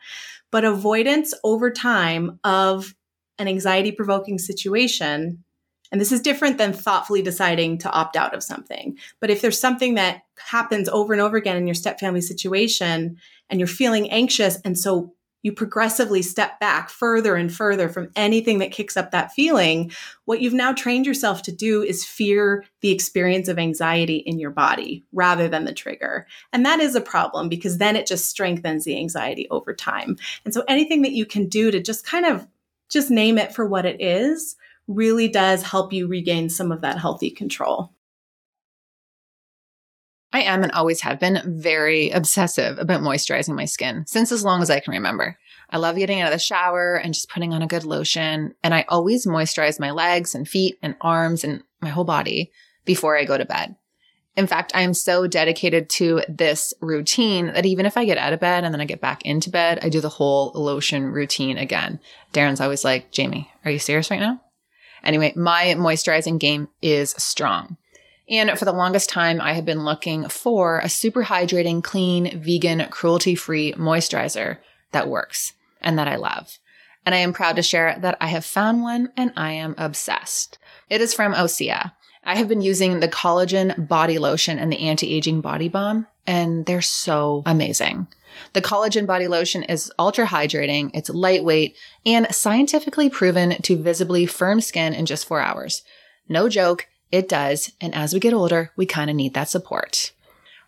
But 0.50 0.64
avoidance 0.64 1.34
over 1.44 1.70
time 1.70 2.40
of 2.42 2.94
an 3.38 3.48
anxiety 3.48 3.92
provoking 3.92 4.38
situation 4.38 5.44
and 5.92 6.00
this 6.00 6.12
is 6.12 6.20
different 6.20 6.58
than 6.58 6.72
thoughtfully 6.72 7.22
deciding 7.22 7.78
to 7.78 7.90
opt 7.90 8.16
out 8.16 8.34
of 8.34 8.42
something. 8.42 8.98
But 9.20 9.30
if 9.30 9.40
there's 9.40 9.60
something 9.60 9.94
that 9.94 10.22
happens 10.38 10.88
over 10.88 11.12
and 11.12 11.22
over 11.22 11.36
again 11.36 11.56
in 11.56 11.66
your 11.66 11.74
step 11.74 12.00
family 12.00 12.20
situation 12.20 13.18
and 13.48 13.60
you're 13.60 13.66
feeling 13.66 14.10
anxious, 14.10 14.60
and 14.64 14.78
so 14.78 15.14
you 15.42 15.52
progressively 15.52 16.22
step 16.22 16.58
back 16.58 16.90
further 16.90 17.36
and 17.36 17.54
further 17.54 17.88
from 17.88 18.10
anything 18.16 18.58
that 18.58 18.72
kicks 18.72 18.96
up 18.96 19.12
that 19.12 19.30
feeling, 19.30 19.92
what 20.24 20.40
you've 20.40 20.52
now 20.52 20.72
trained 20.72 21.06
yourself 21.06 21.40
to 21.42 21.52
do 21.52 21.84
is 21.84 22.04
fear 22.04 22.64
the 22.80 22.90
experience 22.90 23.46
of 23.46 23.56
anxiety 23.56 24.16
in 24.16 24.40
your 24.40 24.50
body 24.50 25.04
rather 25.12 25.46
than 25.46 25.64
the 25.64 25.72
trigger. 25.72 26.26
And 26.52 26.66
that 26.66 26.80
is 26.80 26.96
a 26.96 27.00
problem 27.00 27.48
because 27.48 27.78
then 27.78 27.94
it 27.94 28.08
just 28.08 28.28
strengthens 28.28 28.84
the 28.84 28.98
anxiety 28.98 29.46
over 29.50 29.72
time. 29.72 30.16
And 30.44 30.52
so 30.52 30.64
anything 30.66 31.02
that 31.02 31.12
you 31.12 31.24
can 31.24 31.48
do 31.48 31.70
to 31.70 31.80
just 31.80 32.04
kind 32.04 32.26
of 32.26 32.48
just 32.90 33.08
name 33.08 33.38
it 33.38 33.54
for 33.54 33.64
what 33.64 33.86
it 33.86 34.00
is 34.00 34.56
really 34.88 35.28
does 35.28 35.62
help 35.62 35.92
you 35.92 36.08
regain 36.08 36.48
some 36.48 36.72
of 36.72 36.80
that 36.80 36.98
healthy 36.98 37.30
control. 37.30 37.92
I 40.36 40.42
am 40.42 40.62
and 40.62 40.72
always 40.72 41.00
have 41.00 41.18
been 41.18 41.40
very 41.46 42.10
obsessive 42.10 42.78
about 42.78 43.00
moisturizing 43.00 43.54
my 43.54 43.64
skin 43.64 44.04
since 44.06 44.30
as 44.30 44.44
long 44.44 44.60
as 44.60 44.68
I 44.68 44.80
can 44.80 44.92
remember. 44.92 45.38
I 45.70 45.78
love 45.78 45.96
getting 45.96 46.20
out 46.20 46.26
of 46.26 46.34
the 46.34 46.38
shower 46.38 46.96
and 46.96 47.14
just 47.14 47.30
putting 47.30 47.54
on 47.54 47.62
a 47.62 47.66
good 47.66 47.84
lotion. 47.84 48.54
And 48.62 48.74
I 48.74 48.84
always 48.90 49.26
moisturize 49.26 49.80
my 49.80 49.92
legs 49.92 50.34
and 50.34 50.46
feet 50.46 50.78
and 50.82 50.94
arms 51.00 51.42
and 51.42 51.62
my 51.80 51.88
whole 51.88 52.04
body 52.04 52.52
before 52.84 53.16
I 53.16 53.24
go 53.24 53.38
to 53.38 53.46
bed. 53.46 53.76
In 54.36 54.46
fact, 54.46 54.72
I 54.74 54.82
am 54.82 54.92
so 54.92 55.26
dedicated 55.26 55.88
to 55.90 56.20
this 56.28 56.74
routine 56.82 57.46
that 57.54 57.64
even 57.64 57.86
if 57.86 57.96
I 57.96 58.04
get 58.04 58.18
out 58.18 58.34
of 58.34 58.40
bed 58.40 58.62
and 58.62 58.74
then 58.74 58.82
I 58.82 58.84
get 58.84 59.00
back 59.00 59.22
into 59.24 59.48
bed, 59.48 59.78
I 59.80 59.88
do 59.88 60.02
the 60.02 60.10
whole 60.10 60.52
lotion 60.54 61.06
routine 61.06 61.56
again. 61.56 61.98
Darren's 62.34 62.60
always 62.60 62.84
like, 62.84 63.10
Jamie, 63.10 63.50
are 63.64 63.70
you 63.70 63.78
serious 63.78 64.10
right 64.10 64.20
now? 64.20 64.42
Anyway, 65.02 65.32
my 65.34 65.74
moisturizing 65.78 66.38
game 66.38 66.68
is 66.82 67.12
strong. 67.12 67.78
And 68.28 68.50
for 68.58 68.64
the 68.64 68.72
longest 68.72 69.08
time, 69.08 69.40
I 69.40 69.52
have 69.52 69.64
been 69.64 69.84
looking 69.84 70.28
for 70.28 70.80
a 70.80 70.88
super 70.88 71.24
hydrating, 71.24 71.82
clean, 71.82 72.40
vegan, 72.40 72.86
cruelty 72.90 73.34
free 73.34 73.72
moisturizer 73.74 74.58
that 74.92 75.08
works 75.08 75.52
and 75.80 75.98
that 75.98 76.08
I 76.08 76.16
love. 76.16 76.58
And 77.04 77.14
I 77.14 77.18
am 77.18 77.32
proud 77.32 77.56
to 77.56 77.62
share 77.62 77.96
that 78.00 78.16
I 78.20 78.26
have 78.26 78.44
found 78.44 78.82
one 78.82 79.12
and 79.16 79.32
I 79.36 79.52
am 79.52 79.76
obsessed. 79.78 80.58
It 80.90 81.00
is 81.00 81.14
from 81.14 81.34
Osea. 81.34 81.92
I 82.24 82.34
have 82.34 82.48
been 82.48 82.60
using 82.62 82.98
the 82.98 83.08
collagen 83.08 83.86
body 83.86 84.18
lotion 84.18 84.58
and 84.58 84.72
the 84.72 84.80
anti-aging 84.80 85.40
body 85.40 85.68
balm, 85.68 86.08
and 86.26 86.66
they're 86.66 86.82
so 86.82 87.44
amazing. 87.46 88.08
The 88.52 88.60
collagen 88.60 89.06
body 89.06 89.28
lotion 89.28 89.62
is 89.62 89.92
ultra 89.96 90.26
hydrating, 90.26 90.90
it's 90.92 91.08
lightweight, 91.08 91.76
and 92.04 92.26
scientifically 92.34 93.08
proven 93.08 93.50
to 93.62 93.80
visibly 93.80 94.26
firm 94.26 94.60
skin 94.60 94.92
in 94.92 95.06
just 95.06 95.24
four 95.24 95.40
hours. 95.40 95.84
No 96.28 96.48
joke, 96.48 96.88
it 97.10 97.28
does. 97.28 97.72
And 97.80 97.94
as 97.94 98.12
we 98.12 98.20
get 98.20 98.34
older, 98.34 98.72
we 98.76 98.86
kind 98.86 99.10
of 99.10 99.16
need 99.16 99.34
that 99.34 99.48
support. 99.48 100.12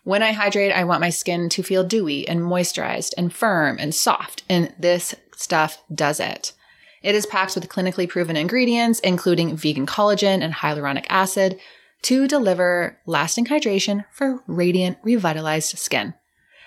When 0.03 0.23
I 0.23 0.31
hydrate, 0.31 0.71
I 0.71 0.85
want 0.85 1.01
my 1.01 1.09
skin 1.09 1.49
to 1.49 1.63
feel 1.63 1.83
dewy 1.83 2.27
and 2.27 2.41
moisturized 2.41 3.13
and 3.17 3.33
firm 3.33 3.77
and 3.79 3.93
soft. 3.93 4.43
And 4.49 4.73
this 4.79 5.13
stuff 5.35 5.83
does 5.93 6.19
it. 6.19 6.53
It 7.01 7.15
is 7.15 7.25
packed 7.25 7.55
with 7.55 7.69
clinically 7.69 8.09
proven 8.09 8.35
ingredients, 8.35 8.99
including 8.99 9.55
vegan 9.55 9.85
collagen 9.85 10.41
and 10.41 10.53
hyaluronic 10.53 11.05
acid, 11.09 11.59
to 12.03 12.27
deliver 12.27 12.97
lasting 13.05 13.45
hydration 13.45 14.05
for 14.11 14.41
radiant, 14.47 14.97
revitalized 15.03 15.77
skin. 15.77 16.13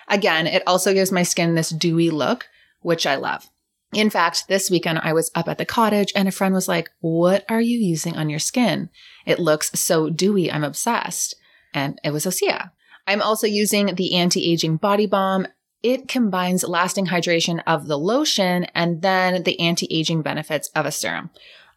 Again, 0.07 0.47
it 0.47 0.63
also 0.67 0.93
gives 0.93 1.11
my 1.11 1.23
skin 1.23 1.55
this 1.55 1.69
dewy 1.69 2.09
look, 2.09 2.47
which 2.81 3.05
I 3.05 3.15
love. 3.15 3.49
In 3.95 4.09
fact, 4.09 4.47
this 4.47 4.69
weekend 4.69 4.99
I 5.03 5.13
was 5.13 5.31
up 5.35 5.47
at 5.47 5.57
the 5.57 5.65
cottage 5.65 6.11
and 6.15 6.27
a 6.27 6.31
friend 6.31 6.53
was 6.53 6.67
like, 6.67 6.89
What 6.99 7.45
are 7.49 7.61
you 7.61 7.77
using 7.77 8.15
on 8.15 8.29
your 8.29 8.39
skin? 8.39 8.89
It 9.25 9.39
looks 9.39 9.71
so 9.79 10.09
dewy. 10.09 10.51
I'm 10.51 10.63
obsessed. 10.63 11.35
And 11.73 11.99
it 12.03 12.11
was 12.11 12.25
Osea. 12.25 12.71
I'm 13.07 13.21
also 13.21 13.47
using 13.47 13.95
the 13.95 14.15
anti 14.15 14.51
aging 14.51 14.77
body 14.77 15.05
balm. 15.05 15.47
It 15.81 16.07
combines 16.07 16.63
lasting 16.63 17.07
hydration 17.07 17.61
of 17.67 17.87
the 17.87 17.97
lotion 17.97 18.65
and 18.75 19.01
then 19.01 19.43
the 19.43 19.59
anti 19.59 19.87
aging 19.91 20.21
benefits 20.21 20.69
of 20.69 20.85
a 20.85 20.91
serum. 20.91 21.29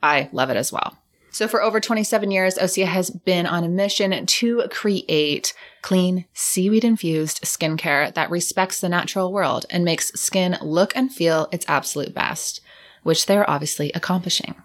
I 0.03 0.29
love 0.33 0.51
it 0.51 0.57
as 0.57 0.73
well. 0.73 0.97
So 1.31 1.49
for 1.49 1.63
over 1.63 1.81
27 1.81 2.31
years, 2.31 2.57
Osea 2.57 2.87
has 2.87 3.11
been 3.11 3.45
on 3.47 3.63
a 3.65 3.69
mission 3.69 4.25
to 4.25 4.69
create 4.71 5.53
clean, 5.87 6.25
seaweed 6.35 6.83
infused 6.83 7.43
skincare 7.45 8.13
that 8.15 8.29
respects 8.29 8.81
the 8.81 8.89
natural 8.89 9.33
world 9.33 9.65
and 9.71 9.85
makes 9.85 10.09
skin 10.21 10.59
look 10.61 10.93
and 10.97 11.15
feel 11.15 11.49
its 11.53 11.65
absolute 11.69 12.13
best, 12.13 12.61
which 13.05 13.27
they're 13.27 13.49
obviously 13.49 13.93
accomplishing. 13.93 14.57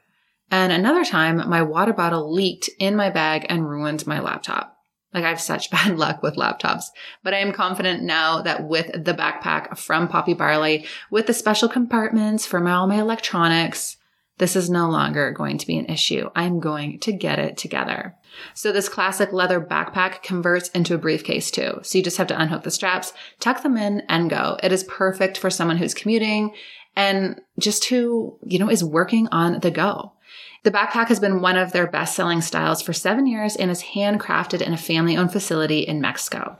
And 0.51 0.71
another 0.71 1.05
time, 1.05 1.47
my 1.47 1.62
water 1.62 1.93
bottle 1.93 2.33
leaked 2.33 2.69
in 2.79 2.95
my 2.95 3.09
bag 3.09 3.45
and 3.49 3.69
ruined 3.69 4.07
my 4.07 4.19
laptop. 4.19 4.75
Like 5.13 5.23
I 5.23 5.29
have 5.29 5.41
such 5.41 5.71
bad 5.71 5.97
luck 5.97 6.23
with 6.23 6.35
laptops, 6.35 6.85
but 7.23 7.33
I 7.33 7.39
am 7.39 7.51
confident 7.51 8.03
now 8.03 8.41
that 8.41 8.67
with 8.67 8.91
the 8.91 9.13
backpack 9.13 9.77
from 9.77 10.07
Poppy 10.07 10.33
Barley, 10.33 10.85
with 11.12 11.27
the 11.27 11.33
special 11.33 11.69
compartments 11.69 12.45
for 12.45 12.59
my, 12.59 12.71
all 12.71 12.88
my 12.88 12.99
electronics, 12.99 13.97
this 14.39 14.55
is 14.55 14.69
no 14.69 14.89
longer 14.89 15.31
going 15.31 15.57
to 15.57 15.67
be 15.67 15.77
an 15.77 15.85
issue. 15.85 16.29
I'm 16.33 16.59
going 16.59 16.99
to 16.99 17.12
get 17.12 17.39
it 17.39 17.57
together. 17.57 18.15
So 18.53 18.71
this 18.71 18.89
classic 18.89 19.31
leather 19.33 19.61
backpack 19.61 20.23
converts 20.23 20.69
into 20.69 20.95
a 20.95 20.97
briefcase 20.97 21.51
too. 21.51 21.79
So 21.81 21.97
you 21.97 22.03
just 22.03 22.17
have 22.17 22.27
to 22.27 22.39
unhook 22.39 22.63
the 22.63 22.71
straps, 22.71 23.13
tuck 23.39 23.63
them 23.63 23.77
in 23.77 24.01
and 24.09 24.29
go. 24.29 24.57
It 24.63 24.71
is 24.71 24.83
perfect 24.83 25.37
for 25.37 25.49
someone 25.49 25.77
who's 25.77 25.93
commuting 25.93 26.53
and 26.95 27.39
just 27.59 27.85
who, 27.85 28.37
you 28.45 28.59
know, 28.59 28.69
is 28.69 28.83
working 28.83 29.27
on 29.31 29.59
the 29.59 29.71
go. 29.71 30.13
The 30.63 30.71
backpack 30.71 31.07
has 31.07 31.19
been 31.19 31.41
one 31.41 31.55
of 31.55 31.71
their 31.71 31.87
best 31.87 32.15
selling 32.15 32.41
styles 32.41 32.81
for 32.81 32.91
seven 32.91 33.25
years 33.25 33.55
and 33.55 33.71
is 33.71 33.83
handcrafted 33.83 34.61
in 34.61 34.73
a 34.73 34.77
family 34.77 35.15
owned 35.15 35.31
facility 35.31 35.79
in 35.79 36.01
Mexico. 36.01 36.57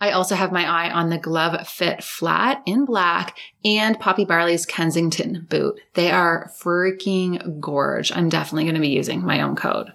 I 0.00 0.10
also 0.10 0.34
have 0.34 0.50
my 0.50 0.64
eye 0.64 0.90
on 0.90 1.10
the 1.10 1.18
Glove 1.18 1.68
Fit 1.68 2.02
Flat 2.02 2.60
in 2.66 2.84
black 2.84 3.38
and 3.64 4.00
Poppy 4.00 4.24
Barley's 4.24 4.66
Kensington 4.66 5.46
boot. 5.48 5.78
They 5.94 6.10
are 6.10 6.50
freaking 6.60 7.60
gorge. 7.60 8.10
I'm 8.10 8.28
definitely 8.28 8.64
going 8.64 8.74
to 8.74 8.80
be 8.80 8.88
using 8.88 9.24
my 9.24 9.42
own 9.42 9.54
code. 9.54 9.92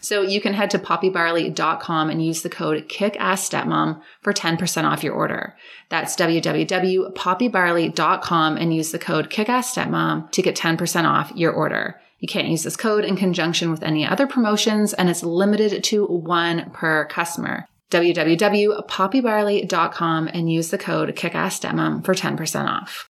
So 0.00 0.22
you 0.22 0.40
can 0.40 0.54
head 0.54 0.70
to 0.70 0.78
poppybarley.com 0.78 2.10
and 2.10 2.24
use 2.24 2.42
the 2.42 2.50
code 2.50 2.88
KICKASSSTEPMOM 2.88 4.00
for 4.22 4.32
10% 4.32 4.84
off 4.84 5.04
your 5.04 5.14
order. 5.14 5.56
That's 5.88 6.14
www.poppybarley.com 6.16 8.56
and 8.56 8.74
use 8.74 8.92
the 8.92 8.98
code 8.98 9.30
KICKASSSTEPMOM 9.30 10.30
to 10.32 10.42
get 10.42 10.56
10% 10.56 11.04
off 11.04 11.32
your 11.34 11.52
order. 11.52 12.00
You 12.18 12.28
can't 12.28 12.48
use 12.48 12.62
this 12.62 12.76
code 12.76 13.04
in 13.04 13.16
conjunction 13.16 13.70
with 13.70 13.82
any 13.82 14.06
other 14.06 14.26
promotions 14.26 14.92
and 14.92 15.08
it's 15.08 15.22
limited 15.22 15.82
to 15.84 16.04
one 16.06 16.70
per 16.72 17.06
customer 17.06 17.66
www.poppybarley.com 17.90 20.28
and 20.28 20.52
use 20.52 20.70
the 20.70 20.78
code 20.78 21.16
KICKASSSTEPMOM 21.16 22.04
for 22.04 22.14
10% 22.14 22.68
off. 22.68 23.08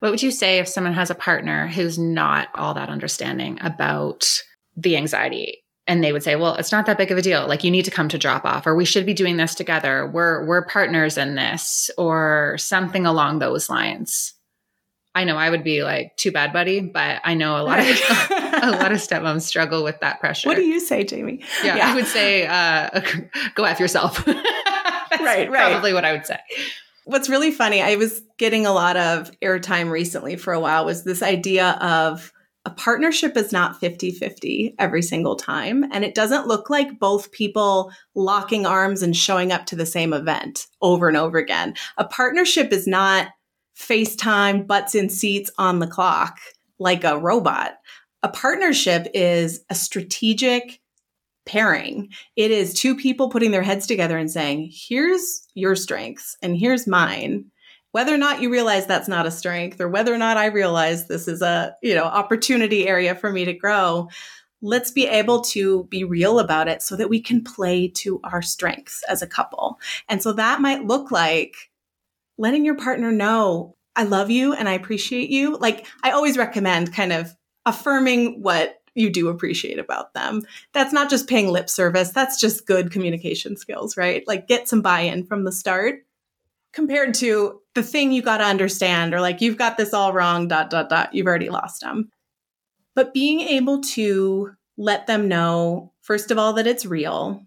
What 0.00 0.10
would 0.10 0.22
you 0.22 0.30
say 0.30 0.58
if 0.58 0.68
someone 0.68 0.94
has 0.94 1.10
a 1.10 1.14
partner 1.14 1.68
who's 1.68 1.98
not 1.98 2.48
all 2.54 2.72
that 2.74 2.88
understanding 2.88 3.58
about 3.62 4.42
the 4.76 4.96
anxiety? 4.96 5.62
And 5.86 6.02
they 6.02 6.12
would 6.12 6.22
say, 6.22 6.34
well, 6.36 6.54
it's 6.54 6.72
not 6.72 6.86
that 6.86 6.96
big 6.96 7.10
of 7.10 7.18
a 7.18 7.22
deal. 7.22 7.46
Like 7.46 7.62
you 7.62 7.70
need 7.70 7.84
to 7.84 7.90
come 7.90 8.08
to 8.08 8.18
drop 8.18 8.44
off, 8.46 8.66
or 8.66 8.74
we 8.74 8.86
should 8.86 9.04
be 9.04 9.12
doing 9.12 9.36
this 9.36 9.54
together. 9.54 10.06
We're, 10.06 10.44
we're 10.46 10.64
partners 10.66 11.18
in 11.18 11.34
this, 11.34 11.90
or 11.98 12.56
something 12.58 13.04
along 13.04 13.38
those 13.38 13.68
lines. 13.68 14.34
I 15.14 15.24
know 15.24 15.36
I 15.36 15.48
would 15.48 15.62
be 15.62 15.84
like 15.84 16.16
too 16.16 16.32
bad, 16.32 16.52
buddy, 16.52 16.80
but 16.80 17.20
I 17.22 17.34
know 17.34 17.56
a 17.56 17.62
lot 17.62 17.78
of 17.78 17.86
a 18.64 18.70
lot 18.72 18.90
of 18.90 18.98
stepmoms 18.98 19.42
struggle 19.42 19.84
with 19.84 20.00
that 20.00 20.18
pressure. 20.18 20.48
What 20.48 20.56
do 20.56 20.64
you 20.64 20.80
say, 20.80 21.04
Jamie? 21.04 21.40
Yeah, 21.62 21.76
yeah. 21.76 21.92
I 21.92 21.94
would 21.94 22.06
say 22.06 22.46
uh, 22.46 23.00
go 23.54 23.64
after 23.64 23.84
yourself. 23.84 24.26
right, 24.26 25.48
right. 25.48 25.48
Probably 25.50 25.92
what 25.92 26.04
I 26.04 26.12
would 26.12 26.26
say. 26.26 26.38
What's 27.04 27.28
really 27.28 27.52
funny, 27.52 27.80
I 27.80 27.96
was 27.96 28.22
getting 28.38 28.66
a 28.66 28.72
lot 28.72 28.96
of 28.96 29.30
airtime 29.40 29.90
recently 29.90 30.36
for 30.36 30.52
a 30.52 30.58
while 30.58 30.84
was 30.84 31.04
this 31.04 31.22
idea 31.22 31.72
of 31.80 32.32
a 32.66 32.70
partnership 32.70 33.36
is 33.36 33.52
not 33.52 33.78
50 33.78 34.12
50 34.12 34.74
every 34.78 35.02
single 35.02 35.36
time. 35.36 35.84
And 35.92 36.04
it 36.04 36.14
doesn't 36.14 36.46
look 36.46 36.70
like 36.70 36.98
both 36.98 37.30
people 37.30 37.92
locking 38.14 38.64
arms 38.64 39.02
and 39.02 39.16
showing 39.16 39.52
up 39.52 39.66
to 39.66 39.76
the 39.76 39.86
same 39.86 40.12
event 40.12 40.66
over 40.80 41.08
and 41.08 41.16
over 41.16 41.38
again. 41.38 41.74
A 41.98 42.04
partnership 42.04 42.72
is 42.72 42.86
not 42.86 43.28
FaceTime, 43.76 44.66
butts 44.66 44.94
in 44.94 45.10
seats 45.10 45.50
on 45.58 45.78
the 45.78 45.86
clock 45.86 46.38
like 46.78 47.04
a 47.04 47.18
robot. 47.18 47.74
A 48.22 48.28
partnership 48.28 49.08
is 49.12 49.62
a 49.68 49.74
strategic 49.74 50.80
pairing. 51.44 52.08
It 52.36 52.50
is 52.50 52.72
two 52.72 52.96
people 52.96 53.28
putting 53.28 53.50
their 53.50 53.62
heads 53.62 53.86
together 53.86 54.16
and 54.16 54.30
saying, 54.30 54.70
here's 54.72 55.46
your 55.54 55.76
strengths 55.76 56.36
and 56.40 56.56
here's 56.56 56.86
mine. 56.86 57.44
Whether 57.94 58.12
or 58.12 58.18
not 58.18 58.42
you 58.42 58.50
realize 58.50 58.86
that's 58.86 59.06
not 59.06 59.24
a 59.24 59.30
strength 59.30 59.80
or 59.80 59.88
whether 59.88 60.12
or 60.12 60.18
not 60.18 60.36
I 60.36 60.46
realize 60.46 61.06
this 61.06 61.28
is 61.28 61.42
a, 61.42 61.76
you 61.80 61.94
know, 61.94 62.02
opportunity 62.02 62.88
area 62.88 63.14
for 63.14 63.30
me 63.30 63.44
to 63.44 63.52
grow, 63.52 64.08
let's 64.60 64.90
be 64.90 65.06
able 65.06 65.42
to 65.42 65.84
be 65.84 66.02
real 66.02 66.40
about 66.40 66.66
it 66.66 66.82
so 66.82 66.96
that 66.96 67.08
we 67.08 67.20
can 67.20 67.44
play 67.44 67.86
to 67.86 68.20
our 68.24 68.42
strengths 68.42 69.04
as 69.08 69.22
a 69.22 69.28
couple. 69.28 69.78
And 70.08 70.20
so 70.20 70.32
that 70.32 70.60
might 70.60 70.84
look 70.84 71.12
like 71.12 71.70
letting 72.36 72.64
your 72.64 72.74
partner 72.74 73.12
know, 73.12 73.76
I 73.94 74.02
love 74.02 74.28
you 74.28 74.54
and 74.54 74.68
I 74.68 74.72
appreciate 74.72 75.30
you. 75.30 75.56
Like 75.56 75.86
I 76.02 76.10
always 76.10 76.36
recommend 76.36 76.92
kind 76.92 77.12
of 77.12 77.36
affirming 77.64 78.42
what 78.42 78.82
you 78.96 79.08
do 79.08 79.28
appreciate 79.28 79.78
about 79.78 80.14
them. 80.14 80.42
That's 80.72 80.92
not 80.92 81.10
just 81.10 81.28
paying 81.28 81.46
lip 81.46 81.70
service, 81.70 82.10
that's 82.10 82.40
just 82.40 82.66
good 82.66 82.90
communication 82.90 83.56
skills, 83.56 83.96
right? 83.96 84.24
Like 84.26 84.48
get 84.48 84.68
some 84.68 84.82
buy 84.82 85.02
in 85.02 85.26
from 85.26 85.44
the 85.44 85.52
start 85.52 86.04
compared 86.74 87.14
to 87.14 87.60
the 87.74 87.82
thing 87.82 88.12
you 88.12 88.20
got 88.20 88.38
to 88.38 88.44
understand 88.44 89.14
or 89.14 89.20
like 89.20 89.40
you've 89.40 89.56
got 89.56 89.76
this 89.76 89.94
all 89.94 90.12
wrong, 90.12 90.48
dot, 90.48 90.70
dot, 90.70 90.88
dot. 90.88 91.14
You've 91.14 91.26
already 91.26 91.48
lost 91.48 91.80
them. 91.80 92.10
But 92.94 93.14
being 93.14 93.40
able 93.40 93.80
to 93.80 94.50
let 94.76 95.06
them 95.06 95.28
know, 95.28 95.92
first 96.02 96.30
of 96.30 96.38
all, 96.38 96.52
that 96.54 96.66
it's 96.66 96.84
real, 96.84 97.46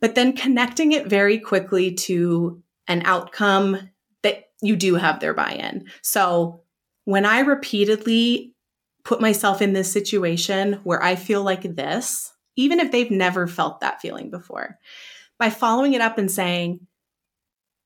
but 0.00 0.14
then 0.14 0.36
connecting 0.36 0.92
it 0.92 1.06
very 1.06 1.38
quickly 1.38 1.94
to 1.94 2.62
an 2.86 3.02
outcome 3.04 3.90
that 4.22 4.44
you 4.62 4.76
do 4.76 4.94
have 4.94 5.20
their 5.20 5.34
buy 5.34 5.52
in. 5.52 5.86
So 6.02 6.62
when 7.04 7.26
I 7.26 7.40
repeatedly 7.40 8.54
put 9.04 9.20
myself 9.20 9.62
in 9.62 9.72
this 9.72 9.92
situation 9.92 10.74
where 10.84 11.02
I 11.02 11.16
feel 11.16 11.42
like 11.42 11.62
this, 11.62 12.32
even 12.56 12.80
if 12.80 12.90
they've 12.90 13.10
never 13.10 13.46
felt 13.46 13.80
that 13.80 14.00
feeling 14.00 14.30
before, 14.30 14.78
by 15.38 15.50
following 15.50 15.94
it 15.94 16.00
up 16.00 16.18
and 16.18 16.30
saying, 16.30 16.80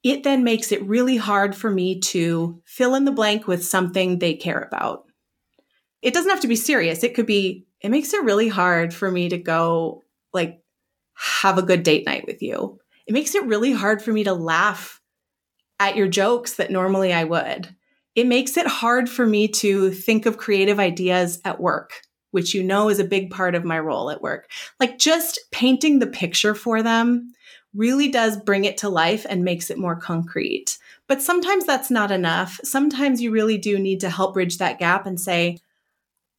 it 0.03 0.24
then 0.24 0.44
makes 0.44 0.72
it 0.72 0.82
really 0.86 1.16
hard 1.16 1.55
for 1.55 1.70
me 1.70 2.00
to 2.00 2.61
fill 2.64 2.94
in 2.94 3.05
the 3.05 3.12
blank 3.12 3.46
with 3.46 3.64
something 3.64 4.18
they 4.18 4.34
care 4.34 4.61
about. 4.61 5.05
It 6.00 6.12
doesn't 6.12 6.30
have 6.30 6.40
to 6.40 6.48
be 6.48 6.57
serious. 6.57 7.05
It 7.05 7.14
could 7.14 7.26
be, 7.26 7.66
it 7.80 7.90
makes 7.90 8.12
it 8.12 8.24
really 8.24 8.48
hard 8.48 8.92
for 8.92 9.11
me 9.11 9.28
to 9.28 9.38
go, 9.38 10.03
like, 10.32 10.61
have 11.14 11.59
a 11.59 11.62
good 11.62 11.84
date 11.84 12.05
night 12.05 12.26
with 12.26 12.42
you. 12.42 12.78
It 13.07 13.12
makes 13.12 13.34
it 13.34 13.46
really 13.46 13.72
hard 13.72 14.03
for 14.03 14.12
me 14.12 14.24
to 14.24 14.32
laugh 14.32 15.00
at 15.78 15.96
your 15.96 16.09
jokes 16.09 16.55
that 16.55 16.70
normally 16.70 17.12
I 17.12 17.24
would. 17.24 17.74
It 18.14 18.26
makes 18.26 18.57
it 18.57 18.66
hard 18.66 19.09
for 19.09 19.26
me 19.26 19.48
to 19.48 19.90
think 19.90 20.26
of 20.26 20.36
creative 20.36 20.78
ideas 20.78 21.40
at 21.44 21.61
work, 21.61 22.03
which 22.30 22.55
you 22.55 22.62
know 22.62 22.88
is 22.88 22.98
a 22.98 23.05
big 23.05 23.30
part 23.30 23.55
of 23.55 23.64
my 23.64 23.78
role 23.78 24.11
at 24.11 24.22
work. 24.22 24.50
Like 24.80 24.98
just 24.98 25.40
painting 25.50 25.98
the 25.98 26.07
picture 26.07 26.55
for 26.55 26.82
them 26.82 27.32
really 27.74 28.08
does 28.08 28.36
bring 28.36 28.64
it 28.64 28.76
to 28.78 28.88
life 28.88 29.24
and 29.28 29.44
makes 29.44 29.70
it 29.70 29.78
more 29.78 29.96
concrete. 29.96 30.78
But 31.08 31.22
sometimes 31.22 31.64
that's 31.64 31.90
not 31.90 32.10
enough. 32.10 32.60
Sometimes 32.64 33.20
you 33.20 33.30
really 33.30 33.58
do 33.58 33.78
need 33.78 34.00
to 34.00 34.10
help 34.10 34.34
bridge 34.34 34.58
that 34.58 34.78
gap 34.78 35.06
and 35.06 35.20
say, 35.20 35.58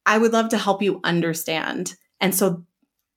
I 0.06 0.18
would 0.18 0.32
love 0.32 0.50
to 0.50 0.58
help 0.58 0.82
you 0.82 1.00
understand. 1.02 1.96
And 2.20 2.34
so 2.34 2.64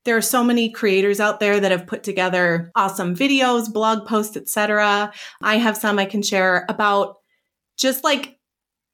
there 0.06 0.18
are 0.18 0.22
so 0.22 0.44
many 0.44 0.70
creators 0.70 1.20
out 1.20 1.40
there 1.40 1.60
that 1.60 1.72
have 1.72 1.86
put 1.86 2.02
together 2.02 2.72
awesome 2.76 3.16
videos, 3.16 3.72
blog 3.72 4.08
posts, 4.08 4.38
etc. 4.38 5.12
I 5.42 5.58
have 5.58 5.78
some 5.78 6.00
I 6.00 6.06
can 6.06 6.24
share 6.24 6.66
about 6.70 7.18
just 7.78 8.04
like 8.04 8.37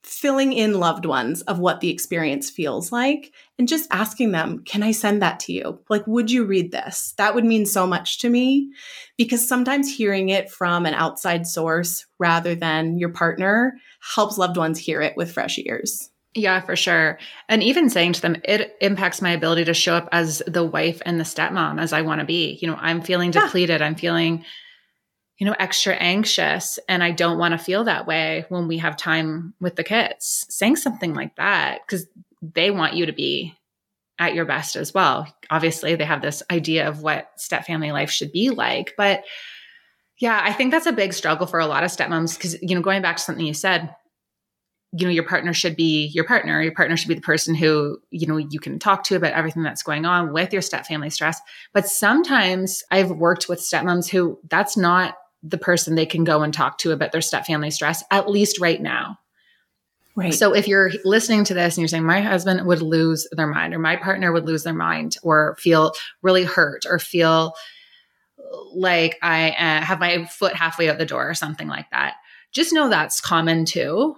filling 0.03 0.51
in 0.51 0.79
loved 0.79 1.05
ones 1.05 1.41
of 1.43 1.59
what 1.59 1.79
the 1.79 1.89
experience 1.89 2.49
feels 2.49 2.91
like 2.91 3.33
and 3.57 3.67
just 3.67 3.87
asking 3.91 4.31
them, 4.31 4.61
can 4.65 4.83
I 4.83 4.91
send 4.91 5.21
that 5.21 5.39
to 5.41 5.53
you? 5.53 5.79
Like, 5.89 6.05
would 6.07 6.29
you 6.29 6.43
read 6.43 6.71
this? 6.71 7.13
That 7.17 7.33
would 7.35 7.45
mean 7.45 7.65
so 7.65 7.87
much 7.87 8.19
to 8.19 8.29
me 8.29 8.69
because 9.17 9.47
sometimes 9.47 9.93
hearing 9.93 10.29
it 10.29 10.51
from 10.51 10.85
an 10.85 10.93
outside 10.93 11.47
source 11.47 12.05
rather 12.19 12.53
than 12.53 12.97
your 12.97 13.09
partner 13.09 13.77
helps 14.15 14.37
loved 14.37 14.57
ones 14.57 14.77
hear 14.77 15.01
it 15.01 15.15
with 15.15 15.31
fresh 15.31 15.57
ears. 15.57 16.09
Yeah, 16.35 16.61
for 16.61 16.75
sure. 16.75 17.19
And 17.47 17.61
even 17.61 17.89
saying 17.89 18.13
to 18.13 18.21
them, 18.21 18.37
it 18.43 18.75
impacts 18.81 19.21
my 19.21 19.31
ability 19.31 19.65
to 19.65 19.73
show 19.73 19.95
up 19.95 20.09
as 20.11 20.41
the 20.47 20.63
wife 20.63 21.01
and 21.05 21.19
the 21.19 21.23
stepmom 21.23 21.79
as 21.79 21.93
I 21.93 22.01
want 22.01 22.19
to 22.19 22.25
be. 22.25 22.57
You 22.59 22.67
know, 22.67 22.77
I'm 22.79 23.01
feeling 23.01 23.31
depleted. 23.31 23.81
Yeah. 23.81 23.85
I'm 23.85 23.95
feeling, 23.95 24.43
you 25.37 25.45
know, 25.45 25.55
extra 25.59 25.93
anxious. 25.95 26.79
And 26.87 27.03
I 27.03 27.11
don't 27.11 27.37
want 27.37 27.53
to 27.53 27.63
feel 27.63 27.83
that 27.85 28.07
way 28.07 28.45
when 28.49 28.67
we 28.67 28.77
have 28.77 28.95
time 28.97 29.53
with 29.59 29.75
the 29.75 29.83
kids. 29.83 30.45
Saying 30.49 30.77
something 30.77 31.13
like 31.13 31.35
that, 31.35 31.81
because 31.85 32.05
they 32.41 32.71
want 32.71 32.93
you 32.93 33.05
to 33.05 33.13
be 33.13 33.55
at 34.19 34.35
your 34.35 34.45
best 34.45 34.75
as 34.75 34.93
well. 34.93 35.27
Obviously, 35.49 35.95
they 35.95 36.05
have 36.05 36.21
this 36.21 36.43
idea 36.51 36.87
of 36.87 37.01
what 37.01 37.29
step 37.35 37.65
family 37.65 37.91
life 37.91 38.11
should 38.11 38.31
be 38.31 38.51
like. 38.51 38.93
But 38.95 39.23
yeah, 40.19 40.39
I 40.43 40.53
think 40.53 40.71
that's 40.71 40.85
a 40.85 40.93
big 40.93 41.13
struggle 41.13 41.47
for 41.47 41.59
a 41.59 41.65
lot 41.65 41.83
of 41.83 41.91
stepmoms 41.91 42.37
because, 42.37 42.61
you 42.61 42.75
know, 42.75 42.81
going 42.81 43.01
back 43.01 43.17
to 43.17 43.23
something 43.23 43.45
you 43.45 43.53
said, 43.53 43.93
you 44.95 45.07
know 45.07 45.11
your 45.11 45.25
partner 45.25 45.53
should 45.53 45.75
be 45.75 46.05
your 46.13 46.23
partner 46.23 46.61
your 46.61 46.73
partner 46.73 46.95
should 46.95 47.07
be 47.07 47.15
the 47.15 47.21
person 47.21 47.55
who 47.55 47.97
you 48.11 48.27
know 48.27 48.37
you 48.37 48.59
can 48.59 48.77
talk 48.77 49.03
to 49.03 49.15
about 49.15 49.33
everything 49.33 49.63
that's 49.63 49.81
going 49.81 50.05
on 50.05 50.31
with 50.31 50.53
your 50.53 50.61
step 50.61 50.85
family 50.85 51.09
stress 51.09 51.41
but 51.73 51.87
sometimes 51.87 52.83
i've 52.91 53.09
worked 53.09 53.49
with 53.49 53.59
stepmoms 53.59 54.07
who 54.09 54.39
that's 54.49 54.77
not 54.77 55.15
the 55.43 55.57
person 55.57 55.95
they 55.95 56.05
can 56.05 56.23
go 56.23 56.41
and 56.41 56.53
talk 56.53 56.77
to 56.79 56.91
about 56.91 57.11
their 57.11 57.21
step 57.21 57.45
family 57.45 57.69
stress 57.69 58.03
at 58.09 58.29
least 58.29 58.59
right 58.59 58.81
now. 58.81 59.19
Right. 60.15 60.33
So 60.33 60.53
if 60.53 60.67
you're 60.67 60.91
listening 61.03 61.43
to 61.45 61.53
this 61.53 61.75
and 61.75 61.81
you're 61.81 61.87
saying 61.87 62.03
my 62.05 62.21
husband 62.21 62.65
would 62.67 62.81
lose 62.81 63.27
their 63.31 63.47
mind 63.47 63.73
or 63.73 63.79
my 63.79 63.95
partner 63.95 64.31
would 64.31 64.45
lose 64.45 64.63
their 64.63 64.73
mind 64.73 65.17
or 65.23 65.55
feel 65.59 65.91
really 66.21 66.43
hurt 66.43 66.85
or 66.87 66.99
feel 66.99 67.53
like 68.73 69.17
i 69.21 69.49
uh, 69.51 69.81
have 69.81 69.99
my 69.99 70.25
foot 70.25 70.53
halfway 70.53 70.89
out 70.89 70.97
the 70.97 71.05
door 71.05 71.29
or 71.29 71.33
something 71.33 71.67
like 71.67 71.89
that 71.91 72.15
just 72.51 72.73
know 72.73 72.89
that's 72.89 73.21
common 73.21 73.65
too 73.65 74.15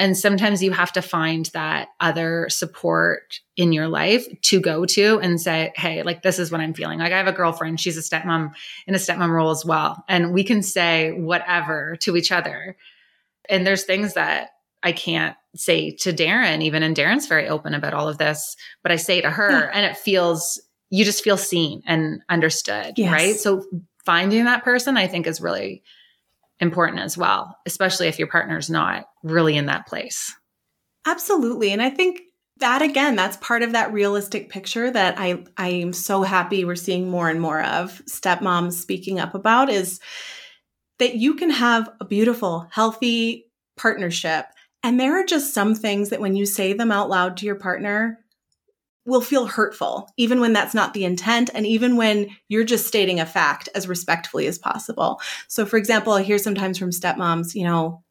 and 0.00 0.16
sometimes 0.16 0.62
you 0.62 0.72
have 0.72 0.92
to 0.94 1.02
find 1.02 1.44
that 1.52 1.88
other 2.00 2.48
support 2.48 3.40
in 3.54 3.70
your 3.74 3.86
life 3.86 4.26
to 4.44 4.58
go 4.58 4.86
to 4.86 5.20
and 5.20 5.38
say, 5.38 5.74
Hey, 5.76 6.02
like, 6.02 6.22
this 6.22 6.38
is 6.38 6.50
what 6.50 6.62
I'm 6.62 6.72
feeling. 6.72 6.98
Like, 6.98 7.12
I 7.12 7.18
have 7.18 7.26
a 7.26 7.32
girlfriend. 7.32 7.78
She's 7.78 7.98
a 7.98 8.00
stepmom 8.00 8.54
in 8.86 8.94
a 8.94 8.98
stepmom 8.98 9.28
role 9.28 9.50
as 9.50 9.62
well. 9.62 10.02
And 10.08 10.32
we 10.32 10.42
can 10.42 10.62
say 10.62 11.10
whatever 11.10 11.96
to 12.00 12.16
each 12.16 12.32
other. 12.32 12.78
And 13.50 13.66
there's 13.66 13.84
things 13.84 14.14
that 14.14 14.52
I 14.82 14.92
can't 14.92 15.36
say 15.54 15.90
to 15.96 16.14
Darren, 16.14 16.62
even. 16.62 16.82
And 16.82 16.96
Darren's 16.96 17.26
very 17.26 17.46
open 17.46 17.74
about 17.74 17.92
all 17.92 18.08
of 18.08 18.16
this, 18.16 18.56
but 18.82 18.92
I 18.92 18.96
say 18.96 19.20
to 19.20 19.28
her, 19.28 19.50
yeah. 19.50 19.70
and 19.74 19.84
it 19.84 19.98
feels, 19.98 20.62
you 20.88 21.04
just 21.04 21.22
feel 21.22 21.36
seen 21.36 21.82
and 21.84 22.22
understood. 22.30 22.94
Yes. 22.96 23.12
Right. 23.12 23.36
So 23.36 23.66
finding 24.06 24.46
that 24.46 24.64
person, 24.64 24.96
I 24.96 25.08
think, 25.08 25.26
is 25.26 25.42
really 25.42 25.82
important 26.60 27.00
as 27.00 27.16
well, 27.16 27.56
especially 27.66 28.08
if 28.08 28.18
your 28.18 28.28
partner's 28.28 28.70
not 28.70 29.06
really 29.22 29.56
in 29.56 29.66
that 29.66 29.86
place. 29.86 30.34
Absolutely. 31.06 31.72
And 31.72 31.80
I 31.82 31.90
think 31.90 32.20
that 32.58 32.82
again, 32.82 33.16
that's 33.16 33.38
part 33.38 33.62
of 33.62 33.72
that 33.72 33.92
realistic 33.92 34.50
picture 34.50 34.90
that 34.90 35.14
I 35.18 35.44
I 35.56 35.68
am 35.68 35.92
so 35.92 36.22
happy 36.22 36.64
we're 36.64 36.76
seeing 36.76 37.10
more 37.10 37.28
and 37.28 37.40
more 37.40 37.62
of 37.62 38.02
stepmoms 38.06 38.74
speaking 38.74 39.18
up 39.18 39.34
about 39.34 39.70
is 39.70 39.98
that 40.98 41.14
you 41.14 41.34
can 41.34 41.50
have 41.50 41.90
a 42.00 42.04
beautiful, 42.04 42.68
healthy 42.70 43.46
partnership. 43.76 44.46
And 44.82 45.00
there 45.00 45.18
are 45.18 45.24
just 45.24 45.54
some 45.54 45.74
things 45.74 46.10
that 46.10 46.20
when 46.20 46.36
you 46.36 46.44
say 46.46 46.74
them 46.74 46.92
out 46.92 47.08
loud 47.08 47.38
to 47.38 47.46
your 47.46 47.54
partner, 47.54 48.19
will 49.10 49.20
feel 49.20 49.46
hurtful, 49.46 50.08
even 50.16 50.40
when 50.40 50.52
that's 50.52 50.74
not 50.74 50.94
the 50.94 51.04
intent, 51.04 51.50
and 51.52 51.66
even 51.66 51.96
when 51.96 52.28
you're 52.48 52.64
just 52.64 52.86
stating 52.86 53.20
a 53.20 53.26
fact 53.26 53.68
as 53.74 53.88
respectfully 53.88 54.46
as 54.46 54.58
possible. 54.58 55.20
So, 55.48 55.66
for 55.66 55.76
example, 55.76 56.14
I 56.14 56.22
hear 56.22 56.38
sometimes 56.38 56.78
from 56.78 56.90
stepmoms, 56.90 57.54
you 57.54 57.64
know, 57.64 58.02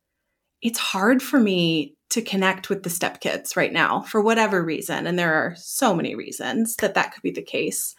it's 0.61 0.79
hard 0.79 1.23
for 1.23 1.39
me 1.39 1.95
to 2.09 2.21
connect 2.21 2.69
with 2.69 2.83
the 2.83 2.89
stepkids 2.89 3.55
right 3.55 3.71
now 3.71 4.01
for 4.01 4.21
whatever 4.21 4.63
reason. 4.63 5.07
And 5.07 5.17
there 5.17 5.33
are 5.33 5.55
so 5.55 5.95
many 5.95 6.15
reasons 6.15 6.75
that 6.77 6.95
that 6.95 7.13
could 7.13 7.23
be 7.23 7.31
the 7.31 7.41
case. 7.41 7.95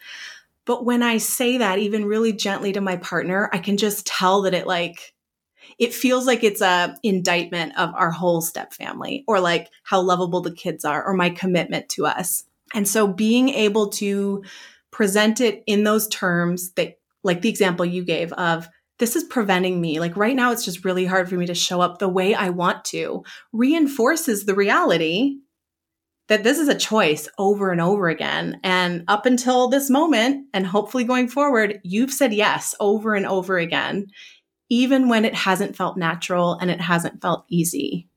But 0.65 0.85
when 0.85 1.03
I 1.03 1.19
say 1.19 1.59
that, 1.59 1.79
even 1.79 2.05
really 2.05 2.33
gently 2.33 2.73
to 2.73 2.81
my 2.81 2.97
partner, 2.97 3.49
I 3.53 3.59
can 3.59 3.77
just 3.77 4.07
tell 4.07 4.43
that 4.43 4.55
it 4.55 4.67
like, 4.67 5.15
it 5.79 5.95
feels 5.95 6.27
like 6.27 6.45
it's 6.45 6.61
a 6.61 6.97
indictment 7.03 7.79
of 7.79 7.95
our 7.95 8.11
whole 8.11 8.41
step 8.41 8.75
family 8.75 9.25
or 9.27 9.41
like 9.41 9.69
how 9.85 10.01
lovable 10.01 10.41
the 10.41 10.53
kids 10.53 10.85
are 10.85 11.03
or 11.05 11.15
my 11.15 11.31
commitment 11.31 11.89
to 11.91 12.07
us. 12.07 12.45
And 12.75 12.87
so 12.87 13.07
being 13.07 13.49
able 13.51 13.89
to 13.91 14.45
present 14.91 15.41
it 15.41 15.63
in 15.67 15.85
those 15.85 16.09
terms 16.09 16.73
that 16.73 16.99
like 17.23 17.43
the 17.43 17.49
example 17.49 17.85
you 17.85 18.05
gave 18.05 18.33
of 18.33 18.69
this 18.99 19.17
is 19.17 19.25
preventing 19.25 19.81
me. 19.81 19.99
Like 19.99 20.17
right 20.17 20.37
now, 20.37 20.53
it's 20.53 20.65
just 20.65 20.85
really 20.85 21.07
hard 21.07 21.29
for 21.29 21.35
me 21.37 21.47
to 21.47 21.55
show 21.55 21.81
up 21.81 21.99
the 21.99 22.09
way 22.09 22.35
I 22.35 22.51
want 22.51 22.85
to, 22.87 23.25
reinforces 23.53 24.45
the 24.45 24.55
reality 24.55 25.39
that 26.29 26.45
this 26.45 26.59
is 26.59 26.69
a 26.69 26.79
choice 26.79 27.29
over 27.39 27.73
and 27.73 27.81
over 27.81 28.09
again. 28.09 28.61
And 28.63 29.05
up 29.09 29.27
until 29.27 29.69
this 29.69 29.91
moment, 29.91 30.47
and 30.53 30.67
hopefully 30.67 31.05
going 31.05 31.29
forward, 31.29 31.81
you've 31.83 32.13
said 32.13 32.33
yes 32.33 32.75
over 32.79 33.15
and 33.15 33.27
over 33.27 33.59
again, 33.59 34.07
even 34.69 35.09
when 35.09 35.25
it 35.25 35.35
hasn't 35.35 35.77
felt 35.77 35.97
natural 35.97 36.59
and 36.61 36.71
it 36.71 36.81
hasn't 36.81 37.23
felt 37.23 37.47
easy. 37.49 38.10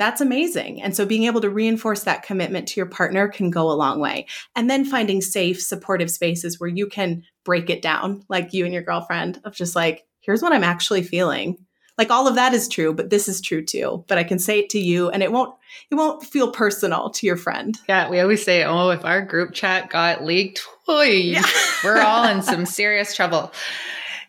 That's 0.00 0.22
amazing. 0.22 0.80
And 0.80 0.96
so 0.96 1.04
being 1.04 1.24
able 1.24 1.42
to 1.42 1.50
reinforce 1.50 2.04
that 2.04 2.22
commitment 2.22 2.66
to 2.68 2.80
your 2.80 2.86
partner 2.86 3.28
can 3.28 3.50
go 3.50 3.70
a 3.70 3.76
long 3.76 4.00
way. 4.00 4.24
And 4.56 4.70
then 4.70 4.86
finding 4.86 5.20
safe, 5.20 5.60
supportive 5.60 6.10
spaces 6.10 6.58
where 6.58 6.70
you 6.70 6.86
can 6.86 7.22
break 7.44 7.68
it 7.68 7.82
down, 7.82 8.24
like 8.30 8.54
you 8.54 8.64
and 8.64 8.72
your 8.72 8.82
girlfriend, 8.82 9.42
of 9.44 9.54
just 9.54 9.76
like, 9.76 10.06
here's 10.20 10.40
what 10.40 10.54
I'm 10.54 10.64
actually 10.64 11.02
feeling 11.02 11.58
like 11.98 12.10
all 12.10 12.26
of 12.26 12.36
that 12.36 12.54
is 12.54 12.66
true 12.66 12.94
but 12.94 13.10
this 13.10 13.28
is 13.28 13.42
true 13.42 13.62
too 13.62 14.02
but 14.08 14.16
i 14.16 14.24
can 14.24 14.38
say 14.38 14.60
it 14.60 14.70
to 14.70 14.78
you 14.78 15.10
and 15.10 15.22
it 15.22 15.30
won't 15.30 15.54
it 15.90 15.96
won't 15.96 16.24
feel 16.24 16.50
personal 16.50 17.10
to 17.10 17.26
your 17.26 17.36
friend 17.36 17.78
yeah 17.88 18.08
we 18.08 18.20
always 18.20 18.42
say 18.42 18.64
oh 18.64 18.88
if 18.88 19.04
our 19.04 19.20
group 19.20 19.52
chat 19.52 19.90
got 19.90 20.24
leaked 20.24 20.62
oy, 20.88 21.02
yeah. 21.10 21.44
we're 21.84 22.00
all 22.00 22.26
in 22.26 22.40
some 22.40 22.64
serious 22.64 23.14
trouble 23.14 23.52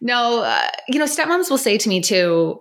no 0.02 0.42
uh, 0.44 0.70
you 0.90 1.00
know 1.00 1.06
stepmoms 1.06 1.50
will 1.50 1.58
say 1.58 1.78
to 1.78 1.88
me 1.88 2.02
too 2.02 2.60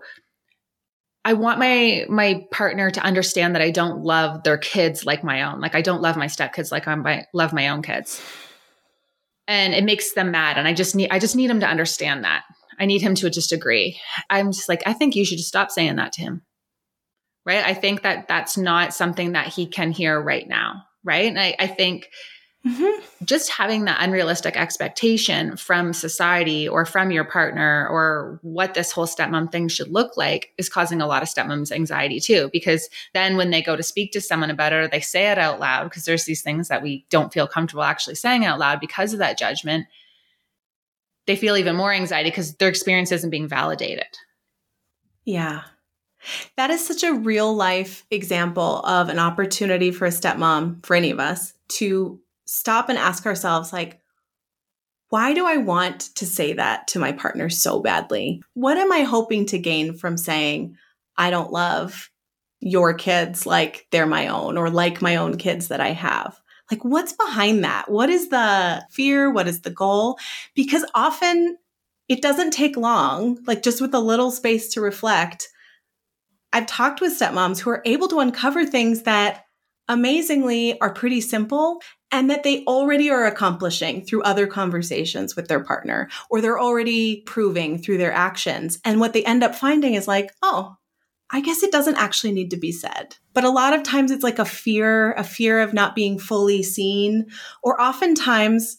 I 1.25 1.35
want 1.35 1.59
my 1.59 2.07
my 2.09 2.47
partner 2.51 2.91
to 2.91 3.03
understand 3.03 3.55
that 3.55 3.63
I 3.63 3.71
don't 3.71 4.03
love 4.03 4.43
their 4.43 4.57
kids 4.57 5.05
like 5.05 5.23
my 5.23 5.43
own. 5.43 5.61
Like 5.61 5.75
I 5.75 5.83
don't 5.83 6.01
love 6.01 6.17
my 6.17 6.27
stepkids 6.27 6.73
like 6.73 6.89
I 6.89 7.27
love 7.35 7.53
my 7.53 7.69
own 7.69 7.83
kids. 7.83 8.23
And 9.47 9.75
it 9.75 9.85
makes 9.85 10.13
them 10.13 10.31
mad 10.31 10.57
and 10.57 10.67
I 10.67 10.73
just 10.73 10.95
need 10.95 11.11
I 11.11 11.19
just 11.19 11.37
need 11.37 11.51
him 11.51 11.61
to 11.61 11.69
understand 11.69 12.25
that. 12.25 12.45
I 12.79 12.87
need 12.87 13.03
him 13.03 13.15
to 13.17 13.29
just 13.29 13.53
agree. 13.53 14.01
I'm 14.31 14.53
just 14.53 14.69
like, 14.69 14.83
I 14.87 14.95
think 14.95 15.15
you 15.15 15.27
should 15.27 15.37
just 15.37 15.49
stop 15.49 15.71
saying 15.71 15.97
that 15.97 16.13
to 16.13 16.23
him. 16.23 16.43
Right. 17.45 17.65
I 17.65 17.75
think 17.75 18.03
that 18.03 18.27
that's 18.27 18.57
not 18.57 18.95
something 18.95 19.33
that 19.33 19.49
he 19.49 19.67
can 19.67 19.93
hear 19.93 20.21
right 20.21 20.49
now. 20.49 20.85
Right. 21.05 21.27
And 21.27 21.39
I, 21.39 21.55
I 21.59 21.67
think 21.67 22.09
mm-hmm. 22.67 23.25
just 23.25 23.51
having 23.51 23.85
that 23.85 23.99
unrealistic 24.01 24.57
expectation 24.57 25.57
from 25.57 25.93
society 25.93 26.69
or 26.69 26.85
from 26.85 27.11
your 27.11 27.25
partner 27.25 27.89
or 27.89 28.39
what 28.43 28.75
this 28.75 28.93
whole 28.93 29.07
stepmom 29.07 29.51
thing 29.51 29.69
should 29.69 29.89
look 29.89 30.17
like 30.17 30.53
is 30.59 30.69
causing 30.69 31.01
a 31.01 31.07
lot 31.07 31.23
of 31.23 31.29
stepmoms 31.29 31.73
anxiety 31.73 32.21
too. 32.21 32.51
Because 32.53 32.89
then 33.15 33.37
when 33.37 33.51
they 33.51 33.63
go 33.63 33.77
to 33.77 33.83
speak 33.83 34.13
to 34.13 34.21
someone 34.21 34.51
about 34.51 34.73
it 34.73 34.77
or 34.77 34.89
they 34.89 35.01
say 35.01 35.31
it 35.31 35.39
out 35.39 35.61
loud, 35.61 35.85
because 35.85 36.05
there's 36.05 36.25
these 36.25 36.43
things 36.43 36.69
that 36.69 36.83
we 36.83 37.05
don't 37.11 37.33
feel 37.33 37.47
comfortable 37.47 37.83
actually 37.83 38.15
saying 38.15 38.45
out 38.45 38.59
loud 38.59 38.81
because 38.81 39.13
of 39.13 39.19
that 39.19 39.39
judgment 39.39 39.87
they 41.27 41.37
feel 41.37 41.57
even 41.57 41.77
more 41.77 41.93
anxiety 41.93 42.29
because 42.29 42.57
their 42.57 42.69
experience 42.69 43.13
isn't 43.13 43.31
being 43.31 43.47
validated. 43.47 44.07
Yeah. 45.25 45.63
That 46.57 46.71
is 46.71 46.85
such 46.85 47.05
a 47.05 47.15
real 47.15 47.55
life 47.55 48.05
example 48.11 48.81
of 48.81 49.09
an 49.09 49.19
opportunity 49.19 49.91
for 49.91 50.07
a 50.07 50.11
stepmom, 50.11 50.85
for 50.85 50.97
any 50.97 51.11
of 51.11 51.21
us, 51.21 51.55
to 51.69 52.21
stop 52.53 52.89
and 52.89 52.99
ask 52.99 53.27
ourselves, 53.27 53.73
like, 53.73 54.01
why 55.09 55.35
do 55.35 55.47
I 55.47 55.57
want 55.59 56.01
to 56.17 56.27
say 56.27 56.53
that 56.55 56.89
to 56.89 56.99
my 56.99 57.13
partner 57.13 57.49
so 57.49 57.81
badly? 57.81 58.43
What 58.55 58.77
am 58.77 58.91
I 58.91 59.03
hoping 59.03 59.47
to 59.47 59.59
gain 59.59 59.97
from 59.97 60.17
saying, 60.17 60.77
I 61.17 61.31
don't 61.31 61.53
love 61.53 62.11
your 62.59 62.93
kids 62.93 63.47
like 63.47 63.87
they're 63.93 64.05
my 64.05 64.27
own 64.27 64.59
or 64.59 64.69
like 64.69 65.01
my 65.01 65.15
own 65.15 65.37
kids 65.37 65.69
that 65.69 65.81
I 65.81 65.93
have? 65.93 66.41
Like, 66.73 66.85
what's 66.85 67.13
behind 67.13 67.63
that? 67.63 67.89
What 67.89 68.11
is 68.11 68.31
the 68.31 68.85
fear? 68.91 69.31
What 69.31 69.47
is 69.47 69.61
the 69.61 69.71
goal? 69.71 70.19
Because 70.57 70.85
often 70.93 71.57
it 72.09 72.21
doesn't 72.21 72.51
take 72.51 72.77
long, 72.77 73.39
like 73.47 73.63
just 73.63 73.81
with 73.81 73.95
a 73.95 74.01
little 74.01 74.33
space 74.33 74.75
to 74.75 74.81
reflect. 74.81 75.49
I've 76.53 76.67
talked 76.67 77.01
with 77.01 77.17
stepmoms 77.17 77.61
who 77.61 77.71
are 77.71 77.83
able 77.85 78.09
to 78.09 78.19
uncover 78.19 78.67
things 78.67 79.03
that 79.03 79.45
amazingly 79.91 80.81
are 80.81 80.95
pretty 80.95 81.21
simple 81.21 81.83
and 82.13 82.31
that 82.31 82.45
they 82.45 82.65
already 82.65 83.11
are 83.11 83.27
accomplishing 83.27 84.05
through 84.05 84.23
other 84.23 84.47
conversations 84.47 85.37
with 85.37 85.49
their 85.49 85.63
partner 85.63 86.09
or 86.31 86.41
they're 86.41 86.59
already 86.59 87.23
proving 87.23 87.77
through 87.77 87.99
their 87.99 88.13
actions. 88.13 88.79
And 88.85 89.01
what 89.01 89.13
they 89.13 89.25
end 89.25 89.43
up 89.43 89.55
finding 89.55 89.95
is 89.95 90.09
like, 90.09 90.31
oh, 90.43 90.77
I 91.33 91.41
guess 91.41 91.63
it 91.63 91.73
doesn't 91.73 91.97
actually 91.97 92.33
need 92.33 92.51
to 92.51 92.57
be 92.57 92.73
said. 92.73 93.17
But 93.35 93.45
a 93.45 93.51
lot 93.51 93.73
of 93.73 93.83
times 93.83 94.11
it's 94.11 94.25
like 94.25 94.39
a 94.39 94.45
fear, 94.45 95.13
a 95.13 95.25
fear 95.25 95.61
of 95.61 95.75
not 95.75 95.95
being 95.95 96.19
fully 96.19 96.63
seen, 96.63 97.27
or 97.63 97.81
oftentimes 97.81 98.77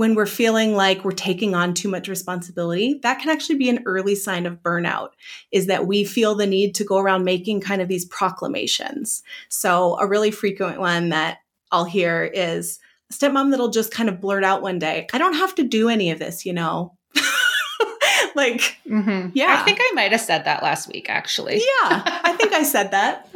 when 0.00 0.14
we're 0.14 0.24
feeling 0.24 0.74
like 0.74 1.04
we're 1.04 1.10
taking 1.10 1.54
on 1.54 1.74
too 1.74 1.86
much 1.86 2.08
responsibility, 2.08 2.98
that 3.02 3.20
can 3.20 3.28
actually 3.28 3.56
be 3.56 3.68
an 3.68 3.82
early 3.84 4.14
sign 4.14 4.46
of 4.46 4.62
burnout, 4.62 5.10
is 5.52 5.66
that 5.66 5.86
we 5.86 6.04
feel 6.04 6.34
the 6.34 6.46
need 6.46 6.74
to 6.74 6.84
go 6.84 6.96
around 6.96 7.22
making 7.22 7.60
kind 7.60 7.82
of 7.82 7.88
these 7.88 8.06
proclamations. 8.06 9.22
So, 9.50 9.98
a 10.00 10.06
really 10.06 10.30
frequent 10.30 10.80
one 10.80 11.10
that 11.10 11.40
I'll 11.70 11.84
hear 11.84 12.24
is 12.24 12.80
a 13.10 13.12
stepmom 13.12 13.50
that'll 13.50 13.68
just 13.68 13.92
kind 13.92 14.08
of 14.08 14.22
blurt 14.22 14.42
out 14.42 14.62
one 14.62 14.78
day, 14.78 15.06
I 15.12 15.18
don't 15.18 15.34
have 15.34 15.54
to 15.56 15.64
do 15.64 15.90
any 15.90 16.10
of 16.10 16.18
this, 16.18 16.46
you 16.46 16.54
know. 16.54 16.96
like, 18.34 18.78
mm-hmm. 18.88 19.28
yeah. 19.34 19.58
I 19.60 19.64
think 19.66 19.80
I 19.82 19.92
might 19.92 20.12
have 20.12 20.22
said 20.22 20.46
that 20.46 20.62
last 20.62 20.88
week, 20.88 21.10
actually. 21.10 21.56
Yeah, 21.56 21.60
I 22.24 22.34
think 22.38 22.54
I 22.54 22.62
said 22.62 22.92
that. 22.92 23.28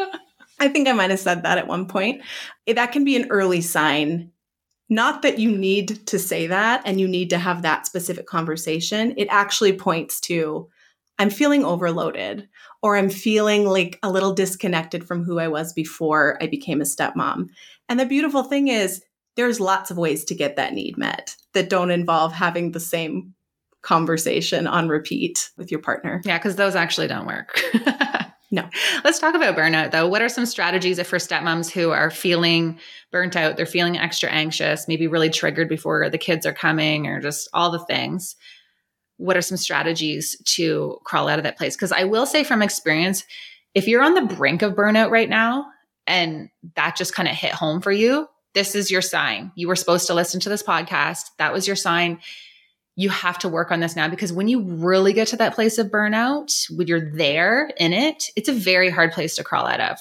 I 0.58 0.68
think 0.68 0.88
I 0.88 0.92
might 0.92 1.10
have 1.10 1.20
said 1.20 1.42
that 1.42 1.58
at 1.58 1.66
one 1.66 1.84
point. 1.84 2.22
That 2.66 2.92
can 2.92 3.04
be 3.04 3.16
an 3.16 3.26
early 3.28 3.60
sign. 3.60 4.30
Not 4.88 5.22
that 5.22 5.38
you 5.38 5.56
need 5.56 6.06
to 6.06 6.18
say 6.18 6.46
that 6.46 6.82
and 6.84 7.00
you 7.00 7.08
need 7.08 7.30
to 7.30 7.38
have 7.38 7.62
that 7.62 7.86
specific 7.86 8.26
conversation. 8.26 9.14
It 9.16 9.28
actually 9.30 9.72
points 9.72 10.20
to, 10.20 10.68
I'm 11.18 11.30
feeling 11.30 11.64
overloaded 11.64 12.48
or 12.82 12.96
I'm 12.96 13.08
feeling 13.08 13.64
like 13.64 13.98
a 14.02 14.10
little 14.10 14.34
disconnected 14.34 15.06
from 15.06 15.24
who 15.24 15.38
I 15.38 15.48
was 15.48 15.72
before 15.72 16.36
I 16.42 16.46
became 16.46 16.80
a 16.80 16.84
stepmom. 16.84 17.48
And 17.88 17.98
the 17.98 18.06
beautiful 18.06 18.42
thing 18.42 18.68
is, 18.68 19.02
there's 19.36 19.58
lots 19.58 19.90
of 19.90 19.98
ways 19.98 20.24
to 20.26 20.34
get 20.34 20.56
that 20.56 20.74
need 20.74 20.96
met 20.96 21.34
that 21.54 21.68
don't 21.70 21.90
involve 21.90 22.32
having 22.32 22.70
the 22.70 22.80
same 22.80 23.34
conversation 23.82 24.66
on 24.66 24.88
repeat 24.88 25.50
with 25.56 25.70
your 25.70 25.80
partner. 25.80 26.22
Yeah, 26.24 26.38
because 26.38 26.56
those 26.56 26.76
actually 26.76 27.08
don't 27.08 27.26
work. 27.26 27.60
no. 28.54 28.68
Let's 29.02 29.18
talk 29.18 29.34
about 29.34 29.56
burnout 29.56 29.90
though. 29.90 30.06
What 30.06 30.22
are 30.22 30.28
some 30.28 30.46
strategies 30.46 31.00
for 31.02 31.16
stepmoms 31.16 31.68
who 31.68 31.90
are 31.90 32.08
feeling 32.08 32.78
burnt 33.10 33.34
out? 33.34 33.56
They're 33.56 33.66
feeling 33.66 33.98
extra 33.98 34.30
anxious, 34.30 34.86
maybe 34.86 35.08
really 35.08 35.28
triggered 35.28 35.68
before 35.68 36.08
the 36.08 36.18
kids 36.18 36.46
are 36.46 36.52
coming 36.52 37.08
or 37.08 37.20
just 37.20 37.48
all 37.52 37.72
the 37.72 37.84
things. 37.84 38.36
What 39.16 39.36
are 39.36 39.42
some 39.42 39.58
strategies 39.58 40.40
to 40.44 40.98
crawl 41.02 41.26
out 41.26 41.40
of 41.40 41.42
that 41.42 41.58
place? 41.58 41.74
Because 41.74 41.90
I 41.90 42.04
will 42.04 42.26
say 42.26 42.44
from 42.44 42.62
experience, 42.62 43.24
if 43.74 43.88
you're 43.88 44.02
on 44.02 44.14
the 44.14 44.34
brink 44.36 44.62
of 44.62 44.74
burnout 44.74 45.10
right 45.10 45.28
now 45.28 45.66
and 46.06 46.48
that 46.76 46.94
just 46.96 47.12
kind 47.12 47.28
of 47.28 47.34
hit 47.34 47.52
home 47.52 47.80
for 47.80 47.90
you, 47.90 48.28
this 48.54 48.76
is 48.76 48.88
your 48.88 49.02
sign. 49.02 49.50
You 49.56 49.66
were 49.66 49.74
supposed 49.74 50.06
to 50.06 50.14
listen 50.14 50.38
to 50.40 50.48
this 50.48 50.62
podcast. 50.62 51.30
That 51.38 51.52
was 51.52 51.66
your 51.66 51.74
sign 51.74 52.20
you 52.96 53.08
have 53.08 53.38
to 53.40 53.48
work 53.48 53.70
on 53.70 53.80
this 53.80 53.96
now 53.96 54.08
because 54.08 54.32
when 54.32 54.48
you 54.48 54.62
really 54.62 55.12
get 55.12 55.28
to 55.28 55.36
that 55.36 55.54
place 55.54 55.78
of 55.78 55.88
burnout, 55.88 56.52
when 56.70 56.86
you're 56.86 57.10
there 57.12 57.70
in 57.76 57.92
it, 57.92 58.24
it's 58.36 58.48
a 58.48 58.52
very 58.52 58.90
hard 58.90 59.12
place 59.12 59.36
to 59.36 59.44
crawl 59.44 59.66
out 59.66 59.80
of. 59.80 59.98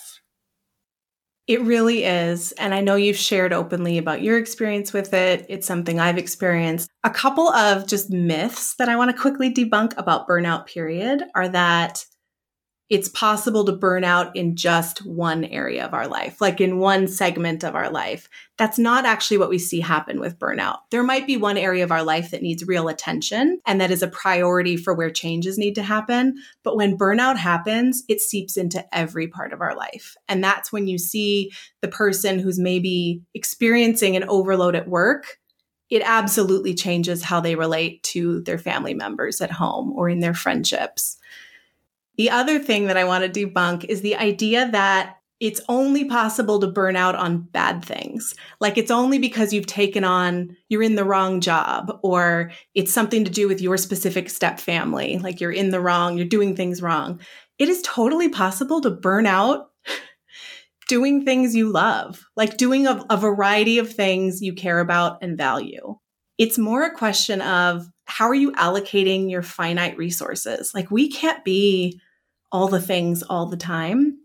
It 1.45 1.61
really 1.61 2.05
is. 2.05 2.53
And 2.53 2.73
I 2.73 2.79
know 2.79 2.95
you've 2.95 3.17
shared 3.17 3.51
openly 3.51 3.97
about 3.97 4.21
your 4.21 4.37
experience 4.37 4.93
with 4.93 5.13
it. 5.13 5.45
It's 5.49 5.67
something 5.67 5.99
I've 5.99 6.17
experienced. 6.17 6.89
A 7.03 7.09
couple 7.09 7.49
of 7.49 7.85
just 7.85 8.09
myths 8.09 8.75
that 8.75 8.87
I 8.87 8.95
want 8.95 9.11
to 9.11 9.21
quickly 9.21 9.53
debunk 9.53 9.93
about 9.97 10.27
burnout 10.27 10.67
period 10.67 11.23
are 11.35 11.49
that 11.49 12.05
it's 12.93 13.09
possible 13.09 13.65
to 13.65 13.71
burn 13.71 14.03
out 14.03 14.35
in 14.35 14.55
just 14.55 15.03
one 15.03 15.45
area 15.45 15.83
of 15.83 15.95
our 15.95 16.07
life, 16.07 16.39
like 16.39 16.61
in 16.61 16.77
one 16.77 17.07
segment 17.07 17.63
of 17.63 17.73
our 17.73 17.89
life. 17.89 18.29
That's 18.59 18.77
not 18.77 19.03
actually 19.03 19.39
what 19.39 19.49
we 19.49 19.57
see 19.57 19.79
happen 19.79 20.19
with 20.19 20.37
burnout. 20.37 20.77
There 20.91 21.01
might 21.01 21.25
be 21.25 21.35
one 21.35 21.57
area 21.57 21.83
of 21.83 21.91
our 21.91 22.03
life 22.03 22.29
that 22.29 22.43
needs 22.43 22.67
real 22.67 22.89
attention 22.89 23.59
and 23.65 23.81
that 23.81 23.89
is 23.89 24.03
a 24.03 24.07
priority 24.07 24.77
for 24.77 24.93
where 24.93 25.09
changes 25.09 25.57
need 25.57 25.73
to 25.73 25.81
happen. 25.81 26.35
But 26.63 26.77
when 26.77 26.95
burnout 26.95 27.37
happens, 27.37 28.03
it 28.07 28.21
seeps 28.21 28.57
into 28.57 28.85
every 28.95 29.27
part 29.27 29.53
of 29.53 29.61
our 29.61 29.75
life. 29.75 30.15
And 30.29 30.43
that's 30.43 30.71
when 30.71 30.85
you 30.85 30.99
see 30.99 31.51
the 31.81 31.87
person 31.87 32.37
who's 32.37 32.59
maybe 32.59 33.23
experiencing 33.33 34.15
an 34.15 34.25
overload 34.25 34.75
at 34.75 34.87
work 34.87 35.39
it 35.89 36.01
absolutely 36.03 36.73
changes 36.73 37.23
how 37.23 37.39
they 37.39 37.55
relate 37.55 38.01
to 38.01 38.41
their 38.41 38.57
family 38.57 38.95
members 38.95 39.41
at 39.41 39.51
home 39.51 39.93
or 39.93 40.09
in 40.09 40.21
their 40.21 40.33
friendships. 40.33 41.17
The 42.17 42.29
other 42.29 42.59
thing 42.59 42.87
that 42.87 42.97
I 42.97 43.03
want 43.03 43.23
to 43.23 43.45
debunk 43.45 43.85
is 43.85 44.01
the 44.01 44.15
idea 44.15 44.69
that 44.71 45.17
it's 45.39 45.59
only 45.67 46.05
possible 46.05 46.59
to 46.59 46.67
burn 46.67 46.95
out 46.95 47.15
on 47.15 47.41
bad 47.41 47.83
things. 47.83 48.33
Like 48.61 48.77
it's 48.77 48.91
only 48.91 49.19
because 49.19 49.51
you've 49.51 49.65
taken 49.65 50.05
on, 50.05 50.55
you're 50.69 50.83
in 50.83 50.95
the 50.95 51.03
wrong 51.03 51.41
job, 51.41 51.99
or 52.01 52.51
it's 52.75 52.93
something 52.93 53.25
to 53.25 53.31
do 53.31 53.49
with 53.49 53.59
your 53.59 53.75
specific 53.75 54.29
step 54.29 54.57
family. 54.57 55.17
Like 55.17 55.41
you're 55.41 55.51
in 55.51 55.71
the 55.71 55.81
wrong, 55.81 56.15
you're 56.15 56.25
doing 56.27 56.55
things 56.55 56.81
wrong. 56.81 57.19
It 57.59 57.67
is 57.67 57.81
totally 57.81 58.29
possible 58.29 58.79
to 58.81 58.89
burn 58.89 59.25
out 59.25 59.69
doing 60.87 61.25
things 61.25 61.55
you 61.55 61.69
love, 61.69 62.23
like 62.37 62.55
doing 62.55 62.87
a, 62.87 63.03
a 63.09 63.17
variety 63.17 63.79
of 63.79 63.91
things 63.91 64.41
you 64.41 64.53
care 64.53 64.79
about 64.79 65.17
and 65.21 65.37
value. 65.37 65.97
It's 66.37 66.57
more 66.57 66.83
a 66.83 66.95
question 66.95 67.41
of 67.41 67.87
how 68.05 68.25
are 68.25 68.35
you 68.35 68.51
allocating 68.53 69.29
your 69.29 69.41
finite 69.41 69.97
resources? 69.97 70.73
Like 70.73 70.91
we 70.91 71.09
can't 71.09 71.43
be 71.43 71.99
all 72.51 72.67
the 72.67 72.81
things 72.81 73.23
all 73.23 73.47
the 73.47 73.57
time 73.57 74.17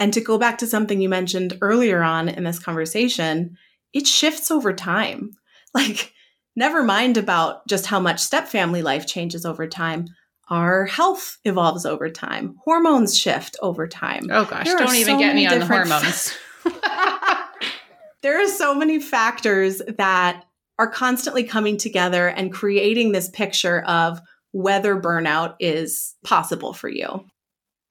and 0.00 0.14
to 0.14 0.20
go 0.20 0.38
back 0.38 0.58
to 0.58 0.66
something 0.66 1.00
you 1.00 1.10
mentioned 1.10 1.58
earlier 1.60 2.02
on 2.02 2.28
in 2.30 2.42
this 2.42 2.58
conversation, 2.58 3.58
it 3.92 4.06
shifts 4.06 4.50
over 4.50 4.72
time. 4.72 5.32
Like, 5.72 6.12
never 6.56 6.82
mind 6.82 7.16
about 7.16 7.64
just 7.68 7.86
how 7.86 8.00
much 8.00 8.18
step 8.18 8.48
family 8.48 8.82
life 8.82 9.06
changes 9.06 9.46
over 9.46 9.68
time. 9.68 10.06
Our 10.48 10.86
health 10.86 11.38
evolves 11.44 11.86
over 11.86 12.10
time. 12.10 12.56
Hormones 12.64 13.16
shift 13.16 13.56
over 13.62 13.86
time. 13.86 14.26
Oh 14.32 14.46
gosh, 14.46 14.64
there 14.64 14.78
don't 14.78 14.96
even 14.96 15.14
so 15.14 15.18
get 15.20 15.36
me 15.36 15.46
on 15.46 15.60
the 15.60 15.66
hormones. 15.66 16.36
there 18.22 18.42
are 18.42 18.48
so 18.48 18.74
many 18.74 18.98
factors 18.98 19.80
that 19.96 20.42
are 20.80 20.90
constantly 20.90 21.44
coming 21.44 21.76
together 21.76 22.28
and 22.28 22.54
creating 22.54 23.12
this 23.12 23.28
picture 23.28 23.82
of 23.82 24.18
whether 24.52 24.98
burnout 24.98 25.54
is 25.60 26.14
possible 26.24 26.72
for 26.72 26.88
you. 26.88 27.22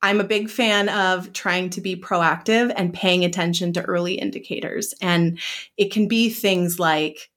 I'm 0.01 0.19
a 0.19 0.23
big 0.23 0.49
fan 0.49 0.89
of 0.89 1.31
trying 1.31 1.69
to 1.71 1.81
be 1.81 1.95
proactive 1.95 2.73
and 2.75 2.91
paying 2.91 3.23
attention 3.23 3.73
to 3.73 3.83
early 3.83 4.15
indicators. 4.15 4.95
And 5.03 5.39
it 5.77 5.91
can 5.91 6.07
be 6.07 6.31
things 6.31 6.79
like 6.79 7.29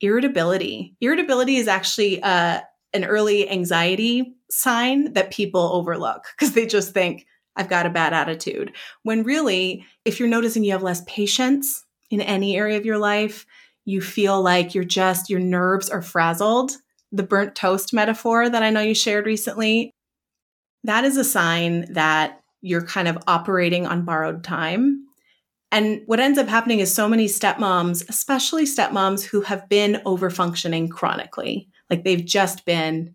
irritability. 0.00 0.94
Irritability 1.00 1.56
is 1.56 1.66
actually 1.66 2.22
uh, 2.22 2.60
an 2.92 3.04
early 3.04 3.50
anxiety 3.50 4.36
sign 4.50 5.14
that 5.14 5.32
people 5.32 5.72
overlook 5.72 6.26
because 6.36 6.52
they 6.52 6.64
just 6.64 6.94
think, 6.94 7.26
I've 7.56 7.68
got 7.68 7.86
a 7.86 7.90
bad 7.90 8.12
attitude. 8.12 8.72
When 9.02 9.24
really, 9.24 9.84
if 10.04 10.20
you're 10.20 10.28
noticing 10.28 10.62
you 10.62 10.72
have 10.72 10.84
less 10.84 11.02
patience 11.08 11.84
in 12.08 12.20
any 12.20 12.56
area 12.56 12.76
of 12.78 12.86
your 12.86 12.98
life, 12.98 13.46
you 13.84 14.00
feel 14.00 14.40
like 14.42 14.74
you're 14.74 14.84
just, 14.84 15.30
your 15.30 15.40
nerves 15.40 15.90
are 15.90 16.02
frazzled. 16.02 16.72
The 17.10 17.22
burnt 17.22 17.54
toast 17.54 17.92
metaphor 17.92 18.48
that 18.48 18.62
I 18.62 18.70
know 18.70 18.80
you 18.80 18.94
shared 18.94 19.26
recently 19.26 19.92
that 20.84 21.04
is 21.04 21.16
a 21.16 21.24
sign 21.24 21.92
that 21.92 22.40
you're 22.60 22.84
kind 22.84 23.08
of 23.08 23.18
operating 23.26 23.86
on 23.86 24.04
borrowed 24.04 24.44
time. 24.44 25.06
And 25.70 26.02
what 26.06 26.20
ends 26.20 26.38
up 26.38 26.48
happening 26.48 26.80
is 26.80 26.94
so 26.94 27.08
many 27.08 27.26
stepmoms, 27.26 28.08
especially 28.08 28.64
stepmoms 28.64 29.24
who 29.24 29.40
have 29.42 29.68
been 29.68 30.02
overfunctioning 30.04 30.90
chronically, 30.90 31.68
like 31.88 32.04
they've 32.04 32.24
just 32.24 32.64
been 32.64 33.14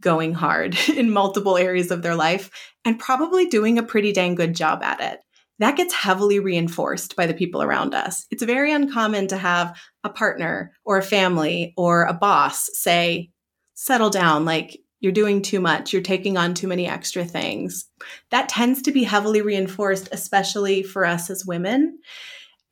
going 0.00 0.34
hard 0.34 0.76
in 0.96 1.10
multiple 1.10 1.56
areas 1.56 1.90
of 1.90 2.02
their 2.02 2.14
life 2.14 2.50
and 2.84 2.98
probably 2.98 3.46
doing 3.46 3.78
a 3.78 3.82
pretty 3.82 4.12
dang 4.12 4.34
good 4.34 4.54
job 4.54 4.82
at 4.82 5.00
it. 5.00 5.23
That 5.58 5.76
gets 5.76 5.94
heavily 5.94 6.40
reinforced 6.40 7.14
by 7.16 7.26
the 7.26 7.34
people 7.34 7.62
around 7.62 7.94
us. 7.94 8.26
It's 8.30 8.42
very 8.42 8.72
uncommon 8.72 9.28
to 9.28 9.36
have 9.36 9.76
a 10.02 10.10
partner 10.10 10.72
or 10.84 10.98
a 10.98 11.02
family 11.02 11.74
or 11.76 12.04
a 12.04 12.12
boss 12.12 12.68
say, 12.72 13.30
settle 13.74 14.10
down, 14.10 14.44
like 14.44 14.80
you're 15.00 15.12
doing 15.12 15.42
too 15.42 15.60
much, 15.60 15.92
you're 15.92 16.02
taking 16.02 16.36
on 16.36 16.54
too 16.54 16.66
many 16.66 16.88
extra 16.88 17.24
things. 17.24 17.86
That 18.30 18.48
tends 18.48 18.82
to 18.82 18.92
be 18.92 19.04
heavily 19.04 19.42
reinforced, 19.42 20.08
especially 20.12 20.82
for 20.82 21.04
us 21.04 21.28
as 21.28 21.44
women. 21.44 21.98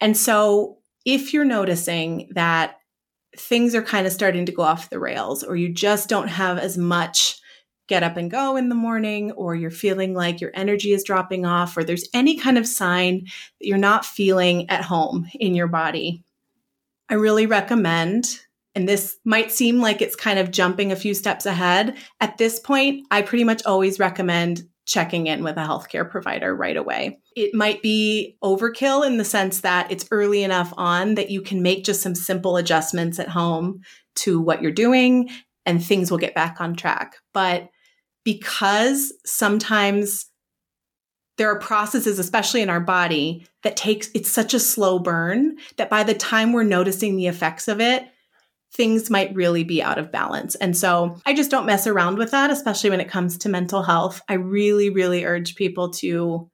And 0.00 0.16
so, 0.16 0.78
if 1.04 1.34
you're 1.34 1.44
noticing 1.44 2.30
that 2.34 2.76
things 3.36 3.74
are 3.74 3.82
kind 3.82 4.06
of 4.06 4.12
starting 4.12 4.46
to 4.46 4.52
go 4.52 4.62
off 4.62 4.88
the 4.88 4.98
rails, 4.98 5.42
or 5.42 5.56
you 5.56 5.72
just 5.72 6.08
don't 6.08 6.28
have 6.28 6.58
as 6.58 6.78
much 6.78 7.38
get 7.88 8.02
up 8.02 8.16
and 8.16 8.30
go 8.30 8.56
in 8.56 8.68
the 8.68 8.74
morning, 8.74 9.32
or 9.32 9.54
you're 9.54 9.70
feeling 9.70 10.14
like 10.14 10.40
your 10.40 10.52
energy 10.54 10.92
is 10.92 11.04
dropping 11.04 11.44
off, 11.44 11.76
or 11.76 11.84
there's 11.84 12.08
any 12.14 12.36
kind 12.36 12.58
of 12.58 12.66
sign 12.66 13.24
that 13.58 13.66
you're 13.66 13.78
not 13.78 14.04
feeling 14.04 14.68
at 14.70 14.84
home 14.84 15.28
in 15.34 15.54
your 15.54 15.68
body, 15.68 16.22
I 17.08 17.14
really 17.14 17.46
recommend 17.46 18.40
and 18.74 18.88
this 18.88 19.18
might 19.24 19.52
seem 19.52 19.80
like 19.80 20.00
it's 20.00 20.16
kind 20.16 20.38
of 20.38 20.50
jumping 20.50 20.92
a 20.92 20.96
few 20.96 21.14
steps 21.14 21.46
ahead. 21.46 21.96
At 22.20 22.38
this 22.38 22.58
point, 22.58 23.06
I 23.10 23.22
pretty 23.22 23.44
much 23.44 23.62
always 23.66 23.98
recommend 23.98 24.62
checking 24.84 25.26
in 25.26 25.44
with 25.44 25.56
a 25.56 25.60
healthcare 25.60 26.08
provider 26.08 26.56
right 26.56 26.76
away. 26.76 27.20
It 27.36 27.54
might 27.54 27.82
be 27.82 28.36
overkill 28.42 29.06
in 29.06 29.16
the 29.16 29.24
sense 29.24 29.60
that 29.60 29.92
it's 29.92 30.08
early 30.10 30.42
enough 30.42 30.72
on 30.76 31.14
that 31.14 31.30
you 31.30 31.40
can 31.40 31.62
make 31.62 31.84
just 31.84 32.02
some 32.02 32.14
simple 32.14 32.56
adjustments 32.56 33.18
at 33.18 33.28
home 33.28 33.82
to 34.16 34.40
what 34.40 34.60
you're 34.60 34.72
doing 34.72 35.30
and 35.66 35.84
things 35.84 36.10
will 36.10 36.18
get 36.18 36.34
back 36.34 36.60
on 36.60 36.74
track. 36.74 37.16
But 37.32 37.68
because 38.24 39.12
sometimes 39.24 40.26
there 41.38 41.48
are 41.50 41.58
processes 41.58 42.18
especially 42.18 42.62
in 42.62 42.70
our 42.70 42.80
body 42.80 43.46
that 43.62 43.76
takes 43.76 44.10
it's 44.14 44.30
such 44.30 44.54
a 44.54 44.60
slow 44.60 44.98
burn 44.98 45.56
that 45.76 45.90
by 45.90 46.04
the 46.04 46.14
time 46.14 46.52
we're 46.52 46.62
noticing 46.62 47.16
the 47.16 47.26
effects 47.26 47.68
of 47.68 47.80
it 47.80 48.06
things 48.72 49.10
might 49.10 49.34
really 49.34 49.64
be 49.64 49.82
out 49.82 49.98
of 49.98 50.10
balance. 50.10 50.54
And 50.54 50.76
so 50.76 51.18
I 51.26 51.34
just 51.34 51.50
don't 51.50 51.66
mess 51.66 51.86
around 51.86 52.16
with 52.16 52.30
that, 52.30 52.50
especially 52.50 52.90
when 52.90 53.00
it 53.00 53.10
comes 53.10 53.36
to 53.38 53.48
mental 53.48 53.82
health. 53.82 54.22
I 54.28 54.34
really, 54.34 54.88
really 54.88 55.24
urge 55.24 55.56
people 55.56 55.90
to 55.94 56.50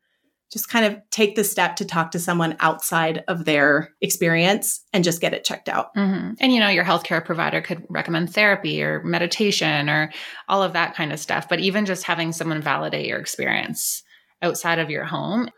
just 0.51 0.69
kind 0.69 0.87
of 0.87 0.99
take 1.11 1.37
the 1.37 1.45
step 1.45 1.77
to 1.77 1.85
talk 1.85 2.11
to 2.13 2.19
someone 2.19 2.57
outside 2.61 3.23
of 3.29 3.45
their 3.45 3.95
experience 4.01 4.85
and 4.93 5.05
just 5.05 5.21
get 5.21 5.35
it 5.35 5.45
checked 5.45 5.69
out. 5.69 5.95
Mm-hmm. 5.95 6.35
And 6.41 6.53
you 6.53 6.61
know, 6.61 6.69
your 6.69 6.85
healthcare 6.85 7.25
provider 7.25 7.61
could 7.61 7.85
recommend 7.89 8.33
therapy 8.33 8.83
or 8.83 9.03
meditation 9.03 9.91
or 9.91 10.11
all 10.49 10.63
of 10.63 10.73
that 10.73 10.95
kind 10.95 11.13
of 11.13 11.21
stuff. 11.21 11.49
But 11.49 11.61
even 11.61 11.87
just 11.87 12.05
having 12.05 12.33
someone 12.33 12.63
validate 12.63 13.07
your 13.07 13.19
experience 13.19 14.03
outside 14.43 14.79
of 14.79 14.91
your 14.91 15.05
home 15.05 15.51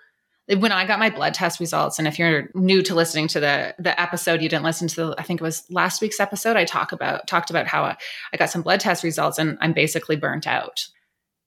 when 0.59 0.73
I 0.73 0.87
got 0.87 0.99
my 0.99 1.11
blood 1.11 1.35
test 1.35 1.61
results, 1.61 1.99
and 1.99 2.09
if 2.09 2.19
you're 2.19 2.51
new 2.55 2.83
to 2.83 2.95
listening 2.95 3.29
to 3.29 3.41
the 3.41 3.75
the 3.79 3.99
episode, 4.01 4.43
you 4.43 4.49
didn't 4.49 4.65
listen 4.65 4.89
to 4.89 4.97
the, 4.97 5.15
I 5.17 5.23
think 5.23 5.41
it 5.41 5.45
was 5.45 5.65
last 5.71 6.03
week's 6.03 6.19
episode. 6.19 6.57
I 6.57 6.65
talk 6.65 6.93
about 6.93 7.27
talked 7.27 7.51
about 7.51 7.67
how 7.67 7.85
I 7.85 8.37
got 8.37 8.51
some 8.51 8.63
blood 8.63 8.81
test 8.81 9.05
results, 9.05 9.39
and 9.39 9.59
I'm 9.61 9.73
basically 9.73 10.17
burnt 10.17 10.47
out. 10.47 10.89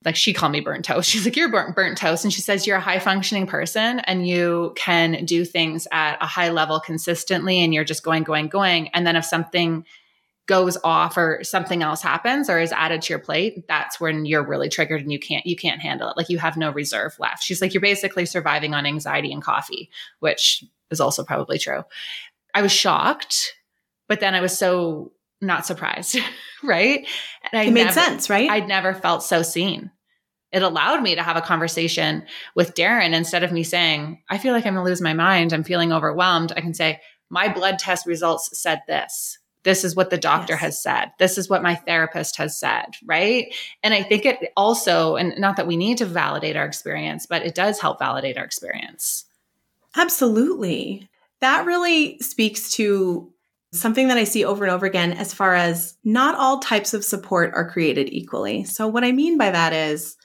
Like 0.05 0.15
she 0.15 0.33
called 0.33 0.51
me 0.51 0.59
burnt 0.59 0.85
toast. 0.85 1.09
She's 1.09 1.25
like, 1.25 1.35
"You're 1.35 1.49
burnt 1.49 1.75
burnt 1.75 1.97
toast," 1.97 2.23
and 2.23 2.33
she 2.33 2.41
says 2.41 2.67
you're 2.67 2.77
a 2.77 2.81
high 2.81 2.99
functioning 2.99 3.47
person, 3.47 3.99
and 4.01 4.27
you 4.27 4.73
can 4.75 5.25
do 5.25 5.45
things 5.45 5.87
at 5.91 6.17
a 6.21 6.25
high 6.25 6.49
level 6.49 6.79
consistently, 6.79 7.63
and 7.63 7.73
you're 7.73 7.83
just 7.83 8.03
going, 8.03 8.23
going, 8.23 8.47
going, 8.47 8.89
and 8.89 9.05
then 9.05 9.15
if 9.15 9.25
something 9.25 9.85
goes 10.45 10.77
off 10.83 11.15
or 11.15 11.41
something 11.41 11.81
else 11.81 12.01
happens 12.01 12.49
or 12.49 12.59
is 12.59 12.73
added 12.73 13.01
to 13.01 13.13
your 13.13 13.19
plate 13.19 13.65
that's 13.69 13.97
when 14.01 14.25
you're 14.25 14.45
really 14.45 14.67
triggered 14.67 14.99
and 14.99 15.09
you 15.09 15.17
can't 15.17 15.45
you 15.45 15.55
can't 15.55 15.81
handle 15.81 16.09
it. 16.09 16.17
Like 16.17 16.29
you 16.29 16.37
have 16.37 16.57
no 16.57 16.69
reserve 16.69 17.15
left. 17.17 17.43
She's 17.43 17.61
like 17.61 17.73
you're 17.73 17.79
basically 17.79 18.25
surviving 18.25 18.73
on 18.73 18.85
anxiety 18.85 19.31
and 19.31 19.41
coffee 19.41 19.89
which 20.19 20.65
is 20.91 20.99
also 20.99 21.23
probably 21.23 21.57
true. 21.57 21.83
I 22.53 22.61
was 22.61 22.73
shocked 22.73 23.55
but 24.07 24.19
then 24.19 24.35
i 24.35 24.41
was 24.41 24.57
so 24.57 25.11
not 25.43 25.65
surprised 25.65 26.17
right 26.63 27.07
and 27.51 27.59
I 27.59 27.65
it 27.65 27.71
made 27.71 27.85
never, 27.85 27.93
sense 27.93 28.29
right 28.29 28.49
i'd 28.49 28.67
never 28.67 28.93
felt 28.93 29.23
so 29.23 29.41
seen 29.41 29.91
it 30.51 30.61
allowed 30.61 31.01
me 31.01 31.15
to 31.15 31.23
have 31.23 31.37
a 31.37 31.41
conversation 31.41 32.25
with 32.55 32.75
darren 32.75 33.13
instead 33.13 33.43
of 33.43 33.51
me 33.51 33.63
saying 33.63 34.21
i 34.29 34.37
feel 34.37 34.53
like 34.53 34.65
i'm 34.65 34.73
going 34.73 34.85
to 34.85 34.89
lose 34.89 35.01
my 35.01 35.13
mind 35.13 35.53
i'm 35.53 35.63
feeling 35.63 35.91
overwhelmed 35.91 36.53
i 36.55 36.61
can 36.61 36.73
say 36.73 36.99
my 37.29 37.51
blood 37.51 37.79
test 37.79 38.05
results 38.05 38.57
said 38.59 38.81
this 38.87 39.37
this 39.63 39.83
is 39.83 39.95
what 39.95 40.09
the 40.09 40.17
doctor 40.17 40.53
yes. 40.53 40.61
has 40.61 40.81
said. 40.81 41.11
This 41.19 41.37
is 41.37 41.49
what 41.49 41.63
my 41.63 41.75
therapist 41.75 42.35
has 42.37 42.59
said, 42.59 42.95
right? 43.05 43.53
And 43.81 43.93
I 43.93 44.03
think 44.03 44.25
it 44.25 44.51
also, 44.57 45.15
and 45.15 45.33
not 45.37 45.55
that 45.55 45.67
we 45.67 45.77
need 45.77 45.97
to 45.99 46.05
validate 46.05 46.55
our 46.55 46.65
experience, 46.65 47.25
but 47.25 47.45
it 47.45 47.55
does 47.55 47.79
help 47.79 47.99
validate 47.99 48.37
our 48.37 48.43
experience. 48.43 49.25
Absolutely. 49.95 51.09
That 51.39 51.65
really 51.65 52.19
speaks 52.19 52.71
to 52.73 53.32
something 53.73 54.07
that 54.07 54.17
I 54.17 54.23
see 54.23 54.45
over 54.45 54.63
and 54.63 54.73
over 54.73 54.85
again 54.85 55.13
as 55.13 55.33
far 55.33 55.55
as 55.55 55.97
not 56.03 56.35
all 56.35 56.59
types 56.59 56.93
of 56.93 57.03
support 57.03 57.51
are 57.55 57.69
created 57.69 58.13
equally. 58.13 58.63
So, 58.63 58.87
what 58.87 59.03
I 59.03 59.11
mean 59.11 59.37
by 59.37 59.51
that 59.51 59.73
is 59.73 60.15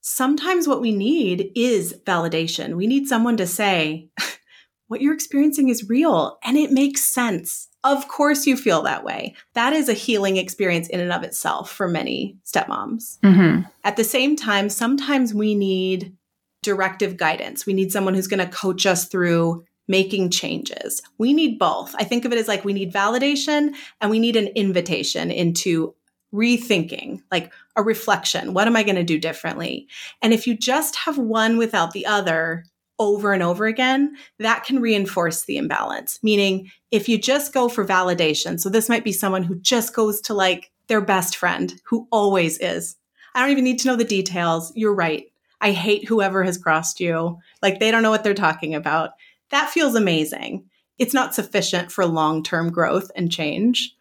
sometimes 0.00 0.68
what 0.68 0.80
we 0.80 0.92
need 0.92 1.50
is 1.54 2.00
validation. 2.06 2.76
We 2.76 2.86
need 2.86 3.08
someone 3.08 3.36
to 3.38 3.46
say, 3.46 4.08
what 4.86 5.00
you're 5.00 5.14
experiencing 5.14 5.68
is 5.68 5.88
real 5.88 6.38
and 6.44 6.56
it 6.56 6.70
makes 6.70 7.02
sense. 7.02 7.68
Of 7.82 8.08
course, 8.08 8.46
you 8.46 8.56
feel 8.56 8.82
that 8.82 9.04
way. 9.04 9.34
That 9.54 9.72
is 9.72 9.88
a 9.88 9.94
healing 9.94 10.36
experience 10.36 10.88
in 10.88 11.00
and 11.00 11.12
of 11.12 11.22
itself 11.22 11.70
for 11.70 11.88
many 11.88 12.36
stepmoms. 12.44 13.18
Mm-hmm. 13.20 13.62
At 13.84 13.96
the 13.96 14.04
same 14.04 14.36
time, 14.36 14.68
sometimes 14.68 15.34
we 15.34 15.54
need 15.54 16.16
directive 16.62 17.16
guidance. 17.16 17.66
We 17.66 17.74
need 17.74 17.92
someone 17.92 18.14
who's 18.14 18.26
going 18.26 18.44
to 18.44 18.56
coach 18.56 18.86
us 18.86 19.06
through 19.06 19.64
making 19.88 20.30
changes. 20.30 21.02
We 21.18 21.32
need 21.32 21.58
both. 21.58 21.94
I 21.98 22.04
think 22.04 22.24
of 22.24 22.32
it 22.32 22.38
as 22.38 22.48
like 22.48 22.64
we 22.64 22.72
need 22.72 22.92
validation 22.92 23.74
and 24.00 24.10
we 24.10 24.18
need 24.18 24.36
an 24.36 24.48
invitation 24.48 25.30
into 25.30 25.94
rethinking, 26.34 27.22
like 27.30 27.52
a 27.76 27.82
reflection. 27.82 28.52
What 28.52 28.66
am 28.66 28.76
I 28.76 28.82
going 28.82 28.96
to 28.96 29.04
do 29.04 29.18
differently? 29.18 29.88
And 30.22 30.32
if 30.32 30.46
you 30.46 30.56
just 30.56 30.96
have 30.96 31.18
one 31.18 31.56
without 31.56 31.92
the 31.92 32.06
other, 32.06 32.64
over 32.98 33.32
and 33.32 33.42
over 33.42 33.66
again, 33.66 34.16
that 34.38 34.64
can 34.64 34.80
reinforce 34.80 35.44
the 35.44 35.58
imbalance. 35.58 36.18
Meaning, 36.22 36.70
if 36.90 37.08
you 37.08 37.18
just 37.18 37.52
go 37.52 37.68
for 37.68 37.84
validation, 37.84 38.58
so 38.58 38.68
this 38.68 38.88
might 38.88 39.04
be 39.04 39.12
someone 39.12 39.42
who 39.42 39.56
just 39.56 39.94
goes 39.94 40.20
to 40.22 40.34
like 40.34 40.70
their 40.88 41.00
best 41.00 41.36
friend, 41.36 41.74
who 41.84 42.08
always 42.10 42.58
is. 42.58 42.96
I 43.34 43.40
don't 43.40 43.50
even 43.50 43.64
need 43.64 43.80
to 43.80 43.88
know 43.88 43.96
the 43.96 44.04
details. 44.04 44.72
You're 44.74 44.94
right. 44.94 45.26
I 45.60 45.72
hate 45.72 46.08
whoever 46.08 46.42
has 46.44 46.58
crossed 46.58 47.00
you. 47.00 47.38
Like 47.62 47.80
they 47.80 47.90
don't 47.90 48.02
know 48.02 48.10
what 48.10 48.24
they're 48.24 48.34
talking 48.34 48.74
about. 48.74 49.10
That 49.50 49.70
feels 49.70 49.94
amazing. 49.94 50.64
It's 50.98 51.14
not 51.14 51.34
sufficient 51.34 51.92
for 51.92 52.06
long 52.06 52.42
term 52.42 52.70
growth 52.70 53.10
and 53.14 53.30
change. 53.30 53.94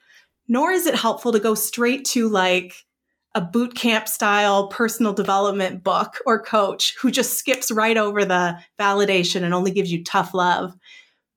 Nor 0.48 0.72
is 0.72 0.86
it 0.86 0.96
helpful 0.96 1.32
to 1.32 1.39
go 1.39 1.56
straight 1.56 2.06
to 2.06 2.30
like 2.30 2.86
a 3.34 3.41
boot 3.41 3.76
camp 3.76 4.08
style 4.08 4.68
personal 4.68 5.12
development 5.12 5.84
book 5.84 6.20
or 6.26 6.41
coach 6.41 6.96
who 7.02 7.12
just 7.12 7.38
skips 7.38 7.70
right 7.70 7.98
over 7.98 8.24
the 8.24 8.58
validation 8.80 9.43
and 9.43 9.54
only 9.54 9.72
gives 9.72 9.91
you 9.91 10.04
tough 10.04 10.34
love. 10.34 10.74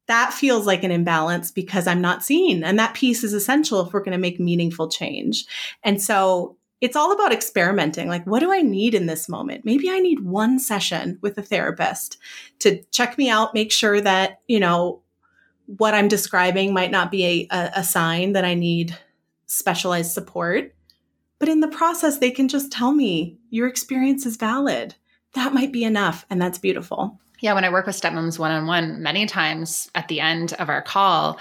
That 0.07 0.33
feels 0.33 0.67
like 0.67 0.85
an 0.85 0.93
imbalance 0.93 1.51
because 1.51 1.87
I'm 1.87 2.01
not 2.01 2.23
seen. 2.23 2.63
And 2.63 2.79
that 2.79 2.95
piece 2.95 3.25
is 3.25 3.35
essential 3.35 3.81
if 3.81 3.93
we're 3.93 4.01
going 4.01 4.13
to 4.13 4.19
make 4.19 4.39
meaningful 4.39 4.89
change. 4.89 5.45
And 5.83 6.01
so 6.01 6.57
it's 6.81 6.97
all 6.97 7.13
about 7.13 7.33
experimenting. 7.33 8.09
Like, 8.09 8.27
what 8.27 8.41
do 8.41 8.53
I 8.53 8.63
need 8.63 8.95
in 8.95 9.07
this 9.07 9.29
moment? 9.29 9.65
Maybe 9.65 9.91
I 9.91 9.99
need 9.99 10.21
one 10.21 10.59
session 10.59 11.19
with 11.21 11.37
a 11.39 11.43
therapist 11.43 12.19
to 12.61 12.83
check 12.91 13.19
me 13.19 13.29
out, 13.29 13.55
make 13.55 13.73
sure 13.73 14.01
that, 14.01 14.41
you 14.47 14.61
know, 14.61 15.03
what 15.67 15.95
I'm 15.95 16.09
describing 16.09 16.73
might 16.73 16.91
not 16.91 17.11
be 17.11 17.49
a, 17.51 17.71
a, 17.77 17.85
sign 17.85 18.33
that 18.33 18.45
I 18.45 18.55
need 18.55 18.97
specialized 19.47 20.13
support. 20.13 20.75
But 21.39 21.49
in 21.49 21.61
the 21.61 21.69
process, 21.69 22.19
they 22.19 22.31
can 22.31 22.49
just 22.49 22.73
tell 22.73 22.93
me 22.93 23.37
your 23.51 23.69
experience 23.69 24.25
is 24.25 24.37
valid. 24.37 24.95
That 25.35 25.53
might 25.53 25.73
be 25.73 25.85
enough. 25.85 26.25
And 26.31 26.41
that's 26.41 26.59
beautiful. 26.59 27.19
Yeah. 27.41 27.53
When 27.55 27.65
I 27.65 27.71
work 27.71 27.87
with 27.87 28.01
stepmoms 28.01 28.39
one 28.39 28.51
on 28.51 28.67
one, 28.67 29.03
many 29.03 29.27
times 29.27 29.91
at 29.95 30.09
the 30.09 30.21
end 30.21 30.55
of 30.55 30.69
our 30.69 30.83
call, 30.83 31.39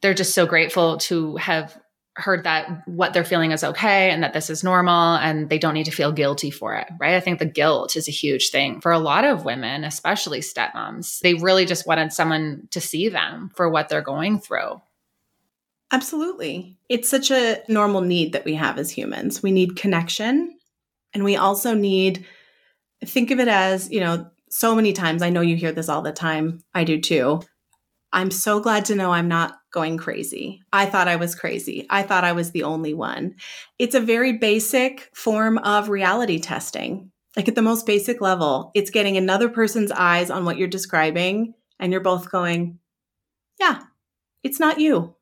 they're 0.00 0.12
just 0.12 0.34
so 0.34 0.44
grateful 0.44 0.98
to 0.98 1.36
have 1.36 1.80
heard 2.16 2.44
that 2.44 2.82
what 2.86 3.14
they're 3.14 3.24
feeling 3.24 3.52
is 3.52 3.64
okay 3.64 4.10
and 4.10 4.22
that 4.22 4.34
this 4.34 4.50
is 4.50 4.62
normal 4.62 5.16
and 5.16 5.48
they 5.48 5.58
don't 5.58 5.74
need 5.74 5.86
to 5.86 5.90
feel 5.90 6.12
guilty 6.12 6.50
for 6.50 6.74
it, 6.74 6.86
right? 7.00 7.14
I 7.14 7.20
think 7.20 7.38
the 7.38 7.46
guilt 7.46 7.96
is 7.96 8.06
a 8.06 8.12
huge 8.12 8.50
thing 8.50 8.80
for 8.80 8.92
a 8.92 8.98
lot 8.98 9.24
of 9.24 9.44
women, 9.46 9.82
especially 9.84 10.40
stepmoms. 10.40 11.20
They 11.20 11.34
really 11.34 11.64
just 11.64 11.86
wanted 11.86 12.12
someone 12.12 12.68
to 12.72 12.80
see 12.80 13.08
them 13.08 13.50
for 13.54 13.68
what 13.68 13.88
they're 13.88 14.02
going 14.02 14.40
through. 14.40 14.82
Absolutely. 15.90 16.76
It's 16.88 17.08
such 17.08 17.30
a 17.30 17.62
normal 17.68 18.02
need 18.02 18.32
that 18.32 18.44
we 18.44 18.54
have 18.54 18.78
as 18.78 18.90
humans. 18.90 19.42
We 19.42 19.50
need 19.50 19.76
connection 19.76 20.58
and 21.14 21.24
we 21.24 21.36
also 21.36 21.74
need, 21.74 22.26
think 23.04 23.30
of 23.30 23.40
it 23.40 23.48
as, 23.48 23.90
you 23.90 24.00
know, 24.00 24.28
so 24.50 24.74
many 24.74 24.92
times, 24.92 25.22
I 25.22 25.30
know 25.30 25.40
you 25.40 25.56
hear 25.56 25.72
this 25.72 25.88
all 25.88 26.02
the 26.02 26.12
time. 26.12 26.62
I 26.74 26.84
do 26.84 27.00
too. 27.00 27.40
I'm 28.12 28.30
so 28.30 28.60
glad 28.60 28.84
to 28.86 28.94
know 28.94 29.12
I'm 29.12 29.28
not 29.28 29.58
going 29.72 29.96
crazy. 29.96 30.62
I 30.72 30.86
thought 30.86 31.08
I 31.08 31.16
was 31.16 31.34
crazy. 31.34 31.86
I 31.88 32.02
thought 32.02 32.24
I 32.24 32.32
was 32.32 32.50
the 32.50 32.64
only 32.64 32.92
one. 32.92 33.36
It's 33.78 33.94
a 33.94 34.00
very 34.00 34.34
basic 34.34 35.10
form 35.14 35.58
of 35.58 35.88
reality 35.88 36.38
testing. 36.38 37.10
Like 37.36 37.48
at 37.48 37.54
the 37.54 37.62
most 37.62 37.86
basic 37.86 38.20
level, 38.20 38.70
it's 38.74 38.90
getting 38.90 39.16
another 39.16 39.48
person's 39.48 39.90
eyes 39.90 40.30
on 40.30 40.44
what 40.44 40.58
you're 40.58 40.68
describing, 40.68 41.54
and 41.80 41.90
you're 41.90 42.02
both 42.02 42.30
going, 42.30 42.78
Yeah, 43.58 43.80
it's 44.42 44.60
not 44.60 44.78
you. 44.78 45.14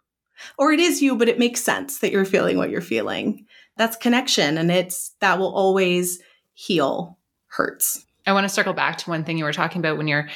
Or 0.59 0.73
it 0.73 0.81
is 0.81 1.03
you, 1.03 1.17
but 1.17 1.29
it 1.29 1.39
makes 1.39 1.63
sense 1.63 1.99
that 1.99 2.11
you're 2.11 2.25
feeling 2.25 2.57
what 2.57 2.71
you're 2.71 2.81
feeling. 2.81 3.47
That's 3.77 3.97
connection, 3.97 4.59
and 4.59 4.71
it's 4.71 5.15
that 5.21 5.39
will 5.39 5.55
always 5.55 6.19
heal 6.55 7.19
hurts. 7.47 8.05
I 8.27 8.33
want 8.33 8.45
to 8.45 8.49
circle 8.49 8.73
back 8.73 8.99
to 8.99 9.11
one 9.11 9.25
thing 9.25 9.39
you 9.39 9.45
were 9.45 9.53
talking 9.53 9.81
about 9.81 9.97
when 9.97 10.09
you're 10.09 10.29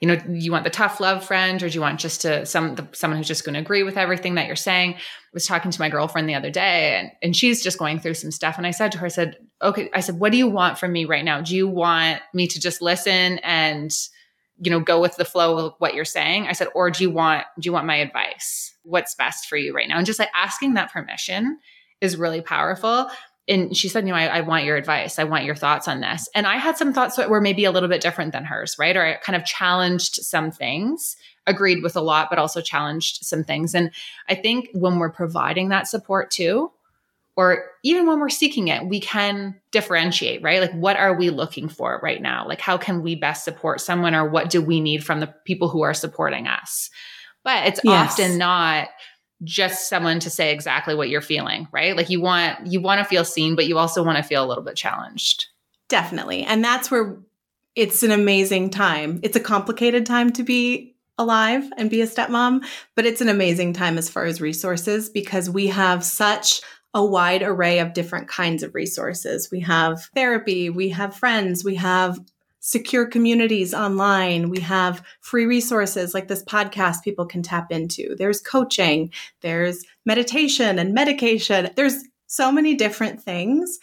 you 0.00 0.06
know 0.06 0.16
you 0.28 0.52
want 0.52 0.64
the 0.64 0.70
tough 0.70 1.00
love 1.00 1.24
friend 1.24 1.62
or 1.62 1.68
do 1.68 1.74
you 1.74 1.80
want 1.80 1.98
just 1.98 2.22
to 2.22 2.46
some 2.46 2.76
the, 2.76 2.86
someone 2.92 3.18
who's 3.18 3.26
just 3.26 3.44
going 3.44 3.54
to 3.54 3.60
agree 3.60 3.82
with 3.82 3.96
everything 3.96 4.36
that 4.36 4.46
you're 4.46 4.56
saying? 4.56 4.94
I 4.94 4.98
was 5.32 5.46
talking 5.46 5.70
to 5.70 5.80
my 5.80 5.88
girlfriend 5.88 6.28
the 6.28 6.34
other 6.34 6.50
day 6.50 6.98
and, 6.98 7.10
and 7.22 7.36
she's 7.36 7.62
just 7.62 7.78
going 7.78 7.98
through 7.98 8.14
some 8.14 8.30
stuff 8.30 8.58
and 8.58 8.66
i 8.66 8.70
said 8.70 8.92
to 8.92 8.98
her 8.98 9.06
i 9.06 9.10
said 9.10 9.36
okay 9.62 9.90
i 9.92 10.00
said 10.00 10.18
what 10.18 10.32
do 10.32 10.38
you 10.38 10.48
want 10.48 10.78
from 10.78 10.92
me 10.92 11.04
right 11.04 11.24
now? 11.24 11.40
Do 11.40 11.54
you 11.56 11.66
want 11.66 12.22
me 12.32 12.46
to 12.46 12.60
just 12.60 12.80
listen 12.80 13.38
and 13.38 13.90
you 14.60 14.70
know 14.70 14.80
go 14.80 15.00
with 15.00 15.16
the 15.16 15.24
flow 15.24 15.66
of 15.66 15.74
what 15.78 15.94
you're 15.94 16.04
saying? 16.04 16.46
I 16.46 16.52
said 16.52 16.68
or 16.74 16.90
do 16.90 17.02
you 17.02 17.10
want 17.10 17.44
do 17.58 17.66
you 17.66 17.72
want 17.72 17.86
my 17.86 17.96
advice? 17.96 18.74
What's 18.84 19.14
best 19.14 19.46
for 19.46 19.56
you 19.56 19.74
right 19.74 19.88
now? 19.88 19.96
And 19.98 20.06
just 20.06 20.18
like 20.18 20.30
asking 20.34 20.74
that 20.74 20.92
permission 20.92 21.58
is 22.00 22.16
really 22.16 22.40
powerful 22.40 23.08
and 23.48 23.76
she 23.76 23.88
said, 23.88 24.06
you 24.06 24.12
know, 24.12 24.18
I, 24.18 24.26
I, 24.26 24.40
want 24.42 24.64
your 24.64 24.76
advice. 24.76 25.18
I 25.18 25.24
want 25.24 25.44
your 25.44 25.54
thoughts 25.54 25.88
on 25.88 26.00
this. 26.00 26.28
And 26.34 26.46
I 26.46 26.56
had 26.56 26.76
some 26.76 26.92
thoughts 26.92 27.16
that 27.16 27.30
were 27.30 27.40
maybe 27.40 27.64
a 27.64 27.70
little 27.70 27.88
bit 27.88 28.02
different 28.02 28.32
than 28.32 28.44
hers, 28.44 28.76
right? 28.78 28.96
Or 28.96 29.04
I 29.04 29.14
kind 29.14 29.36
of 29.36 29.44
challenged 29.44 30.16
some 30.16 30.50
things, 30.50 31.16
agreed 31.46 31.82
with 31.82 31.96
a 31.96 32.00
lot, 32.00 32.28
but 32.28 32.38
also 32.38 32.60
challenged 32.60 33.24
some 33.24 33.44
things. 33.44 33.74
And 33.74 33.90
I 34.28 34.34
think 34.34 34.68
when 34.74 34.98
we're 34.98 35.10
providing 35.10 35.70
that 35.70 35.88
support 35.88 36.30
too, 36.30 36.70
or 37.36 37.66
even 37.84 38.06
when 38.06 38.18
we're 38.18 38.28
seeking 38.28 38.66
it, 38.66 38.86
we 38.86 38.98
can 38.98 39.54
differentiate, 39.70 40.42
right? 40.42 40.60
Like, 40.60 40.72
what 40.72 40.96
are 40.96 41.14
we 41.14 41.30
looking 41.30 41.68
for 41.68 42.00
right 42.02 42.20
now? 42.20 42.44
Like, 42.46 42.60
how 42.60 42.76
can 42.76 43.00
we 43.00 43.14
best 43.14 43.44
support 43.44 43.80
someone, 43.80 44.12
or 44.12 44.28
what 44.28 44.50
do 44.50 44.60
we 44.60 44.80
need 44.80 45.04
from 45.04 45.20
the 45.20 45.32
people 45.44 45.68
who 45.68 45.82
are 45.82 45.94
supporting 45.94 46.48
us? 46.48 46.90
But 47.44 47.68
it's 47.68 47.80
yes. 47.84 48.18
often 48.18 48.38
not 48.38 48.88
just 49.44 49.88
someone 49.88 50.20
to 50.20 50.30
say 50.30 50.52
exactly 50.52 50.94
what 50.94 51.08
you're 51.08 51.20
feeling, 51.20 51.68
right? 51.72 51.96
Like 51.96 52.10
you 52.10 52.20
want 52.20 52.66
you 52.66 52.80
want 52.80 52.98
to 52.98 53.04
feel 53.04 53.24
seen, 53.24 53.54
but 53.54 53.66
you 53.66 53.78
also 53.78 54.02
want 54.02 54.16
to 54.16 54.22
feel 54.24 54.44
a 54.44 54.46
little 54.46 54.64
bit 54.64 54.76
challenged. 54.76 55.46
Definitely. 55.88 56.42
And 56.42 56.62
that's 56.62 56.90
where 56.90 57.18
it's 57.74 58.02
an 58.02 58.10
amazing 58.10 58.70
time. 58.70 59.20
It's 59.22 59.36
a 59.36 59.40
complicated 59.40 60.04
time 60.04 60.32
to 60.32 60.42
be 60.42 60.96
alive 61.16 61.70
and 61.76 61.90
be 61.90 62.00
a 62.00 62.06
stepmom, 62.06 62.64
but 62.94 63.06
it's 63.06 63.20
an 63.20 63.28
amazing 63.28 63.72
time 63.72 63.98
as 63.98 64.08
far 64.08 64.24
as 64.24 64.40
resources 64.40 65.08
because 65.08 65.50
we 65.50 65.68
have 65.68 66.04
such 66.04 66.60
a 66.94 67.04
wide 67.04 67.42
array 67.42 67.80
of 67.80 67.92
different 67.92 68.28
kinds 68.28 68.62
of 68.62 68.74
resources. 68.74 69.50
We 69.50 69.60
have 69.60 70.04
therapy, 70.14 70.70
we 70.70 70.88
have 70.90 71.14
friends, 71.14 71.64
we 71.64 71.74
have 71.76 72.18
secure 72.68 73.06
communities 73.06 73.72
online. 73.72 74.50
We 74.50 74.60
have 74.60 75.02
free 75.22 75.46
resources 75.46 76.12
like 76.12 76.28
this 76.28 76.44
podcast 76.44 77.02
people 77.02 77.24
can 77.24 77.42
tap 77.42 77.72
into. 77.72 78.14
There's 78.18 78.42
coaching, 78.42 79.10
there's 79.40 79.86
meditation 80.04 80.78
and 80.78 80.92
medication. 80.92 81.70
There's 81.76 82.04
so 82.26 82.52
many 82.52 82.74
different 82.74 83.22
things. 83.22 83.78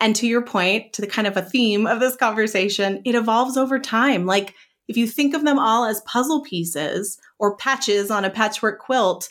And 0.00 0.16
to 0.16 0.26
your 0.26 0.40
point, 0.40 0.94
to 0.94 1.02
the 1.02 1.06
kind 1.06 1.26
of 1.26 1.36
a 1.36 1.42
theme 1.42 1.86
of 1.86 2.00
this 2.00 2.16
conversation, 2.16 3.02
it 3.04 3.14
evolves 3.14 3.58
over 3.58 3.78
time. 3.78 4.24
Like 4.24 4.54
if 4.88 4.96
you 4.96 5.06
think 5.06 5.34
of 5.34 5.44
them 5.44 5.58
all 5.58 5.84
as 5.84 6.00
puzzle 6.06 6.40
pieces 6.40 7.18
or 7.38 7.58
patches 7.58 8.10
on 8.10 8.24
a 8.24 8.30
patchwork 8.30 8.78
quilt, 8.78 9.28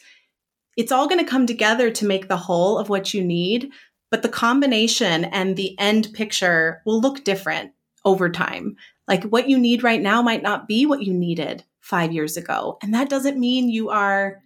it's 0.78 0.92
all 0.92 1.08
going 1.08 1.24
to 1.26 1.30
come 1.30 1.48
together 1.48 1.90
to 1.90 2.06
make 2.06 2.28
the 2.28 2.38
whole 2.38 2.78
of 2.78 2.90
what 2.90 3.16
you 3.16 3.24
need. 3.24 3.72
But 4.12 4.22
the 4.22 4.30
combination 4.30 5.26
and 5.26 5.56
the 5.56 5.76
end 5.80 6.10
picture 6.14 6.84
will 6.86 7.02
look 7.02 7.24
different 7.24 7.72
over 8.06 8.30
time. 8.30 8.78
Like 9.08 9.24
what 9.26 9.50
you 9.50 9.58
need 9.58 9.84
right 9.84 10.02
now 10.02 10.22
might 10.22 10.44
not 10.44 10.68
be 10.68 10.86
what 10.86 11.02
you 11.02 11.14
needed 11.14 11.64
five 11.82 12.12
years 12.12 12.38
ago. 12.38 12.78
And 12.82 12.94
that 12.94 13.10
doesn't 13.10 13.40
mean 13.40 13.70
you 13.70 13.90
are 13.90 14.42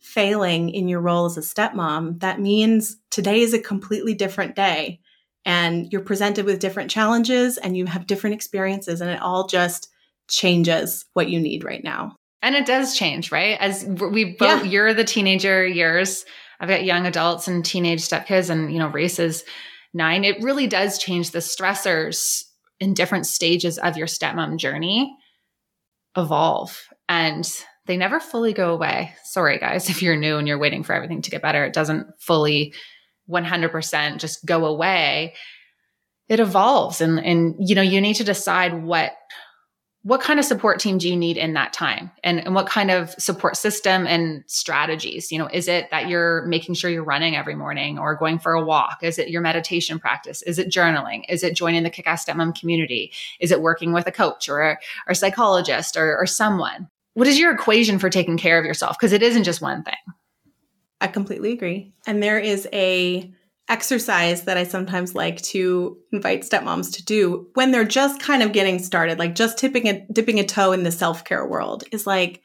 failing 0.00 0.70
in 0.70 0.88
your 0.88 1.00
role 1.00 1.26
as 1.26 1.36
a 1.36 1.40
stepmom. 1.40 2.20
That 2.20 2.40
means 2.40 2.96
today 3.10 3.40
is 3.40 3.54
a 3.54 3.58
completely 3.58 4.14
different 4.14 4.56
day 4.56 5.00
and 5.44 5.90
you're 5.92 6.00
presented 6.02 6.44
with 6.44 6.60
different 6.60 6.90
challenges 6.90 7.58
and 7.58 7.76
you 7.76 7.86
have 7.86 8.06
different 8.06 8.34
experiences 8.34 9.00
and 9.00 9.10
it 9.10 9.20
all 9.20 9.46
just 9.46 9.88
changes 10.28 11.06
what 11.14 11.28
you 11.28 11.40
need 11.40 11.64
right 11.64 11.82
now. 11.82 12.16
And 12.42 12.54
it 12.54 12.66
does 12.66 12.96
change, 12.96 13.30
right? 13.32 13.58
As 13.60 13.84
we 13.84 14.36
both, 14.36 14.64
yeah. 14.64 14.70
you're 14.70 14.94
the 14.94 15.04
teenager 15.04 15.66
years. 15.66 16.24
I've 16.58 16.68
got 16.68 16.84
young 16.84 17.06
adults 17.06 17.48
and 17.48 17.64
teenage 17.64 18.00
stepkids 18.00 18.48
and, 18.48 18.72
you 18.72 18.78
know, 18.78 18.88
races 18.88 19.44
nine. 19.92 20.24
It 20.24 20.42
really 20.42 20.66
does 20.66 20.98
change 20.98 21.32
the 21.32 21.40
stressors 21.40 22.44
in 22.80 22.94
different 22.94 23.26
stages 23.26 23.78
of 23.78 23.96
your 23.96 24.06
stepmom 24.06 24.56
journey 24.56 25.16
evolve 26.16 26.82
and 27.08 27.64
they 27.86 27.96
never 27.96 28.20
fully 28.20 28.52
go 28.52 28.72
away. 28.72 29.14
Sorry, 29.24 29.58
guys, 29.58 29.88
if 29.90 30.02
you're 30.02 30.16
new 30.16 30.36
and 30.38 30.48
you're 30.48 30.58
waiting 30.58 30.82
for 30.82 30.94
everything 30.94 31.22
to 31.22 31.30
get 31.30 31.42
better, 31.42 31.64
it 31.64 31.74
doesn't 31.74 32.06
fully 32.18 32.74
100% 33.28 34.18
just 34.18 34.44
go 34.44 34.66
away. 34.66 35.34
It 36.28 36.40
evolves 36.40 37.00
and 37.00 37.18
and 37.18 37.56
you 37.58 37.74
know, 37.74 37.82
you 37.82 38.00
need 38.00 38.14
to 38.14 38.24
decide 38.24 38.84
what 38.84 39.12
what 40.02 40.22
kind 40.22 40.38
of 40.38 40.46
support 40.46 40.80
team 40.80 40.96
do 40.96 41.08
you 41.08 41.16
need 41.16 41.36
in 41.36 41.52
that 41.52 41.74
time? 41.74 42.10
And, 42.24 42.40
and 42.40 42.54
what 42.54 42.66
kind 42.66 42.90
of 42.90 43.10
support 43.18 43.56
system 43.56 44.06
and 44.06 44.42
strategies? 44.46 45.30
You 45.30 45.38
know 45.38 45.48
is 45.52 45.68
it 45.68 45.90
that 45.90 46.08
you're 46.08 46.46
making 46.46 46.74
sure 46.74 46.90
you're 46.90 47.04
running 47.04 47.36
every 47.36 47.54
morning 47.54 47.98
or 47.98 48.14
going 48.14 48.38
for 48.38 48.52
a 48.52 48.64
walk? 48.64 49.00
Is 49.02 49.18
it 49.18 49.28
your 49.28 49.42
meditation 49.42 49.98
practice? 49.98 50.42
Is 50.42 50.58
it 50.58 50.70
journaling? 50.70 51.24
Is 51.28 51.42
it 51.42 51.54
joining 51.54 51.82
the 51.82 51.90
kick-ass 51.90 52.24
stepmom 52.24 52.58
community? 52.58 53.12
Is 53.40 53.50
it 53.50 53.60
working 53.60 53.92
with 53.92 54.06
a 54.06 54.12
coach 54.12 54.48
or 54.48 54.62
a, 54.62 54.78
or 55.06 55.14
psychologist 55.14 55.96
or, 55.96 56.16
or 56.16 56.26
someone? 56.26 56.88
What 57.14 57.26
is 57.26 57.38
your 57.38 57.52
equation 57.52 57.98
for 57.98 58.08
taking 58.08 58.38
care 58.38 58.58
of 58.58 58.64
yourself? 58.64 58.96
Because 58.98 59.12
it 59.12 59.22
isn't 59.22 59.44
just 59.44 59.60
one 59.60 59.82
thing. 59.82 59.94
I 61.00 61.08
completely 61.08 61.52
agree. 61.52 61.92
And 62.06 62.22
there 62.22 62.38
is 62.38 62.66
a 62.72 63.32
exercise 63.70 64.42
that 64.42 64.56
I 64.56 64.64
sometimes 64.64 65.14
like 65.14 65.40
to 65.42 65.96
invite 66.12 66.42
stepmoms 66.42 66.92
to 66.96 67.04
do 67.04 67.48
when 67.54 67.70
they're 67.70 67.84
just 67.84 68.20
kind 68.20 68.42
of 68.42 68.52
getting 68.52 68.80
started, 68.80 69.18
like 69.18 69.34
just 69.34 69.56
tipping 69.56 69.88
a 69.88 70.06
dipping 70.12 70.40
a 70.40 70.44
toe 70.44 70.72
in 70.72 70.82
the 70.82 70.90
self-care 70.90 71.46
world 71.46 71.84
is 71.92 72.06
like 72.06 72.42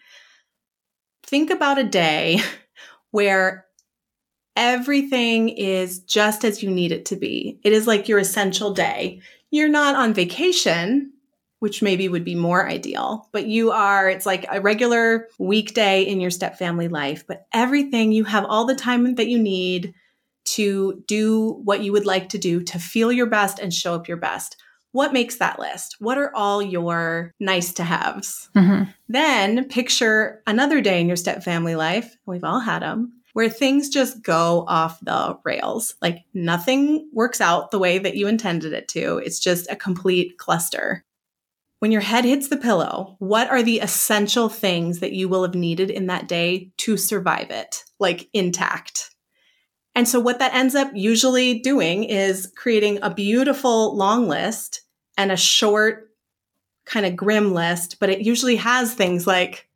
think 1.23 1.49
about 1.49 1.79
a 1.79 1.83
day 1.83 2.39
where 3.11 3.65
everything 4.55 5.49
is 5.49 5.99
just 5.99 6.45
as 6.45 6.63
you 6.63 6.69
need 6.69 6.91
it 6.91 7.05
to 7.05 7.15
be. 7.15 7.59
It 7.63 7.73
is 7.73 7.87
like 7.87 8.07
your 8.07 8.19
essential 8.19 8.73
day. 8.73 9.21
You're 9.51 9.67
not 9.67 9.95
on 9.95 10.13
vacation, 10.13 11.11
which 11.59 11.81
maybe 11.81 12.07
would 12.07 12.23
be 12.23 12.35
more 12.35 12.69
ideal, 12.69 13.27
but 13.33 13.47
you 13.47 13.71
are, 13.71 14.09
it's 14.09 14.25
like 14.25 14.45
a 14.49 14.61
regular 14.61 15.27
weekday 15.39 16.03
in 16.03 16.21
your 16.21 16.31
step 16.31 16.57
family 16.57 16.87
life, 16.87 17.25
but 17.27 17.47
everything 17.53 18.11
you 18.11 18.23
have 18.23 18.45
all 18.45 18.65
the 18.65 18.75
time 18.75 19.15
that 19.15 19.27
you 19.27 19.39
need 19.39 19.93
to 20.45 21.03
do 21.07 21.61
what 21.63 21.81
you 21.81 21.91
would 21.91 22.05
like 22.05 22.29
to 22.29 22.37
do 22.37 22.63
to 22.63 22.79
feel 22.79 23.11
your 23.11 23.25
best 23.25 23.59
and 23.59 23.73
show 23.73 23.93
up 23.93 24.07
your 24.07 24.17
best. 24.17 24.57
What 24.91 25.13
makes 25.13 25.37
that 25.37 25.59
list? 25.59 25.97
What 25.99 26.17
are 26.17 26.31
all 26.33 26.61
your 26.61 27.33
nice 27.39 27.73
to 27.73 27.83
haves? 27.83 28.49
Mm-hmm. 28.55 28.89
Then 29.09 29.67
picture 29.67 30.41
another 30.47 30.79
day 30.79 31.01
in 31.01 31.07
your 31.07 31.17
step 31.17 31.43
family 31.43 31.75
life. 31.75 32.15
We've 32.25 32.43
all 32.43 32.61
had 32.61 32.81
them 32.81 33.21
where 33.35 33.49
things 33.49 33.89
just 33.89 34.23
go 34.23 34.63
off 34.65 34.97
the 35.01 35.37
rails. 35.43 35.95
Like 36.01 36.23
nothing 36.33 37.09
works 37.11 37.41
out 37.41 37.69
the 37.69 37.79
way 37.79 37.97
that 37.97 38.15
you 38.15 38.29
intended 38.29 38.71
it 38.71 38.87
to. 38.89 39.17
It's 39.17 39.39
just 39.39 39.69
a 39.69 39.75
complete 39.75 40.37
cluster. 40.37 41.03
When 41.79 41.91
your 41.91 41.99
head 41.99 42.23
hits 42.23 42.47
the 42.47 42.55
pillow, 42.55 43.17
what 43.19 43.49
are 43.49 43.61
the 43.61 43.79
essential 43.81 44.47
things 44.47 45.01
that 45.01 45.11
you 45.11 45.27
will 45.27 45.43
have 45.43 45.53
needed 45.53 45.91
in 45.91 46.07
that 46.07 46.29
day 46.29 46.71
to 46.77 46.95
survive 46.95 47.49
it, 47.49 47.83
like 47.99 48.29
intact? 48.31 49.13
And 49.95 50.07
so, 50.07 50.19
what 50.19 50.39
that 50.39 50.53
ends 50.53 50.75
up 50.75 50.91
usually 50.93 51.59
doing 51.59 52.03
is 52.03 52.51
creating 52.55 52.99
a 53.01 53.13
beautiful 53.13 53.95
long 53.95 54.27
list 54.27 54.81
and 55.17 55.31
a 55.31 55.37
short, 55.37 56.11
kind 56.85 57.05
of 57.05 57.15
grim 57.15 57.53
list, 57.53 57.99
but 57.99 58.09
it 58.09 58.21
usually 58.21 58.57
has 58.57 58.93
things 58.93 59.25
like 59.25 59.67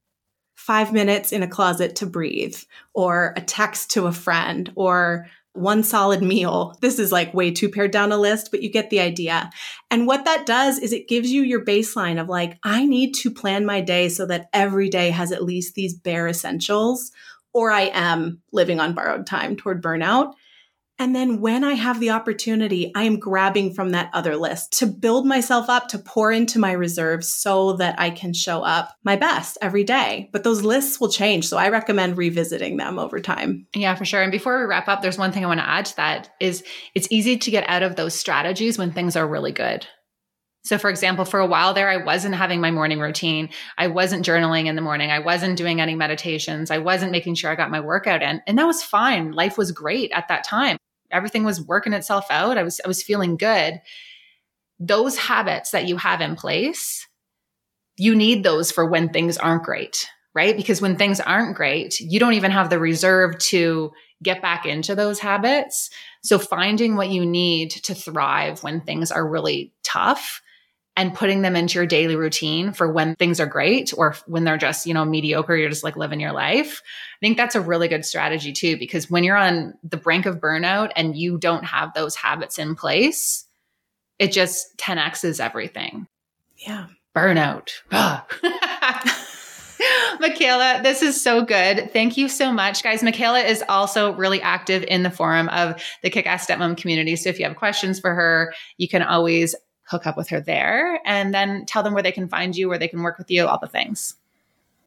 five 0.56 0.92
minutes 0.92 1.32
in 1.32 1.42
a 1.42 1.48
closet 1.48 1.96
to 1.96 2.06
breathe, 2.06 2.58
or 2.94 3.34
a 3.38 3.42
text 3.42 3.92
to 3.92 4.06
a 4.06 4.12
friend, 4.12 4.72
or 4.76 5.28
one 5.54 5.84
solid 5.84 6.22
meal. 6.22 6.78
This 6.82 7.00
is 7.00 7.12
like 7.12 7.34
way 7.34 7.52
too 7.52 7.70
pared 7.70 7.92
down 7.92 8.12
a 8.12 8.18
list, 8.18 8.52
but 8.52 8.62
you 8.62 8.70
get 8.70 8.90
the 8.90 9.00
idea. 9.00 9.50
And 9.90 10.06
what 10.06 10.26
that 10.26 10.46
does 10.46 10.78
is 10.80 10.94
it 10.94 11.08
gives 11.08 11.32
you 11.32 11.42
your 11.42 11.64
baseline 11.64 12.22
of 12.22 12.30
like, 12.30 12.58
I 12.64 12.86
need 12.86 13.14
to 13.16 13.32
plan 13.32 13.66
my 13.66 13.82
day 13.82 14.10
so 14.10 14.26
that 14.28 14.50
every 14.54 14.90
day 14.90 15.10
has 15.10 15.32
at 15.32 15.44
least 15.44 15.76
these 15.76 15.94
bare 15.94 16.28
essentials 16.28 17.12
or 17.54 17.72
I 17.72 17.92
am 17.94 18.42
living 18.52 18.80
on 18.80 18.94
borrowed 18.94 19.26
time 19.26 19.56
toward 19.56 19.84
burnout. 19.84 20.34
And 21.02 21.16
then 21.16 21.40
when 21.40 21.64
I 21.64 21.76
have 21.76 22.02
the 22.02 22.10
opportunity, 22.10 22.92
I 22.94 23.04
am 23.04 23.20
grabbing 23.20 23.74
from 23.74 23.92
that 23.92 24.10
other 24.12 24.36
list 24.36 24.80
to 24.80 24.86
build 24.86 25.26
myself 25.26 25.70
up, 25.70 25.88
to 25.90 25.98
pour 25.98 26.30
into 26.30 26.60
my 26.60 26.74
reserves 26.74 27.34
so 27.34 27.74
that 27.78 27.98
I 27.98 28.10
can 28.10 28.34
show 28.34 28.64
up 28.64 28.94
my 29.06 29.16
best 29.16 29.58
every 29.62 29.86
day. 29.86 30.30
But 30.34 30.44
those 30.44 30.62
lists 30.62 31.00
will 31.00 31.08
change. 31.08 31.48
So 31.48 31.56
I 31.56 31.70
recommend 31.70 32.18
revisiting 32.18 32.76
them 32.76 33.00
over 33.00 33.22
time. 33.22 33.66
Yeah, 33.74 33.96
for 33.96 34.04
sure. 34.04 34.22
And 34.22 34.32
before 34.32 34.60
we 34.60 34.66
wrap 34.66 34.90
up, 34.90 35.02
there's 35.02 35.18
one 35.18 35.32
thing 35.32 35.46
I 35.46 35.48
want 35.48 35.62
to 35.62 35.70
add 35.70 35.86
to 35.86 35.96
that 35.96 36.32
is 36.42 36.66
it's 36.94 37.08
easy 37.10 37.38
to 37.38 37.52
get 37.52 37.70
out 37.70 37.82
of 37.82 37.96
those 37.96 38.14
strategies 38.14 38.78
when 38.78 38.92
things 38.92 39.16
are 39.16 39.26
really 39.26 39.54
good. 39.54 39.88
So, 40.70 40.78
for 40.78 40.92
example, 40.92 41.26
for 41.26 41.40
a 41.40 41.48
while 41.48 41.74
there, 41.74 41.90
I 41.90 41.98
wasn't 41.98 42.36
having 42.36 42.62
my 42.62 42.70
morning 42.70 43.00
routine. 43.00 43.50
I 43.80 43.88
wasn't 43.88 44.24
journaling 44.24 44.68
in 44.68 44.76
the 44.76 44.84
morning. 44.84 45.10
I 45.10 45.18
wasn't 45.18 45.58
doing 45.58 45.82
any 45.82 45.96
meditations. 45.96 46.70
I 46.70 46.78
wasn't 46.78 47.12
making 47.12 47.34
sure 47.34 47.50
I 47.50 47.56
got 47.56 47.72
my 47.72 47.80
workout 47.80 48.22
in. 48.22 48.40
And 48.46 48.60
that 48.60 48.68
was 48.68 48.84
fine. 48.84 49.32
Life 49.32 49.58
was 49.58 49.72
great 49.72 50.12
at 50.12 50.28
that 50.28 50.44
time. 50.44 50.78
Everything 51.10 51.44
was 51.44 51.60
working 51.60 51.94
itself 51.94 52.28
out. 52.30 52.60
I 52.60 52.62
was, 52.62 52.80
I 52.86 52.88
was 52.88 53.02
feeling 53.02 53.36
good. 53.36 53.82
Those 54.80 55.18
habits 55.18 55.72
that 55.72 55.88
you 55.88 55.98
have 55.98 56.22
in 56.22 56.36
place, 56.36 57.08
you 57.98 58.14
need 58.14 58.44
those 58.44 58.72
for 58.72 58.86
when 58.86 59.10
things 59.10 59.40
aren't 59.40 59.64
great, 59.64 60.08
right? 60.36 60.56
Because 60.56 60.84
when 60.84 60.98
things 60.98 61.20
aren't 61.20 61.58
great, 61.58 62.00
you 62.00 62.20
don't 62.20 62.36
even 62.36 62.52
have 62.52 62.70
the 62.70 62.78
reserve 62.78 63.40
to 63.40 63.92
get 64.22 64.44
back 64.44 64.68
into 64.68 64.94
those 64.94 65.18
habits. 65.18 65.90
So 66.22 66.38
finding 66.38 66.96
what 66.96 67.10
you 67.10 67.26
need 67.26 67.72
to 67.72 67.96
thrive 67.96 68.62
when 68.62 68.82
things 68.82 69.12
are 69.12 69.28
really 69.28 69.74
tough 69.84 70.44
and 71.00 71.14
putting 71.14 71.44
them 71.44 71.56
into 71.56 71.76
your 71.76 71.86
daily 71.86 72.18
routine 72.18 72.74
for 72.74 72.92
when 72.92 73.16
things 73.16 73.40
are 73.40 73.46
great 73.46 73.94
or 73.96 74.18
when 74.26 74.44
they're 74.44 74.58
just, 74.58 74.86
you 74.86 74.94
know, 74.94 75.06
mediocre, 75.06 75.56
you're 75.56 75.70
just 75.70 75.82
like 75.82 75.96
living 75.96 76.20
your 76.20 76.34
life. 76.34 76.82
I 76.84 77.20
think 77.26 77.38
that's 77.38 77.56
a 77.56 77.62
really 77.62 77.88
good 77.88 78.04
strategy 78.04 78.52
too, 78.52 78.78
because 78.78 79.10
when 79.10 79.24
you're 79.24 79.38
on 79.38 79.76
the 79.82 79.96
brink 79.96 80.26
of 80.26 80.42
burnout 80.42 80.92
and 80.98 81.16
you 81.16 81.38
don't 81.38 81.64
have 81.64 81.94
those 81.94 82.18
habits 82.18 82.60
in 82.60 82.76
place, 82.76 83.46
it 84.20 84.34
just 84.34 84.76
10x's 84.76 85.40
everything. 85.40 86.06
Yeah. 86.58 86.88
Burnout. 87.16 87.70
Michaela, 90.20 90.82
this 90.84 91.02
is 91.02 91.22
so 91.22 91.46
good. 91.46 91.94
Thank 91.94 92.18
you 92.18 92.28
so 92.28 92.52
much, 92.52 92.84
guys. 92.84 93.02
Michaela 93.02 93.40
is 93.40 93.64
also 93.70 94.12
really 94.16 94.42
active 94.42 94.84
in 94.84 95.04
the 95.04 95.10
forum 95.10 95.48
of 95.48 95.82
the 96.04 96.10
Kick 96.10 96.28
Ass 96.28 96.46
Stepmom 96.46 96.76
community. 96.76 97.16
So 97.16 97.30
if 97.30 97.40
you 97.40 97.46
have 97.46 97.56
questions 97.56 98.02
for 98.02 98.14
her, 98.14 98.54
you 98.78 98.90
can 98.90 99.02
always 99.02 99.56
hook 99.90 100.06
up 100.06 100.16
with 100.16 100.30
her 100.30 100.40
there 100.40 101.00
and 101.06 101.34
then 101.34 101.66
tell 101.66 101.84
them 101.84 101.94
where 101.94 102.04
they 102.04 102.12
can 102.12 102.28
find 102.28 102.56
you, 102.56 102.70
where 102.70 102.78
they 102.78 102.88
can 102.88 103.02
work 103.02 103.18
with 103.18 103.32
you, 103.32 103.48
all 103.48 103.60
the 103.60 103.68
things. 103.68 104.16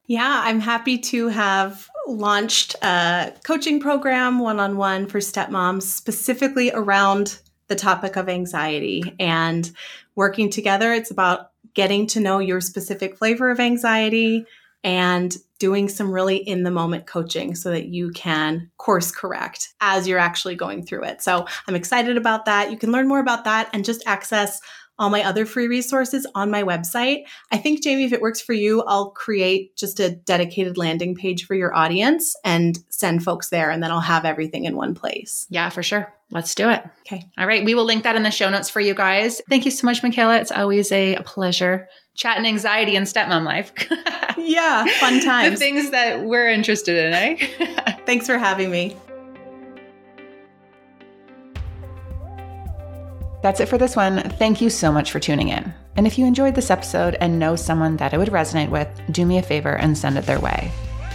Yeah, 0.06 0.42
I'm 0.44 0.60
happy 0.60 0.98
to 0.98 1.28
have 1.28 1.88
launched 2.06 2.74
a 2.82 3.32
coaching 3.44 3.80
program 3.80 4.38
one 4.38 4.60
on 4.60 4.76
one 4.76 5.06
for 5.06 5.18
stepmoms 5.18 5.82
specifically 5.82 6.70
around 6.72 7.40
the 7.68 7.76
topic 7.76 8.16
of 8.16 8.28
anxiety 8.28 9.14
and 9.18 9.70
working 10.14 10.50
together. 10.50 10.92
It's 10.92 11.10
about 11.10 11.50
getting 11.74 12.06
to 12.08 12.20
know 12.20 12.38
your 12.38 12.60
specific 12.60 13.16
flavor 13.16 13.50
of 13.50 13.60
anxiety 13.60 14.44
and 14.84 15.36
doing 15.58 15.88
some 15.88 16.10
really 16.10 16.36
in 16.36 16.64
the 16.64 16.70
moment 16.72 17.06
coaching 17.06 17.54
so 17.54 17.70
that 17.70 17.86
you 17.86 18.10
can 18.10 18.68
course 18.78 19.12
correct 19.12 19.72
as 19.80 20.08
you're 20.08 20.18
actually 20.18 20.56
going 20.56 20.84
through 20.84 21.04
it. 21.04 21.22
So 21.22 21.46
I'm 21.68 21.76
excited 21.76 22.16
about 22.16 22.46
that. 22.46 22.72
You 22.72 22.76
can 22.76 22.90
learn 22.90 23.06
more 23.06 23.20
about 23.20 23.44
that 23.44 23.70
and 23.72 23.84
just 23.84 24.02
access 24.06 24.60
all 24.98 25.10
my 25.10 25.24
other 25.24 25.46
free 25.46 25.68
resources 25.68 26.26
on 26.34 26.50
my 26.50 26.62
website. 26.62 27.24
I 27.50 27.58
think, 27.58 27.82
Jamie, 27.82 28.04
if 28.04 28.12
it 28.12 28.20
works 28.20 28.40
for 28.40 28.52
you, 28.52 28.82
I'll 28.82 29.10
create 29.10 29.76
just 29.76 30.00
a 30.00 30.10
dedicated 30.10 30.76
landing 30.76 31.14
page 31.14 31.46
for 31.46 31.54
your 31.54 31.74
audience 31.74 32.36
and 32.44 32.78
send 32.88 33.24
folks 33.24 33.48
there, 33.48 33.70
and 33.70 33.82
then 33.82 33.90
I'll 33.90 34.00
have 34.00 34.24
everything 34.24 34.64
in 34.64 34.76
one 34.76 34.94
place. 34.94 35.46
Yeah, 35.50 35.68
for 35.70 35.82
sure. 35.82 36.12
Let's 36.30 36.54
do 36.54 36.70
it. 36.70 36.82
Okay. 37.00 37.30
All 37.36 37.46
right. 37.46 37.64
We 37.64 37.74
will 37.74 37.84
link 37.84 38.04
that 38.04 38.16
in 38.16 38.22
the 38.22 38.30
show 38.30 38.48
notes 38.48 38.70
for 38.70 38.80
you 38.80 38.94
guys. 38.94 39.42
Thank 39.50 39.66
you 39.66 39.70
so 39.70 39.86
much, 39.86 40.02
Michaela. 40.02 40.38
It's 40.38 40.52
always 40.52 40.90
a, 40.90 41.16
pleasure 41.24 41.88
chatting 42.14 42.46
anxiety 42.46 42.96
and 42.96 43.06
stepmom 43.06 43.44
life. 43.44 43.72
yeah, 44.38 44.84
fun 44.98 45.20
times. 45.20 45.58
the 45.58 45.64
things 45.64 45.90
that 45.90 46.24
we're 46.24 46.48
interested 46.48 46.96
in, 46.96 47.12
eh? 47.12 47.96
Thanks 48.06 48.26
for 48.26 48.38
having 48.38 48.70
me. 48.70 48.96
That's 53.42 53.58
it 53.58 53.68
for 53.68 53.76
this 53.76 53.96
one. 53.96 54.20
Thank 54.38 54.60
you 54.60 54.70
so 54.70 54.92
much 54.92 55.10
for 55.10 55.18
tuning 55.18 55.48
in. 55.48 55.74
And 55.96 56.06
if 56.06 56.16
you 56.16 56.26
enjoyed 56.26 56.54
this 56.54 56.70
episode 56.70 57.16
and 57.20 57.40
know 57.40 57.56
someone 57.56 57.96
that 57.96 58.14
it 58.14 58.18
would 58.18 58.28
resonate 58.28 58.70
with, 58.70 58.88
do 59.10 59.26
me 59.26 59.38
a 59.38 59.42
favor 59.42 59.76
and 59.76 59.98
send 59.98 60.16
it 60.16 60.26
their 60.26 60.38
way. 60.38 60.70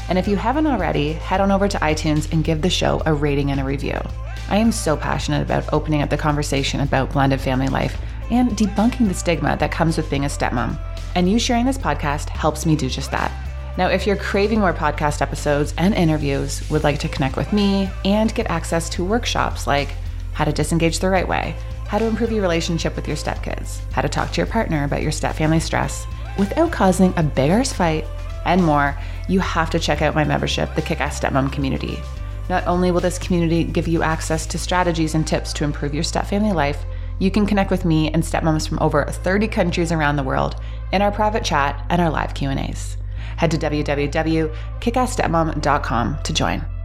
And 0.09 0.17
if 0.17 0.27
you 0.27 0.35
haven't 0.35 0.67
already, 0.67 1.13
head 1.13 1.39
on 1.39 1.51
over 1.51 1.69
to 1.69 1.77
iTunes 1.79 2.31
and 2.33 2.43
give 2.43 2.61
the 2.61 2.69
show 2.69 3.01
a 3.05 3.13
rating 3.13 3.51
and 3.51 3.61
a 3.61 3.63
review. 3.63 3.99
I 4.49 4.57
am 4.57 4.73
so 4.73 4.97
passionate 4.97 5.41
about 5.41 5.73
opening 5.73 6.01
up 6.01 6.09
the 6.09 6.17
conversation 6.17 6.81
about 6.81 7.11
blended 7.11 7.39
family 7.39 7.69
life 7.69 7.97
and 8.29 8.51
debunking 8.51 9.07
the 9.07 9.13
stigma 9.13 9.55
that 9.57 9.71
comes 9.71 9.95
with 9.95 10.09
being 10.09 10.25
a 10.25 10.29
stepmom. 10.29 10.77
And 11.15 11.31
you 11.31 11.39
sharing 11.39 11.65
this 11.65 11.77
podcast 11.77 12.29
helps 12.29 12.65
me 12.65 12.75
do 12.75 12.89
just 12.89 13.11
that. 13.11 13.31
Now, 13.77 13.87
if 13.87 14.05
you're 14.05 14.17
craving 14.17 14.59
more 14.59 14.73
podcast 14.73 15.21
episodes 15.21 15.73
and 15.77 15.93
interviews, 15.93 16.67
would 16.69 16.83
like 16.83 16.99
to 16.99 17.09
connect 17.09 17.37
with 17.37 17.53
me, 17.53 17.89
and 18.03 18.33
get 18.35 18.49
access 18.49 18.89
to 18.89 19.05
workshops 19.05 19.65
like 19.65 19.95
how 20.33 20.45
to 20.45 20.51
disengage 20.51 20.99
the 20.99 21.09
right 21.09 21.27
way, 21.27 21.55
how 21.87 21.97
to 21.97 22.05
improve 22.05 22.31
your 22.31 22.41
relationship 22.41 22.95
with 22.95 23.07
your 23.07 23.17
stepkids, 23.17 23.79
how 23.91 24.01
to 24.01 24.09
talk 24.09 24.31
to 24.31 24.37
your 24.37 24.47
partner 24.47 24.83
about 24.83 25.01
your 25.01 25.11
stepfamily 25.11 25.61
stress 25.61 26.05
without 26.37 26.71
causing 26.71 27.13
a 27.17 27.23
big 27.23 27.51
arse 27.51 27.73
fight, 27.73 28.05
and 28.45 28.63
more, 28.63 28.97
you 29.27 29.39
have 29.39 29.69
to 29.71 29.79
check 29.79 30.01
out 30.01 30.15
my 30.15 30.23
membership, 30.23 30.73
the 30.75 30.81
Kick 30.81 31.01
Ass 31.01 31.19
Stepmom 31.19 31.51
Community. 31.51 31.99
Not 32.49 32.65
only 32.65 32.91
will 32.91 33.01
this 33.01 33.19
community 33.19 33.65
give 33.65 33.87
you 33.87 34.03
access 34.03 34.45
to 34.47 34.57
strategies 34.57 35.15
and 35.15 35.27
tips 35.27 35.53
to 35.53 35.63
improve 35.63 35.93
your 35.93 36.03
stepfamily 36.03 36.53
life, 36.53 36.83
you 37.19 37.31
can 37.31 37.45
connect 37.45 37.71
with 37.71 37.83
me 37.83 38.09
and 38.11 38.23
stepmoms 38.23 38.67
from 38.67 38.79
over 38.79 39.05
30 39.05 39.47
countries 39.47 39.91
around 39.91 40.15
the 40.15 40.23
world 40.23 40.55
in 40.93 41.01
our 41.01 41.11
private 41.11 41.43
chat 41.43 41.85
and 41.89 42.01
our 42.01 42.09
live 42.09 42.33
Q&As. 42.33 42.95
Head 43.37 43.51
to 43.51 43.57
www.kickassstepmom.com 43.57 46.17
to 46.23 46.33
join. 46.33 46.76